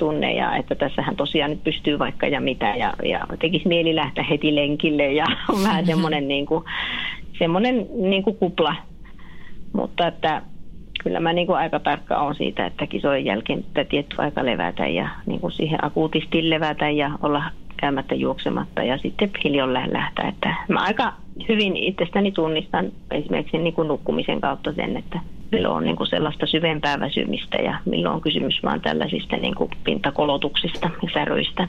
tunne 0.00 0.34
ja 0.34 0.56
että 0.56 0.74
tässähän 0.74 1.16
tosiaan 1.16 1.50
nyt 1.50 1.64
pystyy 1.64 1.98
vaikka 1.98 2.26
ja 2.26 2.40
mitä 2.40 2.74
ja, 2.76 2.92
ja 3.02 3.26
tekisi 3.38 3.68
mieli 3.68 3.94
lähteä 3.94 4.24
heti 4.30 4.54
lenkille 4.54 5.12
ja 5.12 5.26
on 5.52 5.62
vähän 5.62 5.86
semmoinen 5.86 6.28
niin 6.28 6.46
kuin, 6.46 6.64
semmoinen 7.40 7.86
niin 7.94 8.22
kuin 8.22 8.36
kupla. 8.36 8.76
Mutta 9.72 10.06
että 10.06 10.42
kyllä 11.02 11.20
mä 11.20 11.32
niin 11.32 11.46
kuin 11.46 11.58
aika 11.58 11.80
tarkka 11.80 12.18
on 12.18 12.34
siitä, 12.34 12.66
että 12.66 12.86
kisojen 12.86 13.24
jälkeen 13.24 13.58
että 13.58 13.84
tietty 13.84 14.16
aika 14.18 14.46
levätä 14.46 14.86
ja 14.86 15.08
niin 15.26 15.40
kuin 15.40 15.52
siihen 15.52 15.84
akuutisti 15.84 16.50
levätä 16.50 16.90
ja 16.90 17.10
olla 17.22 17.42
käymättä 17.76 18.14
juoksematta 18.14 18.82
ja 18.82 18.98
sitten 18.98 19.30
hiljalleen 19.44 19.92
lähteä. 19.92 20.28
Että 20.28 20.54
mä 20.68 20.80
aika 20.80 21.12
hyvin 21.48 21.76
itsestäni 21.76 22.32
tunnistan 22.32 22.92
esimerkiksi 23.10 23.58
niin 23.58 23.74
kuin 23.74 23.88
nukkumisen 23.88 24.40
kautta 24.40 24.72
sen, 24.72 24.96
että 24.96 25.20
milloin 25.52 25.76
on 25.76 25.84
niin 25.84 25.96
kuin 25.96 26.06
sellaista 26.06 26.46
syvempää 26.46 27.00
väsymistä 27.00 27.56
ja 27.56 27.78
milloin 27.84 28.14
on 28.14 28.20
kysymys 28.20 28.62
vaan 28.62 28.80
tällaisista 28.80 29.36
niin 29.36 29.54
kuin 29.54 29.70
pintakolotuksista 29.84 30.90
ja 31.02 31.08
säröistä. 31.14 31.68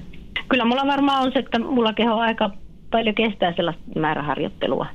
Kyllä 0.49 0.65
mulla 0.65 0.87
varmaan 0.87 1.23
on 1.23 1.31
se, 1.31 1.39
että 1.39 1.59
mulla 1.59 1.93
keho 1.93 2.15
aika 2.15 2.49
paljon 2.91 3.15
kestää 3.15 3.53
sellaista 3.55 3.99
määräharjoittelua. 3.99 4.85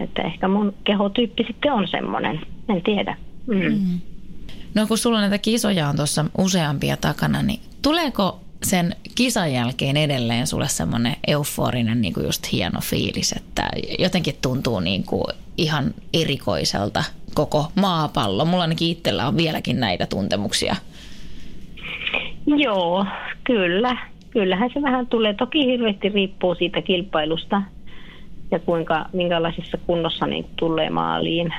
Että 0.00 0.22
ehkä 0.22 0.48
mun 0.48 0.74
kehotyyppi 0.84 1.44
sitten 1.46 1.72
on 1.72 1.88
semmoinen, 1.88 2.40
en 2.68 2.82
tiedä. 2.82 3.16
Mm. 3.46 3.62
Mm. 3.62 4.00
No 4.74 4.86
kun 4.86 4.98
sulla 4.98 5.20
näitä 5.20 5.38
kisoja 5.38 5.88
on 5.88 5.96
tuossa 5.96 6.24
useampia 6.38 6.96
takana, 6.96 7.42
niin 7.42 7.60
tuleeko 7.82 8.40
sen 8.62 8.96
kisan 9.14 9.52
jälkeen 9.52 9.96
edelleen 9.96 10.46
sulle 10.46 10.68
semmoinen 10.68 11.16
euforinen 11.26 12.02
niin 12.02 12.14
kuin 12.14 12.26
just 12.26 12.52
hieno 12.52 12.80
fiilis, 12.80 13.32
että 13.32 13.68
jotenkin 13.98 14.34
tuntuu 14.42 14.80
niin 14.80 15.04
kuin 15.04 15.24
ihan 15.58 15.94
erikoiselta 16.14 17.04
koko 17.34 17.72
maapallo. 17.74 18.44
Mulla 18.44 18.62
ainakin 18.62 18.90
itsellä 18.90 19.28
on 19.28 19.36
vieläkin 19.36 19.80
näitä 19.80 20.06
tuntemuksia. 20.06 20.76
Joo, 22.46 23.06
kyllä. 23.44 23.96
Kyllähän 24.30 24.70
se 24.74 24.82
vähän 24.82 25.06
tulee. 25.06 25.34
Toki 25.34 25.66
hirveästi 25.66 26.08
riippuu 26.08 26.54
siitä 26.54 26.82
kilpailusta 26.82 27.62
ja 28.50 28.58
kuinka, 28.58 29.06
minkälaisessa 29.12 29.78
kunnossa 29.86 30.26
niin 30.26 30.46
tulee 30.56 30.90
maaliin. 30.90 31.54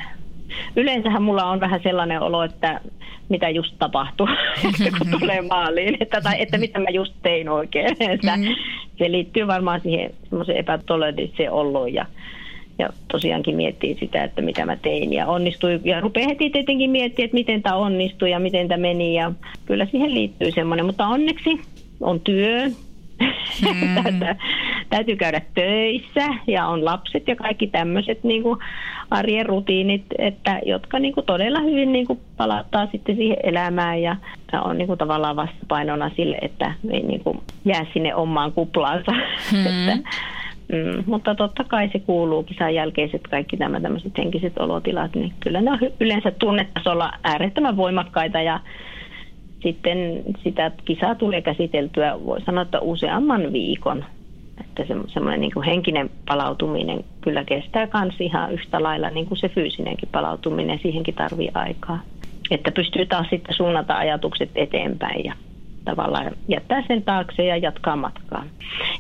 Yleensähän 0.76 1.24
mulla 1.24 1.46
on 1.46 1.60
vähän 1.60 1.80
sellainen 1.84 2.22
olo, 2.22 2.44
että 2.44 2.82
mitä 3.30 3.50
just 3.50 3.76
tapahtui, 3.80 4.28
kun 4.98 5.12
tulee 5.20 5.42
maaliin, 5.42 5.98
että, 6.00 6.22
tai 6.22 6.42
että 6.42 6.58
mitä 6.58 6.80
mä 6.80 6.90
just 6.90 7.14
tein 7.24 7.50
oikein. 7.50 7.88
Että 8.00 8.38
mm-hmm. 8.38 8.56
Se 8.98 9.12
liittyy 9.12 9.48
varmaan 9.48 9.82
siihen 9.82 10.12
semmoiseen 10.30 10.58
epätodelliseen 10.58 11.52
oloon 11.52 11.94
ja, 11.94 12.06
ja 12.80 12.90
tosiaankin 13.12 13.56
miettii 13.56 13.98
sitä, 14.00 14.24
että 14.24 14.42
mitä 14.42 14.66
mä 14.66 14.76
tein 14.76 15.14
ja 15.14 15.28
onnistui. 15.28 15.80
Ja 15.84 16.00
rupeaa 16.00 16.28
heti 16.28 16.50
tietenkin 16.50 16.90
miettimään, 16.90 17.26
että 17.26 17.36
miten 17.36 17.64
tämä 17.64 17.76
onnistui 17.76 18.32
ja 18.32 18.40
miten 18.40 18.68
tämä 18.68 18.82
meni 18.82 19.16
ja 19.16 19.32
kyllä 19.66 19.86
siihen 19.86 20.14
liittyy 20.14 20.52
semmoinen, 20.52 20.86
mutta 20.86 21.08
onneksi 21.08 21.62
on 22.02 22.20
työ, 22.20 22.70
Mm. 23.62 24.20
täytyy 24.90 25.16
käydä 25.16 25.42
töissä 25.54 26.28
ja 26.48 26.68
on 26.68 26.86
lapset 26.86 27.28
ja 27.28 27.36
kaikki 27.36 27.68
tämmöiset 27.68 28.24
niin 28.24 28.44
kuin 28.44 28.60
arjen 29.12 29.46
rutiinit, 29.46 30.06
että, 30.18 30.60
jotka 30.66 31.00
niin 31.00 31.14
kuin 31.14 31.26
todella 31.26 31.60
hyvin 31.60 31.92
niin 31.92 32.08
kuin 32.08 32.20
palauttaa 32.38 32.88
sitten 32.92 33.16
siihen 33.16 33.38
elämään 33.44 34.02
ja 34.02 34.16
on 34.64 34.78
niin 34.78 34.88
kuin 34.88 34.98
tavallaan 34.98 35.36
vastapainona 35.36 36.12
sille, 36.16 36.38
että 36.42 36.74
ei 36.92 37.02
niin 37.02 37.24
kuin 37.24 37.40
jää 37.66 37.86
sinne 37.94 38.16
omaan 38.16 38.52
kuplaansa. 38.52 39.12
Mm. 39.52 39.90
että, 39.90 40.10
Mm, 40.72 41.04
mutta 41.06 41.36
totta 41.36 41.64
kai 41.64 41.90
se 41.94 42.00
kuuluu 42.00 42.44
kisan 42.44 42.76
jälkeiset 42.76 43.22
kaikki 43.28 43.58
nämä 43.58 43.82
tämmöiset 43.82 44.18
henkiset 44.18 44.58
olotilat, 44.58 45.16
niin 45.16 45.34
kyllä 45.40 45.62
ne 45.62 45.72
on 45.72 45.80
yleensä 46.00 46.32
tunnetasolla 46.32 47.12
äärettömän 47.24 47.78
voimakkaita 47.78 48.42
ja 48.42 48.60
sitten 49.64 50.24
sitä 50.44 50.72
kisaa 50.86 51.16
tulee 51.16 51.42
käsiteltyä, 51.42 52.26
voi 52.26 52.42
sanoa, 52.42 52.62
että 52.62 52.80
useamman 52.80 53.54
viikon. 53.54 54.06
Että 54.60 54.86
se, 54.86 54.96
semmoinen 55.14 55.42
niin 55.42 55.52
kuin 55.54 55.66
henkinen 55.66 56.10
palautuminen 56.28 57.04
kyllä 57.22 57.44
kestää 57.44 57.88
myös 58.02 58.16
ihan 58.22 58.52
yhtä 58.52 58.84
lailla 58.84 59.10
niin 59.10 59.26
kuin 59.26 59.38
se 59.38 59.50
fyysinenkin 59.50 60.10
palautuminen. 60.12 60.80
Siihenkin 60.80 61.16
tarvii 61.16 61.52
aikaa. 61.54 62.00
Että 62.52 62.72
pystyy 62.72 63.06
taas 63.06 63.28
sitten 63.30 63.56
suunnata 63.56 63.98
ajatukset 63.98 64.50
eteenpäin 64.56 65.26
ja 65.26 65.34
tavallaan 65.86 66.32
jättää 66.48 66.84
sen 66.88 67.04
taakse 67.04 67.46
ja 67.46 67.58
jatkaa 67.58 67.96
matkaa. 67.96 68.44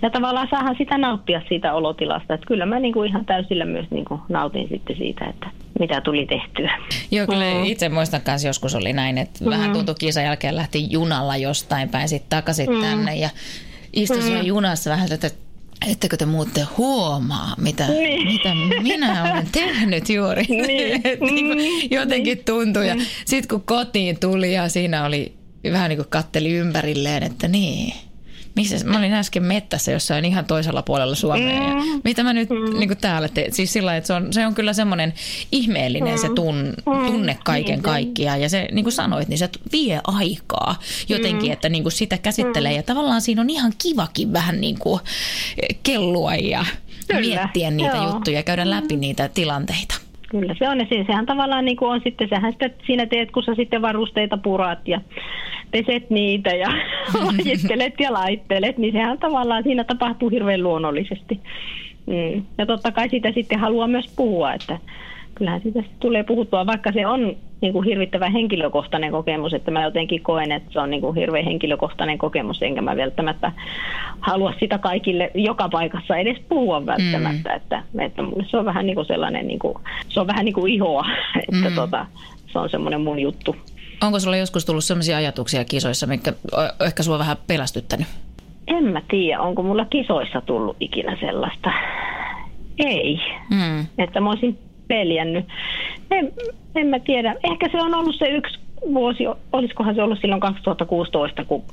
Ja 0.01 0.09
tavallaan 0.09 0.47
saahan 0.51 0.75
sitä 0.77 0.97
nauttia 0.97 1.41
siitä 1.47 1.73
olotilasta. 1.73 2.33
Että 2.33 2.47
kyllä 2.47 2.65
mä 2.65 2.79
niin 2.79 2.93
kuin 2.93 3.09
ihan 3.09 3.25
täysillä 3.25 3.65
myös 3.65 3.91
niin 3.91 4.05
kuin 4.05 4.21
nautin 4.29 4.69
sitten 4.69 4.95
siitä, 4.95 5.25
että 5.25 5.47
mitä 5.79 6.01
tuli 6.01 6.25
tehtyä. 6.25 6.77
Joo, 7.11 7.27
kyllä 7.27 7.53
mm. 7.53 7.63
itse 7.63 7.89
muistan 7.89 8.21
kanssa 8.21 8.47
joskus 8.47 8.75
oli 8.75 8.93
näin, 8.93 9.17
että 9.17 9.43
mm. 9.43 9.49
vähän 9.49 9.73
tuntui 9.73 9.95
kiisan 9.99 10.23
jälkeen 10.23 10.55
lähti 10.55 10.91
junalla 10.91 11.37
jostain 11.37 11.89
päin 11.89 12.09
sitten 12.09 12.29
takaisin 12.29 12.69
mm. 12.69 12.81
tänne 12.81 13.15
ja 13.15 13.29
istuin 13.93 14.33
mm. 14.33 14.45
junassa 14.45 14.89
vähän, 14.89 15.11
että 15.11 15.29
ettekö 15.87 16.17
te 16.17 16.25
muutte 16.25 16.61
huomaa, 16.77 17.55
mitä, 17.57 17.87
niin. 17.87 18.27
mitä 18.27 18.49
minä 18.81 19.33
olen 19.33 19.47
tehnyt 19.51 20.09
juuri. 20.09 20.45
Niin. 20.49 21.01
niin 21.31 21.47
kuin 21.47 21.57
mm. 21.57 21.87
jotenkin 21.91 22.43
tuntui. 22.45 22.87
Ja 22.87 22.95
mm. 22.95 23.01
sitten 23.25 23.49
kun 23.49 23.61
kotiin 23.65 24.19
tuli 24.19 24.53
ja 24.53 24.69
siinä 24.69 25.05
oli 25.05 25.33
vähän 25.71 25.89
niin 25.89 25.97
kuin 25.97 26.09
katteli 26.09 26.51
ympärilleen, 26.51 27.23
että 27.23 27.47
niin– 27.47 27.93
missä, 28.55 28.85
mä 28.85 28.97
olin 28.97 29.13
äsken 29.13 29.43
mettässä 29.43 29.91
jossain 29.91 30.25
ihan 30.25 30.45
toisella 30.45 30.81
puolella 30.81 31.15
Suomea. 31.15 31.63
Ja 31.63 31.75
mm. 31.75 32.01
mitä 32.03 32.23
mä 32.23 32.33
nyt 32.33 32.49
mm. 32.49 32.79
niin 32.79 32.97
täällä 32.97 33.27
teen? 33.27 33.53
Siis 33.53 33.73
sillä 33.73 33.97
että 33.97 34.07
se 34.07 34.13
on, 34.13 34.33
se 34.33 34.45
on 34.45 34.55
kyllä 34.55 34.73
semmoinen 34.73 35.13
ihmeellinen 35.51 36.13
mm. 36.13 36.21
se 36.21 36.29
tun, 36.35 36.73
mm. 36.85 37.05
tunne 37.05 37.37
kaiken 37.43 37.79
mm. 37.79 37.83
kaikkiaan. 37.83 38.41
Ja 38.41 38.49
se, 38.49 38.67
niin 38.71 38.85
kuin 38.85 38.93
sanoit, 38.93 39.27
niin 39.27 39.37
se 39.37 39.49
vie 39.71 40.01
aikaa 40.03 40.79
jotenkin, 41.09 41.49
mm. 41.49 41.53
että 41.53 41.69
niin 41.69 41.83
kuin 41.83 41.93
sitä 41.93 42.17
käsittelee. 42.17 42.71
Mm. 42.71 42.77
Ja 42.77 42.83
tavallaan 42.83 43.21
siinä 43.21 43.41
on 43.41 43.49
ihan 43.49 43.73
kivakin 43.77 44.33
vähän 44.33 44.61
niin 44.61 44.79
kuin 44.79 45.01
kellua 45.83 46.35
ja 46.35 46.65
kyllä. 47.07 47.21
miettiä 47.21 47.71
niitä 47.71 47.95
Joo. 47.95 48.13
juttuja 48.13 48.37
ja 48.37 48.43
käydä 48.43 48.69
läpi 48.69 48.95
mm. 48.95 49.01
niitä 49.01 49.29
tilanteita. 49.29 50.10
Kyllä 50.31 50.55
se 50.59 50.69
on. 50.69 50.79
Ja 50.79 50.85
sehän 51.07 51.25
tavallaan 51.25 51.65
niin 51.65 51.77
kuin 51.77 51.91
on 51.91 52.01
sitten, 52.03 52.29
sehän 52.29 52.51
sitä 52.51 52.69
siinä 52.85 53.05
teet, 53.05 53.31
kun 53.31 53.43
sä 53.43 53.55
sitten 53.55 53.81
varusteita 53.81 54.37
purat 54.37 54.87
ja 54.87 55.01
peset 55.71 56.09
niitä 56.09 56.49
ja 56.49 56.67
lajittelet 57.25 57.93
ja 57.99 58.13
laittelet, 58.13 58.77
niin 58.77 58.93
sehän 58.93 59.17
tavallaan 59.17 59.63
siinä 59.63 59.83
tapahtuu 59.83 60.29
hirveän 60.29 60.63
luonnollisesti. 60.63 61.39
Mm. 62.05 62.45
Ja 62.57 62.65
totta 62.65 62.91
kai 62.91 63.09
sitä 63.09 63.31
sitten 63.31 63.59
haluaa 63.59 63.87
myös 63.87 64.13
puhua, 64.15 64.53
että 64.53 64.77
kyllähän 65.41 65.61
siitä 65.61 65.83
tulee 65.99 66.23
puhuttua, 66.23 66.65
vaikka 66.65 66.91
se 66.91 67.07
on 67.07 67.35
niin 67.61 67.73
kuin 67.73 67.85
hirvittävä 67.85 68.29
henkilökohtainen 68.29 69.11
kokemus, 69.11 69.53
että 69.53 69.71
mä 69.71 69.83
jotenkin 69.83 70.23
koen, 70.23 70.51
että 70.51 70.73
se 70.73 70.79
on 70.79 70.89
niin 70.89 71.01
kuin 71.01 71.15
hirveän 71.15 71.45
henkilökohtainen 71.45 72.17
kokemus, 72.17 72.61
enkä 72.61 72.81
mä 72.81 72.97
välttämättä 72.97 73.51
halua 74.19 74.53
sitä 74.59 74.77
kaikille 74.77 75.31
joka 75.33 75.69
paikassa 75.69 76.17
edes 76.17 76.37
puhua 76.49 76.85
välttämättä, 76.85 77.49
mm. 77.49 77.55
että, 77.55 77.83
että 77.99 78.21
mulle 78.21 78.45
se 78.49 78.57
on 78.57 78.65
vähän 78.65 78.85
niin 78.85 78.95
kuin 78.95 79.05
sellainen, 79.05 79.47
niin 79.47 79.59
kuin, 79.59 79.77
se 80.09 80.19
on 80.19 80.27
vähän 80.27 80.45
niin 80.45 80.53
kuin 80.53 80.73
ihoa, 80.73 81.05
että 81.47 81.69
mm. 81.69 81.75
tota, 81.75 82.05
se 82.51 82.59
on 82.59 82.69
semmoinen 82.69 83.01
mun 83.01 83.19
juttu. 83.19 83.55
Onko 84.03 84.19
sulla 84.19 84.37
joskus 84.37 84.65
tullut 84.65 84.83
sellaisia 84.83 85.17
ajatuksia 85.17 85.65
kisoissa, 85.65 86.07
mitkä 86.07 86.33
ehkä 86.85 87.03
sua 87.03 87.19
vähän 87.19 87.37
pelästyttänyt? 87.47 88.07
En 88.67 88.83
mä 88.83 89.01
tiedä, 89.09 89.41
onko 89.41 89.63
mulla 89.63 89.85
kisoissa 89.85 90.41
tullut 90.41 90.77
ikinä 90.79 91.17
sellaista. 91.19 91.71
Ei. 92.77 93.19
Mm. 93.49 93.85
Että 93.97 94.21
mä 94.21 94.29
olisin 94.29 94.59
peljännyt. 94.91 95.45
En, 96.11 96.31
en 96.75 96.87
mä 96.87 96.99
tiedä. 96.99 97.35
Ehkä 97.43 97.69
se 97.71 97.81
on 97.81 97.93
ollut 97.93 98.15
se 98.15 98.27
yksi 98.27 98.59
vuosi, 98.93 99.23
olisikohan 99.53 99.95
se 99.95 100.03
ollut 100.03 100.19
silloin 100.21 100.41
2016, 100.41 101.45
kun 101.45 101.63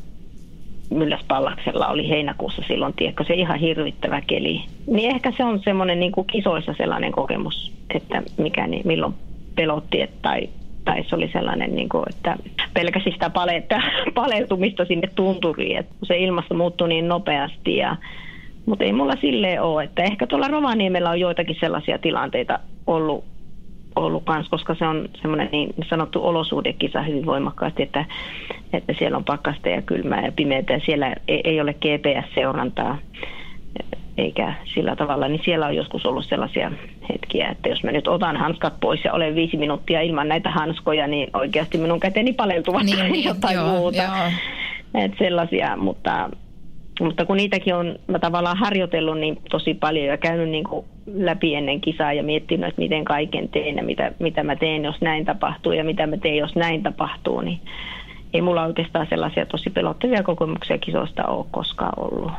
Pallaksella 1.28 1.88
oli 1.88 2.08
heinäkuussa 2.08 2.62
silloin, 2.68 2.94
tiedätkö, 2.94 3.24
se 3.24 3.34
ihan 3.34 3.58
hirvittävä 3.58 4.20
keli. 4.20 4.60
Niin 4.86 5.10
ehkä 5.10 5.32
se 5.36 5.44
on 5.44 5.60
semmoinen 5.64 6.00
niin 6.00 6.12
kuin 6.12 6.26
kisoissa 6.26 6.74
sellainen 6.78 7.12
kokemus, 7.12 7.72
että 7.94 8.22
mikä 8.38 8.66
niin, 8.66 8.86
milloin 8.86 9.14
pelotti, 9.54 10.00
että, 10.00 10.16
tai, 10.22 10.48
tai 10.84 11.04
se 11.08 11.16
oli 11.16 11.30
sellainen, 11.32 11.76
niin 11.76 11.88
kuin, 11.88 12.04
että 12.10 12.36
pelkäsi 12.74 13.10
sitä 13.10 13.30
paletta, 13.30 13.82
paleltumista 14.14 14.84
sinne 14.84 15.08
tunturiin, 15.14 15.78
että 15.78 15.94
se 16.02 16.18
ilmasto 16.18 16.54
muuttui 16.54 16.88
niin 16.88 17.08
nopeasti 17.08 17.76
ja 17.76 17.96
mutta 18.66 18.84
ei 18.84 18.92
mulla 18.92 19.14
silleen 19.20 19.62
ole, 19.62 19.84
että 19.84 20.02
ehkä 20.02 20.26
tuolla 20.26 20.48
Rovaniemellä 20.48 21.10
on 21.10 21.20
joitakin 21.20 21.56
sellaisia 21.60 21.98
tilanteita 21.98 22.58
ollut, 22.88 23.24
ollut 23.96 24.24
kans, 24.24 24.48
koska 24.48 24.74
se 24.74 24.86
on 24.86 25.08
semmoinen 25.22 25.48
niin 25.52 25.74
sanottu 25.90 26.26
olosuhdekisa 26.26 27.02
hyvin 27.02 27.26
voimakkaasti, 27.26 27.82
että, 27.82 28.04
että 28.72 28.92
siellä 28.98 29.16
on 29.16 29.24
pakkasta 29.24 29.68
ja 29.68 29.82
kylmää 29.82 30.24
ja 30.24 30.32
pimeää 30.32 30.62
ja 30.68 30.80
siellä 30.86 31.14
ei, 31.28 31.40
ei 31.44 31.60
ole 31.60 31.74
GPS-seurantaa 31.74 32.98
eikä 34.18 34.54
sillä 34.74 34.96
tavalla, 34.96 35.28
niin 35.28 35.40
siellä 35.44 35.66
on 35.66 35.76
joskus 35.76 36.06
ollut 36.06 36.26
sellaisia 36.26 36.72
hetkiä, 37.12 37.48
että 37.48 37.68
jos 37.68 37.82
mä 37.82 37.92
nyt 37.92 38.08
otan 38.08 38.36
hanskat 38.36 38.80
pois 38.80 39.04
ja 39.04 39.12
olen 39.12 39.34
viisi 39.34 39.56
minuuttia 39.56 40.00
ilman 40.00 40.28
näitä 40.28 40.50
hanskoja, 40.50 41.06
niin 41.06 41.30
oikeasti 41.34 41.78
minun 41.78 42.00
käteni 42.00 42.32
paleltuvat 42.32 42.82
niin, 42.82 42.98
tai 43.08 43.24
jotain 43.24 43.54
joo, 43.54 43.68
muuta. 43.68 44.02
Joo. 44.02 44.32
Et 44.94 45.12
sellaisia, 45.18 45.76
mutta 45.76 46.30
mutta 47.00 47.24
kun 47.24 47.36
niitäkin 47.36 47.74
on 47.74 47.98
mä 48.06 48.18
tavallaan 48.18 48.56
harjoitellut 48.56 49.18
niin 49.18 49.38
tosi 49.50 49.74
paljon 49.74 50.06
ja 50.06 50.16
käynyt 50.16 50.48
niin 50.48 50.64
kuin 50.64 50.86
läpi 51.14 51.54
ennen 51.54 51.80
kisaa 51.80 52.12
ja 52.12 52.22
miettinyt, 52.22 52.68
että 52.68 52.80
miten 52.80 53.04
kaiken 53.04 53.48
teen 53.48 53.76
ja 53.76 53.82
mitä, 53.82 54.12
mitä 54.18 54.42
mä 54.42 54.56
teen, 54.56 54.84
jos 54.84 55.00
näin 55.00 55.24
tapahtuu 55.24 55.72
ja 55.72 55.84
mitä 55.84 56.06
mä 56.06 56.16
teen, 56.16 56.36
jos 56.36 56.56
näin 56.56 56.82
tapahtuu, 56.82 57.40
niin 57.40 57.60
ei 58.34 58.42
mulla 58.42 58.64
oikeastaan 58.64 59.06
sellaisia 59.10 59.46
tosi 59.46 59.70
pelottavia 59.70 60.22
kokemuksia 60.22 60.78
kisoista 60.78 61.24
ole 61.24 61.46
koskaan 61.50 61.92
ollut. 61.96 62.32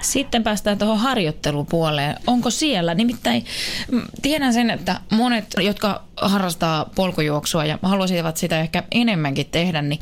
Sitten 0.00 0.42
päästään 0.42 0.78
tuohon 0.78 0.98
harjoittelupuoleen. 0.98 2.16
Onko 2.26 2.50
siellä? 2.50 2.94
Nimittäin 2.94 3.44
mm, 3.92 4.02
tiedän 4.22 4.54
sen, 4.54 4.70
että 4.70 5.00
monet, 5.10 5.54
jotka 5.60 6.02
harrastaa 6.16 6.90
polkujuoksua 6.94 7.64
ja 7.64 7.78
haluaisivat 7.82 8.36
sitä 8.36 8.60
ehkä 8.60 8.82
enemmänkin 8.90 9.46
tehdä, 9.46 9.82
niin 9.82 10.00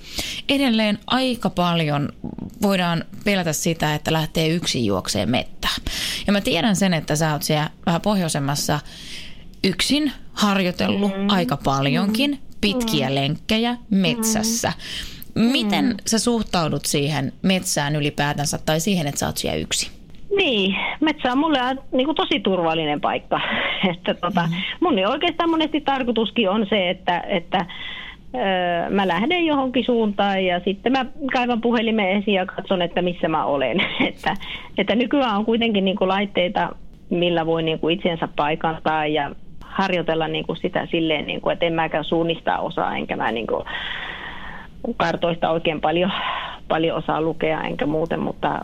edelleen 0.49 0.99
aika 1.07 1.51
paljon 1.51 2.09
voidaan 2.63 3.05
pelätä 3.25 3.53
sitä, 3.53 3.95
että 3.95 4.13
lähtee 4.13 4.49
yksin 4.49 4.85
juokseen 4.85 5.31
mettää. 5.31 5.75
Ja 6.27 6.33
mä 6.33 6.41
tiedän 6.41 6.77
sen, 6.77 6.95
että 6.95 7.17
sä 7.17 7.33
oot 7.33 7.43
siellä 7.43 7.71
vähän 7.87 8.01
pohjoisemmassa 8.01 8.81
yksin 9.65 10.13
harjoitellut 10.33 11.13
mm. 11.19 11.31
aika 11.31 11.57
paljonkin, 11.57 12.41
pitkiä 12.61 13.09
mm. 13.09 13.15
lenkkejä 13.15 13.77
metsässä. 13.91 14.69
Mm 14.69 15.16
Miten 15.37 15.85
mm. 15.85 15.95
sä 16.07 16.19
suhtaudut 16.19 16.85
siihen 16.85 17.33
metsään 17.43 17.97
ylipäätänsä 17.97 18.59
tai 18.67 18.81
siihen, 18.81 19.07
että 19.07 19.19
sä 19.19 19.27
oot 19.27 19.37
siellä 19.37 19.59
yksi? 19.59 19.91
Niin, 20.37 20.77
metsä 21.01 21.33
on 21.33 21.39
mulle 21.39 21.59
niin 21.93 22.05
kuin 22.05 22.17
tosi 22.17 22.41
turvallinen 22.41 23.01
paikka. 23.01 23.41
että 23.93 24.15
tota, 24.15 24.43
mm. 24.43 24.53
Mun 24.81 25.07
oikeastaan 25.09 25.51
monesti 25.51 25.81
tarkoituskin 25.81 26.51
on 26.51 26.67
se, 26.71 26.91
että, 26.91 27.21
että 27.21 27.67
öö, 28.35 28.91
mä 28.91 29.09
lähden 29.09 29.47
johonkin 29.47 29.85
suuntaan 29.85 30.45
ja 30.45 30.61
sitten 30.65 30.93
mä 30.93 31.07
kaivan 31.33 31.61
puhelimen 31.61 32.09
esiin 32.09 32.35
ja 32.35 32.47
katson, 32.47 32.83
että 32.83 33.03
missä 33.03 33.29
mä 33.29 33.45
olen. 33.45 33.81
että, 34.09 34.35
että 34.79 34.95
nykyään 34.95 35.37
on 35.37 35.45
kuitenkin 35.45 35.85
niin 35.85 35.97
kuin 35.97 36.09
laitteita, 36.09 36.69
millä 37.11 37.47
voi 37.47 37.63
niin 37.63 37.79
kuin 37.79 37.95
itsensä 37.95 38.29
paikantaa 38.37 39.07
ja 39.07 39.31
harjoitella 39.61 40.29
niin 40.29 40.47
kuin 40.47 40.57
sitä 40.57 40.87
silleen, 40.91 41.27
niin 41.27 41.41
kuin, 41.41 41.53
että 41.53 41.67
en 41.67 41.73
mäkään 41.73 42.05
suunnistaa 42.05 42.59
osaa, 42.59 42.97
enkä 42.97 43.17
mä 43.17 43.33
niin 43.33 43.47
kuin, 43.47 43.65
kartoista 44.95 45.51
oikein 45.51 45.81
paljon, 45.81 46.13
paljon 46.69 46.97
osaa 46.99 47.21
lukea 47.21 47.63
enkä 47.63 47.87
muuten, 47.87 48.21
mutta 48.21 48.61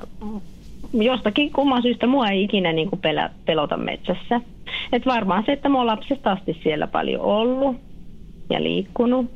jostakin 0.92 1.52
kumman 1.52 1.82
syystä 1.82 2.06
mua 2.06 2.28
ei 2.28 2.42
ikinä 2.42 2.72
niin 2.72 2.88
kuin 2.90 3.00
pelä, 3.00 3.30
pelota 3.46 3.76
metsässä. 3.76 4.40
Et 4.92 5.06
varmaan 5.06 5.42
se, 5.46 5.52
että 5.52 5.68
mä 5.68 5.78
oon 5.78 5.86
lapsesta 5.86 6.32
asti 6.32 6.60
siellä 6.62 6.86
paljon 6.86 7.20
ollut 7.20 7.76
ja 8.50 8.62
liikkunut. 8.62 9.30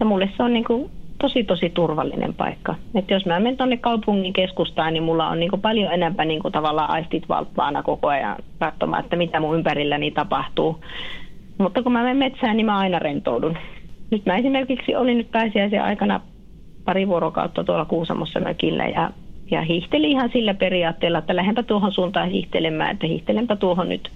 Ja 0.00 0.06
mulle 0.06 0.30
se 0.36 0.42
on 0.42 0.52
niin 0.52 0.64
kuin 0.64 0.90
tosi 1.18 1.44
tosi 1.44 1.70
turvallinen 1.70 2.34
paikka. 2.34 2.74
Et 2.94 3.10
jos 3.10 3.26
mä 3.26 3.40
menen 3.40 3.56
tuonne 3.56 3.76
kaupungin 3.76 4.32
keskustaan, 4.32 4.92
niin 4.92 5.02
mulla 5.02 5.28
on 5.28 5.40
niin 5.40 5.50
kuin 5.50 5.62
paljon 5.62 5.92
enemmän 5.92 6.28
niin 6.28 6.42
kuin 6.42 6.52
tavallaan 6.52 6.90
aistit 6.90 7.28
valppaana 7.28 7.82
koko 7.82 8.08
ajan 8.08 8.36
katsomaan, 8.58 9.04
että 9.04 9.16
mitä 9.16 9.40
mun 9.40 9.56
ympärilläni 9.56 10.10
tapahtuu. 10.10 10.84
Mutta 11.58 11.82
kun 11.82 11.92
mä 11.92 12.02
menen 12.02 12.16
metsään, 12.16 12.56
niin 12.56 12.66
mä 12.66 12.78
aina 12.78 12.98
rentoudun. 12.98 13.56
Nyt 14.10 14.26
mä 14.26 14.36
esimerkiksi 14.36 14.96
olin 14.96 15.18
nyt 15.18 15.30
pääsiäisen 15.30 15.82
aikana 15.82 16.20
pari 16.84 17.08
vuorokautta 17.08 17.64
tuolla 17.64 17.84
Kuusamossa 17.84 18.40
mökillä 18.40 18.88
ja, 18.88 19.10
ja 19.50 19.62
hiihtelin 19.62 20.10
ihan 20.10 20.30
sillä 20.32 20.54
periaatteella, 20.54 21.18
että 21.18 21.36
lähdenpä 21.36 21.62
tuohon 21.62 21.92
suuntaan 21.92 22.30
hiihtelemään, 22.30 22.90
että 22.90 23.06
hiihtelenpä 23.06 23.56
tuohon 23.56 23.88
nyt, 23.88 24.10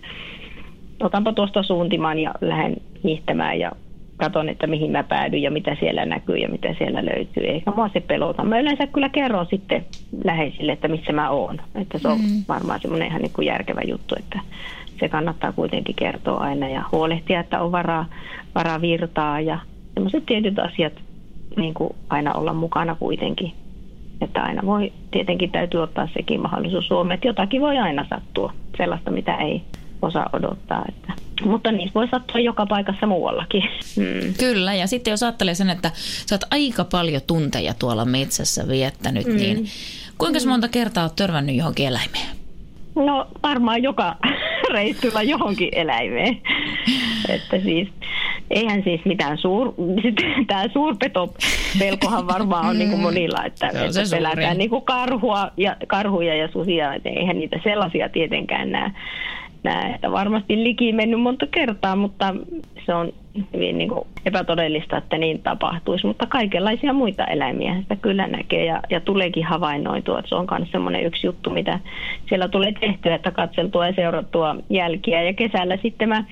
otanpa 1.01 1.33
tuosta 1.33 1.63
suuntimaan 1.63 2.19
ja 2.19 2.35
lähden 2.41 2.77
hiihtämään 3.05 3.59
ja 3.59 3.73
katson, 4.17 4.49
että 4.49 4.67
mihin 4.67 4.91
mä 4.91 5.03
päädyn 5.03 5.43
ja 5.43 5.51
mitä 5.51 5.77
siellä 5.81 6.07
näkyy 6.07 6.37
ja 6.37 6.49
mitä 6.49 6.75
siellä 6.79 7.05
löytyy. 7.05 7.43
Eikä 7.45 7.71
mua 7.77 7.89
se 7.89 8.01
pelota. 8.01 8.45
Mä 8.45 8.59
yleensä 8.59 8.87
kyllä 8.87 9.09
kerron 9.09 9.47
sitten 9.51 9.85
läheisille, 10.25 10.73
että 10.73 10.89
missä 10.89 11.13
mä 11.13 11.31
oon. 11.31 11.61
Että 11.75 11.99
se 11.99 12.09
on 12.09 12.19
mm. 12.19 12.45
varmaan 12.49 12.81
semmoinen 12.81 13.09
ihan 13.09 13.23
niin 13.23 13.33
kuin 13.33 13.47
järkevä 13.47 13.81
juttu, 13.85 14.15
että 14.19 14.41
se 15.01 15.09
kannattaa 15.09 15.53
kuitenkin 15.53 15.95
kertoa 15.95 16.41
aina 16.41 16.69
ja 16.69 16.85
huolehtia, 16.93 17.41
että 17.41 17.61
on 17.61 17.73
varaa, 17.73 18.07
varaa 18.55 18.81
virtaa 18.81 19.41
ja 19.41 19.59
semmoiset 19.95 20.27
tietyt 20.27 20.59
asiat 20.59 20.93
niin 21.57 21.75
kuin 21.75 21.95
aina 22.09 22.33
olla 22.33 22.53
mukana 22.53 22.95
kuitenkin. 22.95 23.53
että 24.21 24.43
aina 24.43 24.63
voi, 24.67 24.93
tietenkin 25.11 25.51
täytyy 25.51 25.83
ottaa 25.83 26.09
sekin 26.15 26.41
mahdollisuus 26.41 26.87
Suomeen, 26.87 27.15
että 27.15 27.29
jotakin 27.29 27.61
voi 27.61 27.79
aina 27.79 28.07
sattua, 28.11 28.53
sellaista 28.77 29.11
mitä 29.11 29.37
ei 29.37 29.63
osaa 30.03 30.31
odottaa. 30.33 30.85
Että. 30.89 31.13
Mutta 31.45 31.73
niissä 31.73 31.95
voi 31.95 32.09
sattua 32.09 32.41
joka 32.41 32.67
paikassa 32.67 33.07
muuallakin. 33.07 33.63
Mm. 33.97 34.35
Kyllä, 34.39 34.75
ja 34.75 34.87
sitten 34.87 35.11
jos 35.11 35.23
ajattelee 35.23 35.55
sen, 35.55 35.71
että 35.71 35.91
sä 35.95 36.35
oot 36.35 36.45
aika 36.51 36.85
paljon 36.85 37.23
tunteja 37.27 37.75
tuolla 37.79 38.05
metsässä 38.05 38.69
viettänyt, 38.69 39.27
mm. 39.27 39.37
niin 39.37 39.67
kuinka 40.19 40.39
mm. 40.39 40.49
monta 40.49 40.69
kertaa 40.69 41.05
oot 41.05 41.17
törmännyt 41.17 41.57
johonkin 41.57 41.87
eläimeen? 41.87 42.27
No 42.95 43.27
varmaan 43.43 43.83
joka 43.83 44.17
reissulla 44.75 45.23
johonkin 45.23 45.69
eläimeen. 45.73 46.41
että 47.29 47.61
siis, 47.61 47.89
eihän 48.51 48.83
siis 48.83 49.05
mitään 49.05 49.39
suur... 49.39 49.75
Tämä 50.47 50.65
suurpetopelkohan 50.73 52.27
varmaan 52.27 52.67
on 52.67 52.79
niin 52.79 52.91
kuin 52.91 53.03
monilla, 53.03 53.45
että, 53.45 53.67
no, 53.67 53.85
että 53.85 54.01
pelätään 54.11 54.59
niin 54.59 54.71
kuin 54.71 54.85
karhua 54.85 55.51
ja, 55.57 55.77
karhuja 55.87 56.35
ja 56.35 56.49
susia. 56.49 56.95
Että 56.95 57.09
eihän 57.09 57.39
niitä 57.39 57.61
sellaisia 57.65 58.09
tietenkään 58.09 58.71
näe 58.71 58.91
että 59.95 60.13
varmasti 60.13 60.65
liki 60.65 60.93
mennyt 60.93 61.21
monta 61.21 61.47
kertaa, 61.47 61.97
mutta 61.97 62.35
se 62.87 62.95
on 62.95 63.13
hyvin 63.55 63.79
niin 63.79 63.89
kuin 63.89 64.07
epätodellista, 64.27 64.97
että 64.97 65.19
niin 65.19 65.43
tapahtuisi. 65.43 66.07
Mutta 66.07 66.27
kaikenlaisia 66.27 66.93
muita 66.93 67.25
eläimiä 67.25 67.77
sitä 67.81 67.97
kyllä 67.97 68.27
näkee 68.27 68.65
ja, 68.65 68.81
ja 68.91 69.01
tuleekin 69.01 69.45
havainnoitua. 69.45 70.19
Että 70.19 70.29
se 70.29 70.35
on 70.35 70.47
myös 70.59 70.71
semmoinen 70.71 71.05
yksi 71.05 71.27
juttu, 71.27 71.51
mitä 71.51 71.81
siellä 72.29 72.49
tulee 72.49 72.73
tehtyä, 72.81 73.15
että 73.15 73.31
katseltua 73.31 73.87
ja 73.87 73.93
seurattua 73.93 74.57
jälkiä. 74.71 75.23
Ja 75.23 75.33
kesällä 75.33 75.79
sitten 75.83 76.09
mä 76.09 76.25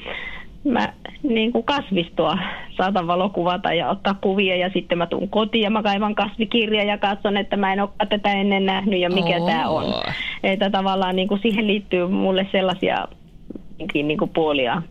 mä 0.65 0.93
niin 1.23 1.53
kuin 1.53 1.65
kasvistoa 1.65 2.39
saatan 2.77 3.07
valokuvata 3.07 3.73
ja 3.73 3.89
ottaa 3.89 4.15
kuvia 4.21 4.57
ja 4.57 4.71
sitten 4.75 4.99
mä 4.99 5.07
tuun 5.07 5.29
kotiin 5.29 5.63
ja 5.63 5.71
mä 5.71 5.83
kaivan 5.83 6.15
kasvikirja 6.15 6.85
ja 6.85 6.99
katson, 6.99 7.37
että 7.37 7.57
mä 7.57 7.73
en 7.73 7.81
ole 7.81 7.91
tätä 8.09 8.33
ennen 8.33 8.67
nähnyt 8.67 9.01
ja 9.01 9.11
mikä 9.11 9.37
oh. 9.37 9.47
tämä 9.47 9.69
on. 9.69 9.85
Että 10.43 10.71
tavallaan 10.71 11.17
niin 11.17 11.29
kuin 11.29 11.41
siihen 11.41 11.67
liittyy 11.67 12.09
mulle 12.09 12.49
sellaisia 12.53 13.09
niin 13.95 14.19
kuin 14.19 14.31
puolia, 14.35 14.83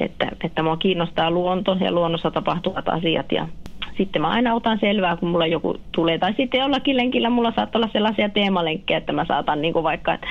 että, 0.00 0.28
että 0.44 0.62
mua 0.62 0.76
kiinnostaa 0.76 1.30
luonto 1.30 1.76
ja 1.80 1.92
luonnossa 1.92 2.30
tapahtuvat 2.30 2.88
asiat 2.88 3.32
ja 3.32 3.48
sitten 3.96 4.22
mä 4.22 4.28
aina 4.28 4.54
otan 4.54 4.78
selvää, 4.80 5.16
kun 5.16 5.28
mulla 5.28 5.46
joku 5.46 5.76
tulee. 5.92 6.18
Tai 6.18 6.34
sitten 6.36 6.60
jollakin 6.60 6.96
lenkillä 6.96 7.30
mulla 7.30 7.52
saattaa 7.56 7.78
olla 7.78 7.92
sellaisia 7.92 8.28
teemalenkkejä, 8.28 8.98
että 8.98 9.12
mä 9.12 9.24
saatan 9.24 9.62
niin 9.62 9.72
kuin 9.72 9.82
vaikka, 9.82 10.14
että 10.14 10.26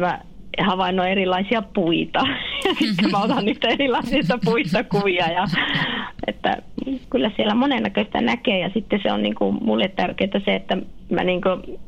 mä 0.00 0.18
havainnoin 0.58 1.10
erilaisia 1.10 1.62
puita. 1.62 2.20
Ja 2.64 2.74
sitten 2.74 3.10
mä 3.10 3.22
otan 3.22 3.44
niistä 3.44 3.68
erilaisista 3.68 4.38
puista 4.44 4.84
kuvia. 4.84 5.30
Ja, 5.30 5.44
että 6.26 6.56
kyllä 7.10 7.30
siellä 7.36 7.54
monennäköistä 7.54 8.20
näkee 8.20 8.58
ja 8.58 8.70
sitten 8.74 9.00
se 9.02 9.12
on 9.12 9.22
niin 9.22 9.34
kuin 9.34 9.58
mulle 9.64 9.88
tärkeää 9.88 10.40
se, 10.44 10.54
että 10.54 10.76
mä 11.10 11.24
niin 11.24 11.40
kuin 11.40 11.80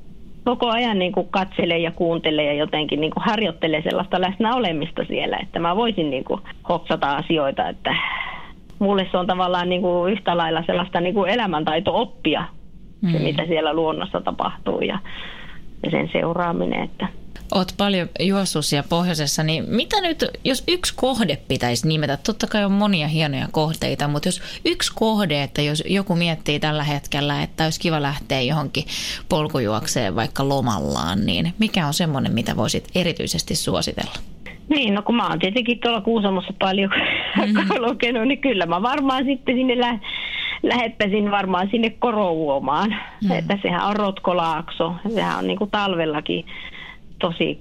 koko 0.45 0.71
ajan 0.71 0.99
niin 0.99 1.13
kuin 1.13 1.29
katselee 1.31 1.79
ja 1.79 1.91
kuuntelee 1.91 2.45
ja 2.45 2.53
jotenkin 2.53 3.01
niin 3.01 3.11
kuin 3.11 3.25
harjoittelee 3.25 3.83
sellaista 3.83 4.21
läsnäolemista 4.21 5.05
siellä, 5.05 5.37
että 5.43 5.59
mä 5.59 5.77
voisin 5.77 6.11
niin 6.11 6.25
kuin 6.25 6.41
hoksata 6.69 7.17
asioita, 7.17 7.69
että 7.69 7.97
mulle 8.79 9.09
se 9.11 9.19
on 9.19 9.27
tavallaan 9.27 9.69
niin 9.69 9.83
kuin 9.83 10.13
yhtä 10.13 10.37
lailla 10.37 10.63
sellaista 10.67 11.01
niin 11.01 11.15
kuin 11.15 11.31
elämäntaito 11.31 12.01
oppia, 12.01 12.45
se 13.13 13.19
mm. 13.19 13.25
mitä 13.25 13.47
siellä 13.47 13.75
luonnossa 13.75 14.21
tapahtuu 14.21 14.81
ja, 14.81 14.99
ja 15.83 15.91
sen 15.91 16.09
seuraaminen, 16.13 16.83
että 16.83 17.09
Oot 17.55 17.75
paljon 17.79 18.09
juossut 18.21 18.65
siellä 18.65 18.89
pohjoisessa, 18.89 19.43
niin 19.43 19.65
mitä 19.69 20.01
nyt, 20.01 20.25
jos 20.45 20.65
yksi 20.69 20.95
kohde 20.97 21.39
pitäisi 21.49 21.89
nimetä, 21.89 22.17
totta 22.17 22.47
kai 22.47 22.65
on 22.65 22.73
monia 22.73 23.09
hienoja 23.09 23.47
kohteita, 23.53 24.09
mutta 24.09 24.29
jos 24.29 24.61
yksi 24.65 24.93
kohde, 24.95 25.43
että 25.43 25.63
jos 25.63 25.83
joku 25.87 26.17
miettii 26.17 26.61
tällä 26.61 26.85
hetkellä, 26.85 27.43
että 27.43 27.65
olisi 27.65 27.81
kiva 27.81 28.03
lähteä 28.03 28.41
johonkin 28.41 28.85
polkujuokseen 29.29 30.17
vaikka 30.17 30.49
lomallaan, 30.49 31.27
niin 31.27 31.53
mikä 31.59 31.87
on 31.87 31.95
semmoinen, 31.95 32.33
mitä 32.33 32.57
voisit 32.57 32.89
erityisesti 32.95 33.55
suositella? 33.55 34.13
Niin, 34.69 34.95
no 34.95 35.03
kun 35.03 35.17
mä 35.17 35.29
oon 35.29 35.39
tietenkin 35.39 35.79
tuolla 35.81 36.01
Kuusamossa 36.01 36.53
paljon 36.59 36.91
mm-hmm. 36.91 37.83
lukenut, 37.89 38.29
niin 38.29 38.41
kyllä 38.41 38.67
mä 38.67 38.83
varmaan 38.83 39.25
sitten 39.25 39.55
sinne 39.55 39.81
lä- 39.81 39.99
lähettäisin 40.63 41.31
varmaan 41.31 41.69
sinne 41.71 41.91
Korouomaan. 41.91 42.95
Mm. 43.25 43.31
Että 43.31 43.59
sehän 43.63 43.87
on 43.87 43.97
Rotkolaakso, 43.97 44.95
sehän 45.15 45.39
on 45.39 45.47
niinku 45.47 45.67
talvellakin 45.67 46.45
tosi 47.23 47.61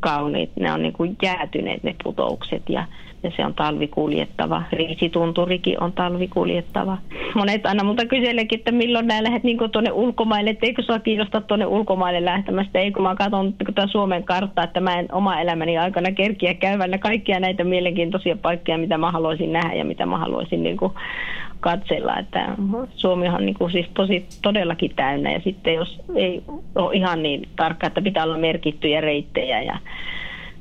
kauniit. 0.00 0.50
Ne 0.60 0.72
on 0.72 0.82
niin 0.82 0.92
kuin 0.92 1.16
jäätyneet 1.22 1.82
ne 1.82 1.94
putoukset 2.04 2.62
ja, 2.68 2.84
ja 3.22 3.30
se 3.36 3.46
on 3.46 3.54
talvikuljettava. 3.54 4.62
Riisitunturikin 4.72 5.82
on 5.82 5.92
talvikuljettava. 5.92 6.98
Monet 7.34 7.66
aina 7.66 7.84
multa 7.84 8.06
kyselekin, 8.06 8.58
että 8.58 8.72
milloin 8.72 9.06
nää 9.06 9.22
lähdet 9.22 9.44
niin 9.44 9.58
tuonne 9.72 9.92
ulkomaille, 9.92 10.50
että 10.50 10.66
eikö 10.66 10.82
sua 10.82 10.98
kiinnosta 10.98 11.40
tuonne 11.40 11.66
ulkomaille 11.66 12.24
lähtemästä. 12.24 12.78
Ei 12.78 12.92
kun 12.92 13.02
mä 13.02 13.14
katson 13.14 13.52
tätä 13.52 13.86
Suomen 13.86 14.24
karttaa, 14.24 14.64
että 14.64 14.80
mä 14.80 14.98
en 14.98 15.08
oma 15.12 15.40
elämäni 15.40 15.78
aikana 15.78 16.12
kerkiä 16.12 16.54
käyvällä 16.54 16.98
kaikkia 16.98 17.40
näitä 17.40 17.64
mielenkiintoisia 17.64 18.36
paikkoja, 18.36 18.78
mitä 18.78 18.98
mä 18.98 19.10
haluaisin 19.10 19.52
nähdä 19.52 19.74
ja 19.74 19.84
mitä 19.84 20.06
mä 20.06 20.18
haluaisin 20.18 20.62
niin 20.62 20.76
kuin 20.76 20.92
katsella. 21.62 22.18
Että 22.18 22.56
Suomi 22.94 23.28
on 23.28 23.46
niin 23.46 23.54
kuin 23.54 23.72
siis 23.72 23.86
tosi 23.94 24.26
todellakin 24.42 24.92
täynnä 24.96 25.32
ja 25.32 25.40
sitten 25.40 25.74
jos 25.74 26.00
ei 26.14 26.42
ole 26.74 26.94
ihan 26.94 27.22
niin 27.22 27.48
tarkka, 27.56 27.86
että 27.86 28.02
pitää 28.02 28.24
olla 28.24 28.38
merkittyjä 28.38 29.00
reittejä 29.00 29.62
ja 29.62 29.78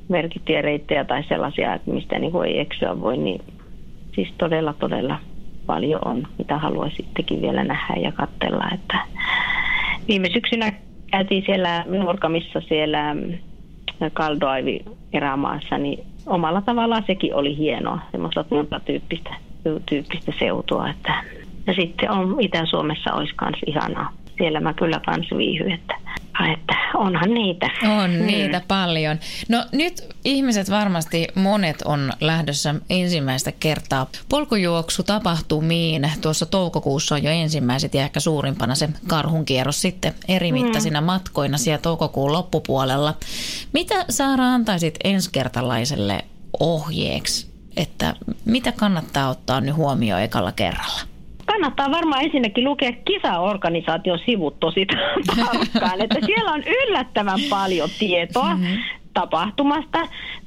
merkittyjä 0.09 0.61
reittejä 0.61 1.03
tai 1.03 1.23
sellaisia, 1.23 1.73
että 1.73 1.91
mistä 1.91 2.19
niin 2.19 2.31
kuin 2.31 2.49
ei 2.49 2.59
eksyä 2.59 3.01
voi, 3.01 3.17
niin 3.17 3.41
siis 4.15 4.33
todella 4.37 4.73
todella 4.73 5.19
paljon 5.65 6.01
on, 6.05 6.27
mitä 6.37 6.57
haluaisittekin 6.57 7.41
vielä 7.41 7.63
nähdä 7.63 7.93
ja 8.01 8.11
katsella. 8.11 8.69
Että 8.73 8.97
viime 10.07 10.29
syksynä 10.33 10.73
käytiin 11.11 11.43
siellä 11.45 11.85
Nurkamissa 11.87 12.61
siellä 12.61 13.15
Kaldoaivi 14.13 14.85
erämaassa, 15.13 15.77
niin 15.77 15.99
omalla 16.25 16.61
tavallaan 16.61 17.03
sekin 17.07 17.35
oli 17.35 17.57
hienoa, 17.57 17.99
semmoista 18.11 18.45
tyyppistä 18.85 19.35
tyyppistä 19.85 20.33
seutua. 20.39 20.89
Että, 20.89 21.23
ja 21.67 21.73
sitten 21.73 22.11
on 22.11 22.41
Itä-Suomessa 22.41 23.13
olisi 23.13 23.33
myös 23.41 23.55
ihanaa. 23.65 24.13
Siellä 24.37 24.59
mä 24.59 24.73
kyllä 24.73 25.01
kans 25.05 25.27
viihy, 25.37 25.71
että, 25.71 25.95
että 26.53 26.75
onhan 26.93 27.33
niitä. 27.33 27.69
On 28.01 28.11
mm. 28.11 28.25
niitä 28.25 28.61
paljon. 28.67 29.19
No 29.49 29.65
nyt 29.71 30.09
ihmiset 30.25 30.69
varmasti 30.69 31.27
monet 31.35 31.81
on 31.81 32.13
lähdössä 32.21 32.75
ensimmäistä 32.89 33.51
kertaa 33.51 34.07
polkujuoksu 34.29 35.03
tapahtumiin. 35.03 36.11
Tuossa 36.21 36.45
toukokuussa 36.45 37.15
on 37.15 37.23
jo 37.23 37.31
ensimmäiset 37.31 37.93
ja 37.93 38.01
ehkä 38.01 38.19
suurimpana 38.19 38.75
se 38.75 38.89
karhunkierros 39.07 39.81
sitten 39.81 40.13
eri 40.27 40.51
mittaisina 40.51 41.01
mm. 41.01 41.05
matkoina 41.05 41.57
siellä 41.57 41.81
toukokuun 41.81 42.31
loppupuolella. 42.31 43.13
Mitä 43.73 44.05
Saara 44.09 44.43
antaisit 44.43 44.95
ensikertalaiselle 45.03 46.25
ohjeeksi 46.59 47.50
että 47.77 48.15
mitä 48.45 48.71
kannattaa 48.71 49.29
ottaa 49.29 49.61
nyt 49.61 49.75
huomioon 49.75 50.21
ekalla 50.21 50.51
kerralla? 50.51 51.01
Kannattaa 51.45 51.91
varmaan 51.91 52.23
ensinnäkin 52.23 52.63
lukea 52.63 52.91
kisaorganisaation 53.05 54.19
sivut 54.25 54.59
tosi 54.59 54.85
tarkkaan, 55.35 56.01
että 56.01 56.19
siellä 56.25 56.51
on 56.51 56.63
yllättävän 56.63 57.39
paljon 57.49 57.89
tietoa. 57.99 58.55
Mm-hmm 58.55 59.00
tapahtumasta. 59.13 59.99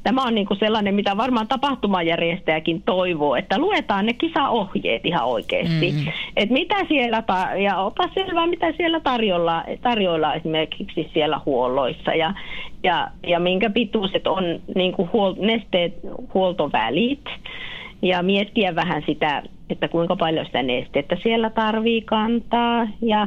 Tämä 0.02 0.22
on 0.22 0.34
niin 0.34 0.46
kuin 0.46 0.58
sellainen, 0.58 0.94
mitä 0.94 1.16
varmaan 1.16 1.48
tapahtumajärjestäjäkin 1.48 2.82
toivoo, 2.82 3.34
että 3.36 3.58
luetaan 3.58 4.06
ne 4.06 4.12
kisaohjeet 4.12 5.06
ihan 5.06 5.24
oikeasti. 5.24 5.92
Mm. 5.92 6.12
Et 6.36 6.50
mitä 6.50 6.76
siellä, 6.88 7.22
ta- 7.22 7.54
ja 7.56 7.78
ota 7.78 8.08
selvää, 8.14 8.46
mitä 8.46 8.72
siellä 8.76 9.00
tarjolla, 9.00 9.64
tarjoilla 9.82 10.34
esimerkiksi 10.34 11.10
siellä 11.12 11.40
huolloissa 11.46 12.14
ja, 12.14 12.34
ja, 12.82 13.08
ja 13.26 13.40
minkä 13.40 13.70
pituiset 13.70 14.26
on 14.26 14.44
niin 14.74 14.92
kuin 14.92 15.08
huol- 15.12 15.46
nesteet, 15.46 15.94
huoltovälit 16.34 17.24
ja 18.02 18.22
miettiä 18.22 18.74
vähän 18.74 19.02
sitä, 19.06 19.42
että 19.70 19.88
kuinka 19.88 20.16
paljon 20.16 20.46
sitä 20.46 20.62
nestettä 20.62 21.16
siellä 21.22 21.50
tarvii 21.50 22.02
kantaa 22.02 22.88
ja 23.02 23.26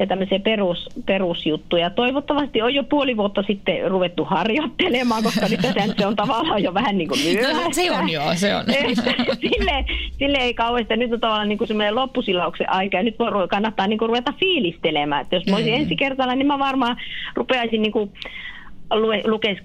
ja 0.00 0.06
tämmöisiä 0.06 0.38
perus, 0.38 0.88
perusjuttuja. 1.06 1.90
Toivottavasti 1.90 2.62
on 2.62 2.74
jo 2.74 2.84
puoli 2.84 3.16
vuotta 3.16 3.42
sitten 3.42 3.90
ruvettu 3.90 4.24
harjoittelemaan, 4.24 5.22
koska 5.22 5.46
nyt 5.48 5.60
se 5.98 6.06
on 6.06 6.16
tavallaan 6.16 6.62
jo 6.62 6.74
vähän 6.74 6.98
niin 6.98 7.08
kuin 7.08 7.20
myöhäistä. 7.24 7.64
No, 7.64 7.72
se 7.72 7.92
on 7.92 8.08
joo, 8.08 8.34
se 8.34 8.56
on. 8.56 8.64
sille, 9.40 9.84
sille 10.18 10.38
ei 10.38 10.54
kauheasti. 10.54 10.96
Nyt 10.96 11.12
on 11.12 11.20
tavallaan 11.20 11.48
niin 11.48 11.58
kuin 11.58 11.68
semmoinen 11.68 11.94
loppusilauksen 11.94 12.70
aika 12.70 12.96
ja 12.96 13.02
nyt 13.02 13.18
voi, 13.18 13.48
kannattaa 13.48 13.86
niin 13.86 13.98
kuin 13.98 14.08
ruveta 14.08 14.32
fiilistelemään. 14.40 15.22
Että 15.22 15.36
jos 15.36 15.46
mä 15.46 15.56
olisin 15.56 15.74
mm. 15.74 15.80
ensi 15.80 15.96
kertaa, 15.96 16.34
niin 16.34 16.46
mä 16.46 16.58
varmaan 16.58 16.96
rupeaisin 17.34 17.82
niin 17.82 17.92
kuin 17.92 18.10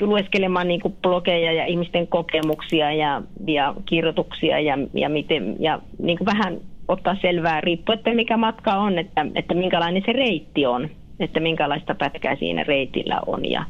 lueskelemaan 0.01 0.67
niin 0.67 0.81
kuin 0.81 0.95
blogeja 1.01 1.51
ja 1.51 1.65
ihmisten 1.65 2.07
kokemuksia 2.07 2.93
ja, 2.93 3.21
ja 3.47 3.73
kirjoituksia 3.85 4.59
ja, 4.59 4.77
ja, 4.93 5.09
miten, 5.09 5.55
ja 5.59 5.79
niin 5.99 6.17
kuin 6.17 6.25
vähän 6.25 6.57
ottaa 6.87 7.17
selvää 7.21 7.61
riippuen, 7.61 7.97
että 7.97 8.13
mikä 8.13 8.37
matka 8.37 8.73
on, 8.73 8.99
että, 8.99 9.25
että 9.35 9.53
minkälainen 9.53 10.03
se 10.05 10.13
reitti 10.13 10.65
on, 10.65 10.89
että 11.19 11.39
minkälaista 11.39 11.95
pätkää 11.95 12.35
siinä 12.35 12.63
reitillä 12.63 13.19
on 13.25 13.51
ja, 13.51 13.65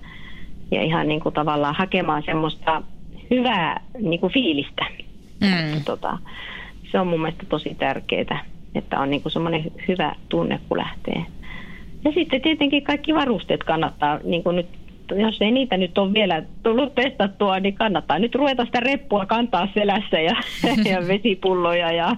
ja 0.71 0.81
ihan 0.81 1.07
niin 1.07 1.19
kuin 1.19 1.35
tavallaan 1.35 1.75
hakemaan 1.75 2.23
semmoista 2.23 2.81
hyvää 3.31 3.81
niin 3.99 4.19
kuin 4.19 4.33
fiilistä. 4.33 4.85
Mm. 5.41 5.83
Tota, 5.85 6.17
se 6.91 6.99
on 6.99 7.07
mun 7.07 7.21
mielestä 7.21 7.45
tosi 7.49 7.75
tärkeää, 7.79 8.45
että 8.75 8.99
on 8.99 9.09
niin 9.09 9.21
kuin 9.21 9.31
semmoinen 9.31 9.63
hyvä 9.87 10.15
tunne, 10.29 10.59
kun 10.69 10.77
lähtee 10.77 11.25
Ja 12.03 12.11
sitten 12.11 12.41
tietenkin 12.41 12.83
kaikki 12.83 13.13
varusteet 13.13 13.63
kannattaa, 13.63 14.19
niin 14.23 14.43
kuin 14.43 14.55
nyt 14.55 14.67
jos 15.15 15.41
ei 15.41 15.51
niitä 15.51 15.77
nyt 15.77 15.97
ole 15.97 16.13
vielä 16.13 16.43
tullut 16.63 16.95
testattua, 16.95 17.59
niin 17.59 17.73
kannattaa 17.73 18.19
nyt 18.19 18.35
ruveta 18.35 18.65
sitä 18.65 18.79
reppua 18.79 19.25
kantaa 19.25 19.67
selässä 19.73 20.19
ja, 20.19 20.35
ja 20.91 21.07
vesipulloja 21.07 21.91
ja 21.91 22.15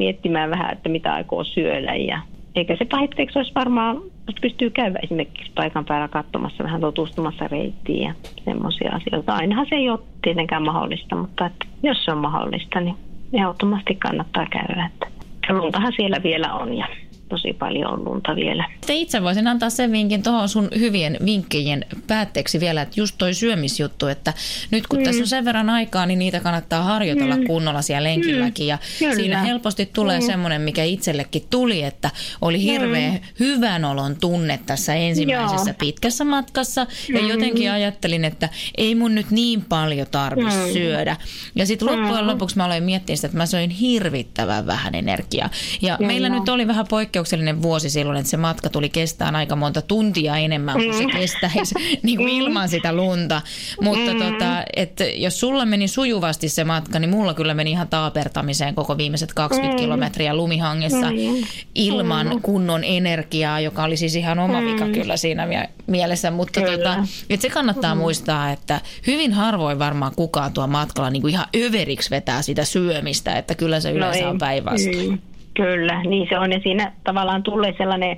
miettimään 0.00 0.50
vähän, 0.50 0.72
että 0.72 0.88
mitä 0.88 1.14
aikoo 1.14 1.44
syödä. 1.44 1.94
Ja, 1.94 2.20
eikä 2.54 2.76
se 2.76 2.84
pahitteeksi 2.84 3.38
olisi 3.38 3.54
varmaan, 3.54 3.96
jos 3.96 4.36
pystyy 4.40 4.70
käydä 4.70 4.98
esimerkiksi 5.02 5.52
paikan 5.54 5.84
päällä 5.84 6.08
katsomassa, 6.08 6.64
vähän 6.64 6.80
tutustumassa 6.80 7.48
reittiin 7.48 8.02
ja 8.02 8.14
semmoisia 8.44 8.92
asioita. 8.92 9.34
Ainahan 9.34 9.66
se 9.68 9.74
ei 9.74 9.90
ole 9.90 9.98
tietenkään 10.22 10.62
mahdollista, 10.62 11.16
mutta 11.16 11.46
että 11.46 11.66
jos 11.82 12.04
se 12.04 12.12
on 12.12 12.18
mahdollista, 12.18 12.80
niin 12.80 12.96
ehdottomasti 13.32 13.94
kannattaa 13.94 14.46
käydä. 14.50 14.90
Että 14.92 15.06
luntahan 15.48 15.92
siellä 15.96 16.16
vielä 16.22 16.54
on 16.54 16.74
ja 16.74 16.86
tosi 17.30 17.52
paljon 17.52 17.92
on 17.92 18.04
lunta 18.04 18.36
vielä. 18.36 18.68
Te 18.86 18.94
itse 18.94 19.22
voisin 19.22 19.46
antaa 19.46 19.70
sen 19.70 19.92
vinkin 19.92 20.22
tuohon 20.22 20.48
sun 20.48 20.68
hyvien 20.78 21.16
vinkkejä 21.24 21.78
päätteeksi 22.06 22.60
vielä, 22.60 22.82
että 22.82 23.00
just 23.00 23.14
toi 23.18 23.34
syömisjuttu, 23.34 24.06
että 24.06 24.32
nyt 24.70 24.86
kun 24.86 24.98
mm. 24.98 25.04
tässä 25.04 25.22
on 25.22 25.26
sen 25.26 25.44
verran 25.44 25.70
aikaa, 25.70 26.06
niin 26.06 26.18
niitä 26.18 26.40
kannattaa 26.40 26.82
harjoitella 26.82 27.36
mm. 27.36 27.46
kunnolla 27.46 27.82
siellä 27.82 28.08
lenkilläkin. 28.08 28.66
Ja 28.66 28.78
mm. 29.00 29.14
siinä 29.16 29.42
helposti 29.42 29.86
tulee 29.86 30.20
mm. 30.20 30.26
semmoinen, 30.26 30.62
mikä 30.62 30.84
itsellekin 30.84 31.42
tuli, 31.50 31.82
että 31.82 32.10
oli 32.40 32.62
hirveä 32.62 33.10
mm. 33.10 33.20
hyvän 33.40 33.84
olon 33.84 34.16
tunne 34.20 34.60
tässä 34.66 34.94
ensimmäisessä 34.94 35.70
Joo. 35.70 35.76
pitkässä 35.78 36.24
matkassa. 36.24 36.86
Ja 37.14 37.20
mm. 37.20 37.28
jotenkin 37.28 37.70
ajattelin, 37.70 38.24
että 38.24 38.48
ei 38.76 38.94
mun 38.94 39.14
nyt 39.14 39.30
niin 39.30 39.64
paljon 39.64 40.06
tarvitse 40.10 40.66
mm. 40.66 40.72
syödä. 40.72 41.16
Ja 41.54 41.66
sitten 41.66 41.88
loppujen 41.88 42.24
mm. 42.24 42.30
lopuksi 42.30 42.56
mä 42.56 42.64
aloin 42.64 42.84
miettiä 42.84 43.16
sitä, 43.16 43.26
että 43.26 43.38
mä 43.38 43.46
söin 43.46 43.70
hirvittävän 43.70 44.66
vähän 44.66 44.94
energiaa. 44.94 45.50
Ja 45.82 45.96
Joo. 46.00 46.06
meillä 46.06 46.28
nyt 46.28 46.48
oli 46.48 46.66
vähän 46.66 46.86
poikkeus 46.88 47.19
poikkeuksellinen 47.20 47.62
vuosi 47.62 47.90
silloin, 47.90 48.18
että 48.18 48.30
se 48.30 48.36
matka 48.36 48.68
tuli 48.68 48.88
kestään 48.88 49.36
aika 49.36 49.56
monta 49.56 49.82
tuntia 49.82 50.36
enemmän 50.36 50.76
kuin 50.76 50.94
se 50.94 51.04
mm. 51.04 51.10
kestäisi 51.10 51.74
niin 52.02 52.16
kuin 52.16 52.30
mm. 52.30 52.38
ilman 52.38 52.68
sitä 52.68 52.92
lunta. 52.92 53.42
Mutta 53.82 54.12
mm. 54.14 54.18
tota, 54.18 54.64
että 54.76 55.04
jos 55.04 55.40
sulla 55.40 55.66
meni 55.66 55.88
sujuvasti 55.88 56.48
se 56.48 56.64
matka, 56.64 56.98
niin 56.98 57.10
mulla 57.10 57.34
kyllä 57.34 57.54
meni 57.54 57.70
ihan 57.70 57.88
taapertamiseen 57.88 58.74
koko 58.74 58.96
viimeiset 58.98 59.34
20 59.34 59.76
mm. 59.76 59.80
kilometriä 59.80 60.34
lumihangessa 60.36 61.10
mm. 61.10 61.44
ilman 61.74 62.40
kunnon 62.42 62.84
energiaa, 62.84 63.60
joka 63.60 63.82
oli 63.82 63.96
siis 63.96 64.16
ihan 64.16 64.38
oma 64.38 64.62
vika 64.62 64.86
kyllä 64.88 65.16
siinä 65.16 65.48
mielessä. 65.86 66.30
Mutta 66.30 66.60
tota, 66.60 67.04
että 67.30 67.42
se 67.42 67.50
kannattaa 67.50 67.94
muistaa, 67.94 68.50
että 68.50 68.80
hyvin 69.06 69.32
harvoin 69.32 69.78
varmaan 69.78 70.12
kukaan 70.16 70.52
tuo 70.52 70.66
matkalla 70.66 71.10
niin 71.10 71.22
kuin 71.22 71.32
ihan 71.32 71.46
överiksi 71.56 72.10
vetää 72.10 72.42
sitä 72.42 72.64
syömistä, 72.64 73.38
että 73.38 73.54
kyllä 73.54 73.80
se 73.80 73.90
no 73.90 73.96
yleensä 73.96 74.24
no 74.24 74.30
on 74.30 74.38
päinvastoin. 74.38 75.29
Mm. 75.60 75.66
Kyllä, 75.66 76.02
niin 76.02 76.28
se 76.28 76.38
on. 76.38 76.52
Ja 76.52 76.60
siinä 76.60 76.92
tavallaan 77.04 77.42
tulee 77.42 77.74
sellainen 77.78 78.16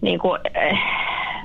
niin 0.00 0.18
kuin, 0.18 0.40
äh, 0.56 0.78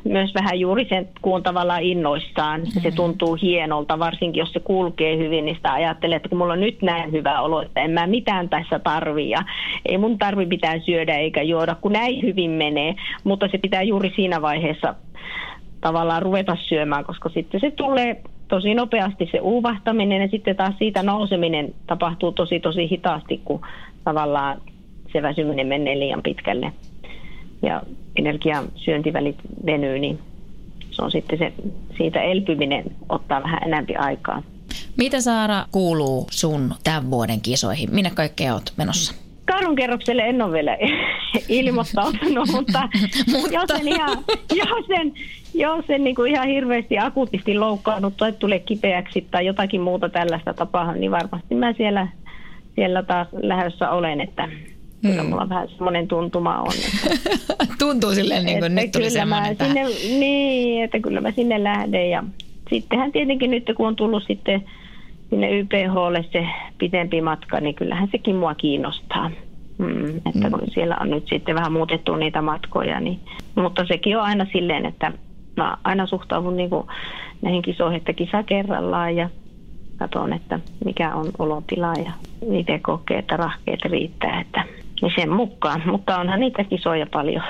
myös 0.04 0.34
vähän 0.34 0.60
juuri 0.60 0.86
sen 0.90 1.10
kuun 1.22 1.44
tavallaan 1.44 1.82
innoissaan. 1.82 2.62
Mm-hmm. 2.62 2.82
Se 2.82 2.92
tuntuu 2.92 3.38
hienolta, 3.42 4.00
varsinkin 4.00 4.40
jos 4.40 4.54
se 4.54 4.60
kulkee 4.60 5.18
hyvin, 5.18 5.46
niin 5.46 5.56
sitä 5.56 5.74
ajattelee, 5.74 6.16
että 6.16 6.30
kun 6.30 6.38
mulla 6.38 6.54
on 6.54 6.60
nyt 6.60 6.82
näin 6.82 7.12
hyvä 7.12 7.42
olo, 7.42 7.62
että 7.62 7.82
en 7.82 7.92
mä 7.92 8.08
mitään 8.08 8.50
tässä 8.50 8.80
tarvii 8.80 9.30
ja 9.30 9.40
ei 9.86 9.98
mun 9.98 10.18
tarvi 10.18 10.46
mitään 10.46 10.82
syödä 10.82 11.16
eikä 11.16 11.42
juoda, 11.42 11.76
kun 11.76 11.92
näin 11.92 12.22
hyvin 12.22 12.52
menee. 12.52 12.96
Mutta 13.24 13.48
se 13.52 13.58
pitää 13.58 13.82
juuri 13.82 14.14
siinä 14.16 14.42
vaiheessa 14.42 14.96
tavallaan 15.82 16.22
ruveta 16.22 16.58
syömään, 16.60 17.06
koska 17.06 17.30
sitten 17.30 17.62
se 17.62 17.72
tulee 17.72 18.22
tosi 18.48 18.74
nopeasti 18.74 19.30
se 19.32 19.40
uuvahtaminen 19.40 20.22
ja 20.22 20.28
sitten 20.28 20.56
taas 20.56 20.76
siitä 20.78 21.04
nouseminen 21.04 21.74
tapahtuu 21.88 22.32
tosi 22.32 22.60
tosi 22.60 22.90
hitaasti, 22.90 23.42
kun 23.46 23.62
tavallaan 24.04 24.62
se 25.14 25.22
väsyminen 25.22 25.68
menee 25.68 26.00
liian 26.00 26.22
pitkälle 26.24 26.74
ja 27.62 27.82
energian 28.16 28.66
syöntivälit 28.76 29.36
venyy, 29.66 30.00
niin 30.00 30.20
se 30.92 31.02
on 31.02 31.12
sitten 31.12 31.40
se, 31.40 31.54
siitä 31.98 32.22
elpyminen 32.22 32.84
ottaa 33.10 33.44
vähän 33.44 33.64
enempi 33.64 33.96
aikaa. 33.96 34.44
Mitä 34.98 35.22
Saara 35.22 35.66
kuuluu 35.72 36.28
sun 36.32 36.74
tämän 36.84 37.12
vuoden 37.12 37.42
kisoihin? 37.42 37.90
Minne 37.96 38.12
kaikkea 38.14 38.54
oot 38.54 38.74
menossa? 38.78 39.16
Karun 39.46 39.76
kerrokselle 39.76 40.22
en 40.22 40.42
ole 40.42 40.52
vielä 40.52 40.78
ilmoittautunut, 41.50 42.50
mutta, 42.56 42.90
mutta. 43.32 43.54
jos 43.54 43.70
en, 43.80 43.88
ihan, 43.88 44.18
jos 44.54 44.86
en, 45.00 45.14
jos 45.54 45.86
en 45.90 46.04
niin 46.04 46.16
kuin 46.16 46.32
ihan 46.32 46.48
hirveästi 46.48 46.98
akuutisti 47.00 47.58
loukkaannut 47.58 48.18
tai 48.18 48.32
tulee 48.32 48.60
kipeäksi 48.60 49.28
tai 49.32 49.46
jotakin 49.46 49.82
muuta 49.82 50.10
tällaista 50.10 50.54
tapaa, 50.54 50.94
niin 50.94 51.12
varmasti 51.12 51.56
mä 51.56 51.74
siellä, 51.74 52.08
siellä 52.76 53.04
taas 53.04 53.28
lähdössä 53.32 53.90
olen, 53.90 54.22
että 54.22 54.50
Kyllä 55.02 55.22
hmm. 55.22 55.30
mulla 55.30 55.50
vähän 55.50 55.68
semmoinen 55.68 56.08
tuntuma 56.08 56.62
on. 56.62 56.72
Että, 56.86 57.18
Tuntuu 57.80 58.12
silleen, 58.12 58.46
niin 58.46 58.60
kuin 58.60 58.76
nyt 58.76 58.92
tuli 58.92 59.10
semmoinen 59.10 59.58
sinne, 59.58 59.84
Niin, 60.20 60.84
että 60.84 61.00
kyllä 61.00 61.22
mä 61.22 61.32
sinne 61.32 61.64
lähden. 61.64 62.10
Ja 62.10 62.24
sittenhän 62.70 63.12
tietenkin 63.12 63.52
nyt, 63.52 63.72
kun 63.78 63.88
on 63.88 63.96
tullut 63.96 64.24
sitten 64.28 64.64
sinne 65.30 65.60
YPHlle 65.60 66.26
se 66.32 66.48
pitempi 66.78 67.22
matka, 67.22 67.60
niin 67.60 67.76
kyllähän 67.76 68.10
sekin 68.12 68.36
mua 68.36 68.56
kiinnostaa. 68.56 69.32
Mm, 69.78 70.18
että 70.18 70.50
kun 70.50 70.62
siellä 70.74 70.98
on 71.02 71.10
nyt 71.10 71.28
sitten 71.30 71.56
vähän 71.56 71.74
muutettu 71.74 72.16
niitä 72.16 72.42
matkoja, 72.42 73.00
niin, 73.00 73.20
mutta 73.56 73.86
sekin 73.86 74.18
on 74.18 74.24
aina 74.24 74.46
silleen, 74.52 74.86
että 74.86 75.12
mä 75.58 75.78
aina 75.84 76.06
suhtaudun 76.06 76.58
niin 76.58 76.70
kuin 76.70 76.88
näihin 77.42 77.62
kisoihin, 77.62 77.98
että 77.98 78.14
kisa 78.14 78.44
kerrallaan 78.44 79.16
ja 79.16 79.30
katson, 79.98 80.34
että 80.34 80.60
mikä 80.86 81.16
on 81.16 81.32
olotila 81.40 81.94
ja 82.06 82.12
miten 82.48 82.82
kokee, 82.82 83.20
että 83.20 83.38
rahkeet 83.38 83.86
riittää, 83.86 84.42
että 84.42 84.64
niin 85.02 85.12
sen 85.16 85.32
mukaan. 85.32 85.82
Mutta 85.86 86.18
onhan 86.18 86.40
niitä 86.40 86.64
kisoja 86.64 87.08
paljon. 87.14 87.44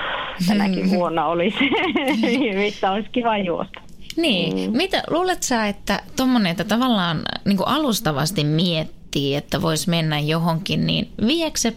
Tänäkin 0.48 0.84
mm. 0.84 0.90
vuonna 0.90 1.26
olisi, 1.26 1.58
mistä 2.54 2.92
olisi 2.92 3.08
kiva 3.12 3.38
juosta. 3.38 3.80
Niin. 4.16 4.70
Mm. 4.70 4.76
Mitä, 4.76 5.02
luulet 5.10 5.42
sä, 5.42 5.66
että 5.66 6.00
tuommoinen, 6.16 6.50
että 6.50 6.64
tavallaan 6.64 7.18
niin 7.44 7.58
alustavasti 7.66 8.44
miettii, 8.44 9.34
että 9.34 9.62
voisi 9.62 9.90
mennä 9.90 10.18
johonkin, 10.18 10.86
niin 10.86 11.08
viekö 11.26 11.58
se 11.58 11.72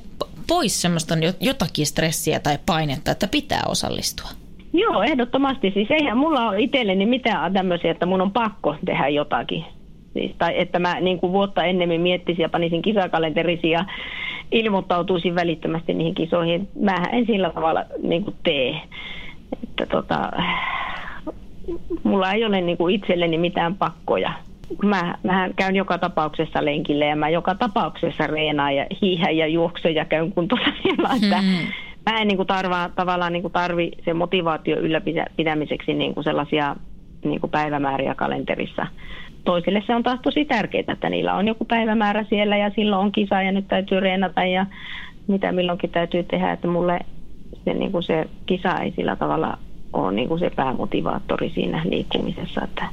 pois 0.47 0.81
semmoista 0.81 1.15
jotakin 1.39 1.85
stressiä 1.85 2.39
tai 2.39 2.57
painetta, 2.65 3.11
että 3.11 3.27
pitää 3.27 3.61
osallistua? 3.67 4.29
Joo, 4.73 5.03
ehdottomasti. 5.03 5.71
Siis 5.71 5.91
eihän 5.91 6.17
mulla 6.17 6.49
ole 6.49 6.61
itselleni 6.61 7.05
mitään 7.05 7.53
tämmöisiä, 7.53 7.91
että 7.91 8.05
mun 8.05 8.21
on 8.21 8.31
pakko 8.31 8.75
tehdä 8.85 9.07
jotakin. 9.07 9.65
Siis, 10.13 10.31
tai 10.37 10.59
että 10.59 10.79
mä 10.79 10.99
niin 10.99 11.19
kuin 11.19 11.31
vuotta 11.31 11.63
ennemmin 11.63 12.01
miettisin 12.01 12.41
ja 12.43 12.49
panisin 12.49 12.81
kisakalenterisia 12.81 13.79
ja 13.79 13.85
ilmoittautuisin 14.51 15.35
välittömästi 15.35 15.93
niihin 15.93 16.15
kisoihin. 16.15 16.67
Mä 16.79 16.95
en 17.11 17.25
sillä 17.25 17.49
tavalla 17.49 17.83
niin 18.03 18.23
kuin 18.23 18.35
tee. 18.43 18.81
Että 19.63 19.85
tota, 19.85 20.31
mulla 22.03 22.31
ei 22.31 22.45
ole 22.45 22.61
niin 22.61 22.77
kuin 22.77 22.95
itselleni 22.95 23.37
mitään 23.37 23.75
pakkoja. 23.75 24.33
Mä, 24.83 25.15
mähän 25.23 25.53
käyn 25.55 25.75
joka 25.75 25.97
tapauksessa 25.97 26.65
lenkille 26.65 27.05
ja 27.05 27.15
mä 27.15 27.29
joka 27.29 27.55
tapauksessa 27.55 28.27
reenaan 28.27 28.75
ja 28.75 28.85
hiihän 29.01 29.37
ja 29.37 29.47
juoksen 29.47 29.95
ja 29.95 30.05
käyn 30.05 30.31
kuntosalilla. 30.31 31.09
Että 31.23 31.41
hmm. 31.41 31.67
Mä 32.05 32.21
en 32.21 32.27
niin 32.27 32.37
kuin 32.37 32.47
tarva, 32.47 32.89
tavallaan 32.95 33.33
niin 33.33 33.41
kuin 33.41 33.53
tarvi 33.53 33.91
sen 34.05 34.17
motivaatio 34.17 34.77
ylläpitämiseksi 34.77 35.93
niin 35.93 36.13
kuin 36.13 36.23
sellaisia 36.23 36.75
niin 37.23 37.41
kuin 37.41 37.51
päivämääriä 37.51 38.15
kalenterissa 38.15 38.87
toisille 39.45 39.83
se 39.87 39.95
on 39.95 40.03
taas 40.03 40.19
tosi 40.23 40.45
tärkeää, 40.45 40.83
että 40.93 41.09
niillä 41.09 41.33
on 41.33 41.47
joku 41.47 41.65
päivämäärä 41.65 42.25
siellä 42.29 42.57
ja 42.57 42.71
silloin 42.75 43.05
on 43.05 43.11
kisa 43.11 43.41
ja 43.41 43.51
nyt 43.51 43.67
täytyy 43.67 43.99
reenata 43.99 44.43
ja 44.43 44.65
mitä 45.27 45.51
milloinkin 45.51 45.89
täytyy 45.89 46.23
tehdä, 46.23 46.51
että 46.51 46.67
mulle 46.67 46.99
se, 47.65 47.73
niin 47.73 47.91
kuin 47.91 48.03
se 48.03 48.25
kisa 48.45 48.77
ei 48.77 48.93
sillä 48.95 49.15
tavalla 49.15 49.57
ole 49.93 50.11
niin 50.11 50.27
kuin 50.27 50.39
se 50.39 50.49
päämotivaattori 50.49 51.51
siinä 51.55 51.81
liikkumisessa, 51.85 52.61
että, 52.63 52.85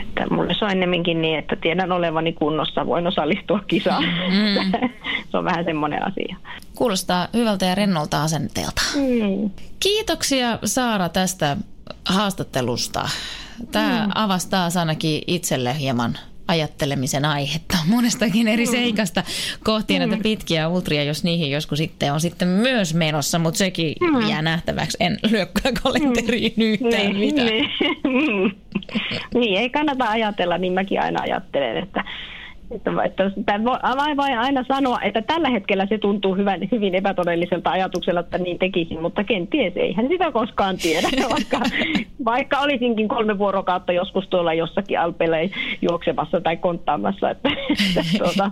että 0.00 0.34
mulle 0.34 0.54
se 0.58 0.64
on 0.64 0.70
ennemminkin 0.70 1.22
niin, 1.22 1.38
että 1.38 1.56
tiedän 1.56 1.92
olevani 1.92 2.32
kunnossa, 2.32 2.86
voin 2.86 3.06
osallistua 3.06 3.60
kisaan. 3.66 4.04
Mm. 4.04 4.72
se 5.30 5.38
on 5.38 5.44
vähän 5.44 5.64
semmoinen 5.64 6.06
asia. 6.06 6.36
Kuulostaa 6.74 7.28
hyvältä 7.34 7.66
ja 7.66 7.74
rennolta 7.74 8.22
asenteelta. 8.22 8.82
Mm. 8.96 9.50
Kiitoksia 9.80 10.58
Saara 10.64 11.08
tästä 11.08 11.56
haastattelusta. 12.04 13.08
Tämä 13.72 14.06
mm. 14.06 14.12
avasi 14.14 14.50
taas 14.50 14.76
ainakin 14.76 15.22
itselle 15.26 15.78
hieman 15.78 16.18
ajattelemisen 16.48 17.24
aihetta 17.24 17.76
monestakin 17.94 18.48
eri 18.48 18.64
mm. 18.64 18.70
seikasta 18.70 19.22
kohti 19.64 19.98
näitä 19.98 20.16
mm. 20.16 20.22
pitkiä 20.22 20.68
ultria, 20.68 21.04
jos 21.04 21.24
niihin 21.24 21.50
joskus 21.50 21.78
sitten 21.78 22.12
on 22.12 22.20
sitten 22.20 22.48
myös 22.48 22.94
menossa, 22.94 23.38
mutta 23.38 23.58
sekin 23.58 23.94
mm. 24.00 24.28
jää 24.28 24.42
nähtäväksi. 24.42 24.96
En 25.00 25.18
lyö 25.30 25.46
kyllä 25.46 25.80
kalenteriin 25.82 26.52
mm. 26.56 26.62
yhtään 26.62 26.92
niin, 26.92 27.16
mitään. 27.16 27.46
Niin. 27.46 27.70
niin, 29.40 29.60
ei 29.60 29.70
kannata 29.70 30.04
ajatella, 30.04 30.58
niin 30.58 30.72
mäkin 30.72 31.02
aina 31.02 31.22
ajattelen, 31.22 31.76
että 31.76 32.04
Että, 32.70 32.90
että, 33.04 33.24
että 33.36 33.64
voi 33.64 34.16
vain 34.16 34.38
aina 34.38 34.64
sanoa, 34.68 35.00
että 35.02 35.22
tällä 35.22 35.50
hetkellä 35.50 35.86
se 35.86 35.98
tuntuu 35.98 36.34
hyvän, 36.34 36.60
hyvin 36.72 36.94
epätodelliselta 36.94 37.70
ajatuksella, 37.70 38.20
että 38.20 38.38
niin 38.38 38.58
tekisin, 38.58 39.02
mutta 39.02 39.24
kenties 39.24 39.76
eihän 39.76 40.08
sitä 40.08 40.32
koskaan 40.32 40.76
tiedä, 40.76 41.08
vaikka, 41.34 41.60
vaikka 42.24 42.58
olisinkin 42.58 43.08
kolme 43.08 43.38
vuorokautta 43.38 43.92
joskus 43.92 44.28
tuolla 44.28 44.54
jossakin 44.54 45.00
alpeilla 45.00 45.36
juoksemassa 45.82 46.40
tai 46.40 46.56
konttaamassa. 46.56 47.30
Että, 47.30 47.48
että, 47.48 48.02
tuota, 48.18 48.50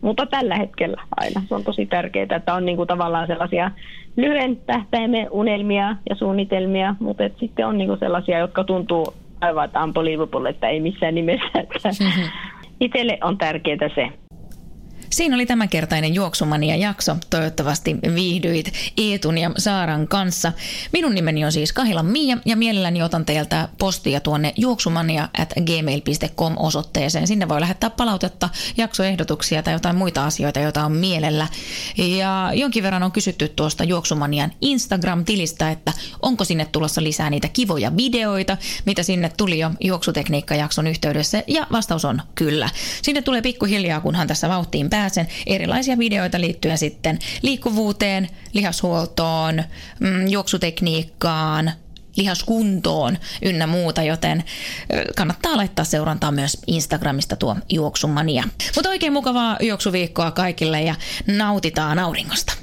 mutta 0.00 0.26
tällä 0.26 0.56
hetkellä 0.56 1.02
aina 1.16 1.42
se 1.48 1.54
on 1.54 1.64
tosi 1.64 1.86
tärkeää, 1.86 2.36
että 2.36 2.54
on 2.54 2.64
niin 2.64 2.76
kuin 2.76 2.88
tavallaan 2.88 3.26
sellaisia 3.26 3.70
lyhyen 4.16 4.56
tähtäimen 4.56 5.28
unelmia 5.30 5.96
ja 6.10 6.16
suunnitelmia, 6.16 6.94
mutta 7.00 7.24
sitten 7.40 7.66
on 7.66 7.78
niin 7.78 7.88
kuin 7.88 7.98
sellaisia, 7.98 8.38
jotka 8.38 8.64
tuntuu 8.64 9.14
aivan, 9.40 9.64
että 9.64 9.84
unbelievable, 9.84 10.48
että 10.48 10.68
ei 10.68 10.80
missään 10.80 11.14
nimessä. 11.14 11.48
Että 11.54 11.78
itselle 12.84 13.18
on 13.22 13.38
tärkeää 13.38 13.88
se. 13.94 14.23
Siinä 15.14 15.34
oli 15.34 15.46
tämänkertainen 15.46 16.14
Juoksumania 16.14 16.76
jakso. 16.76 17.16
Toivottavasti 17.30 17.96
viihdyit 18.14 18.72
Eetun 18.96 19.38
ja 19.38 19.50
Saaran 19.58 20.08
kanssa. 20.08 20.52
Minun 20.92 21.14
nimeni 21.14 21.44
on 21.44 21.52
siis 21.52 21.72
Kahilan 21.72 22.06
Mia 22.06 22.38
ja 22.44 22.56
mielelläni 22.56 23.02
otan 23.02 23.24
teiltä 23.24 23.68
postia 23.78 24.20
tuonne 24.20 24.52
juoksumania 24.56 25.28
at 25.38 25.52
gmail.com 25.66 26.54
osoitteeseen. 26.56 27.26
Sinne 27.26 27.48
voi 27.48 27.60
lähettää 27.60 27.90
palautetta, 27.90 28.48
jaksoehdotuksia 28.76 29.62
tai 29.62 29.72
jotain 29.72 29.96
muita 29.96 30.24
asioita, 30.24 30.60
joita 30.60 30.84
on 30.84 30.92
mielellä. 30.92 31.48
Ja 31.96 32.50
jonkin 32.54 32.82
verran 32.82 33.02
on 33.02 33.12
kysytty 33.12 33.48
tuosta 33.48 33.84
Juoksumanian 33.84 34.52
Instagram-tilistä, 34.60 35.70
että 35.70 35.92
onko 36.22 36.44
sinne 36.44 36.64
tulossa 36.64 37.02
lisää 37.02 37.30
niitä 37.30 37.48
kivoja 37.48 37.96
videoita, 37.96 38.56
mitä 38.84 39.02
sinne 39.02 39.32
tuli 39.36 39.58
jo 39.58 39.70
juoksutekniikkajakson 39.80 40.86
yhteydessä. 40.86 41.42
Ja 41.46 41.66
vastaus 41.72 42.04
on 42.04 42.22
kyllä. 42.34 42.68
Sinne 43.02 43.22
tulee 43.22 43.42
pikkuhiljaa, 43.42 44.00
kunhan 44.00 44.26
tässä 44.26 44.48
vauhtiin 44.48 44.90
pääsee 44.90 45.03
pääsen 45.04 45.28
erilaisia 45.46 45.98
videoita 45.98 46.40
liittyen 46.40 46.78
sitten 46.78 47.18
liikkuvuuteen, 47.42 48.28
lihashuoltoon, 48.52 49.64
mm, 50.00 50.28
juoksutekniikkaan, 50.28 51.72
lihaskuntoon 52.16 53.18
ynnä 53.42 53.66
muuta, 53.66 54.02
joten 54.02 54.44
kannattaa 55.16 55.56
laittaa 55.56 55.84
seurantaa 55.84 56.32
myös 56.32 56.58
Instagramista 56.66 57.36
tuo 57.36 57.56
juoksumania. 57.68 58.44
Mutta 58.76 58.90
oikein 58.90 59.12
mukavaa 59.12 59.56
juoksuviikkoa 59.60 60.30
kaikille 60.30 60.82
ja 60.82 60.94
nautitaan 61.26 61.98
auringosta. 61.98 62.54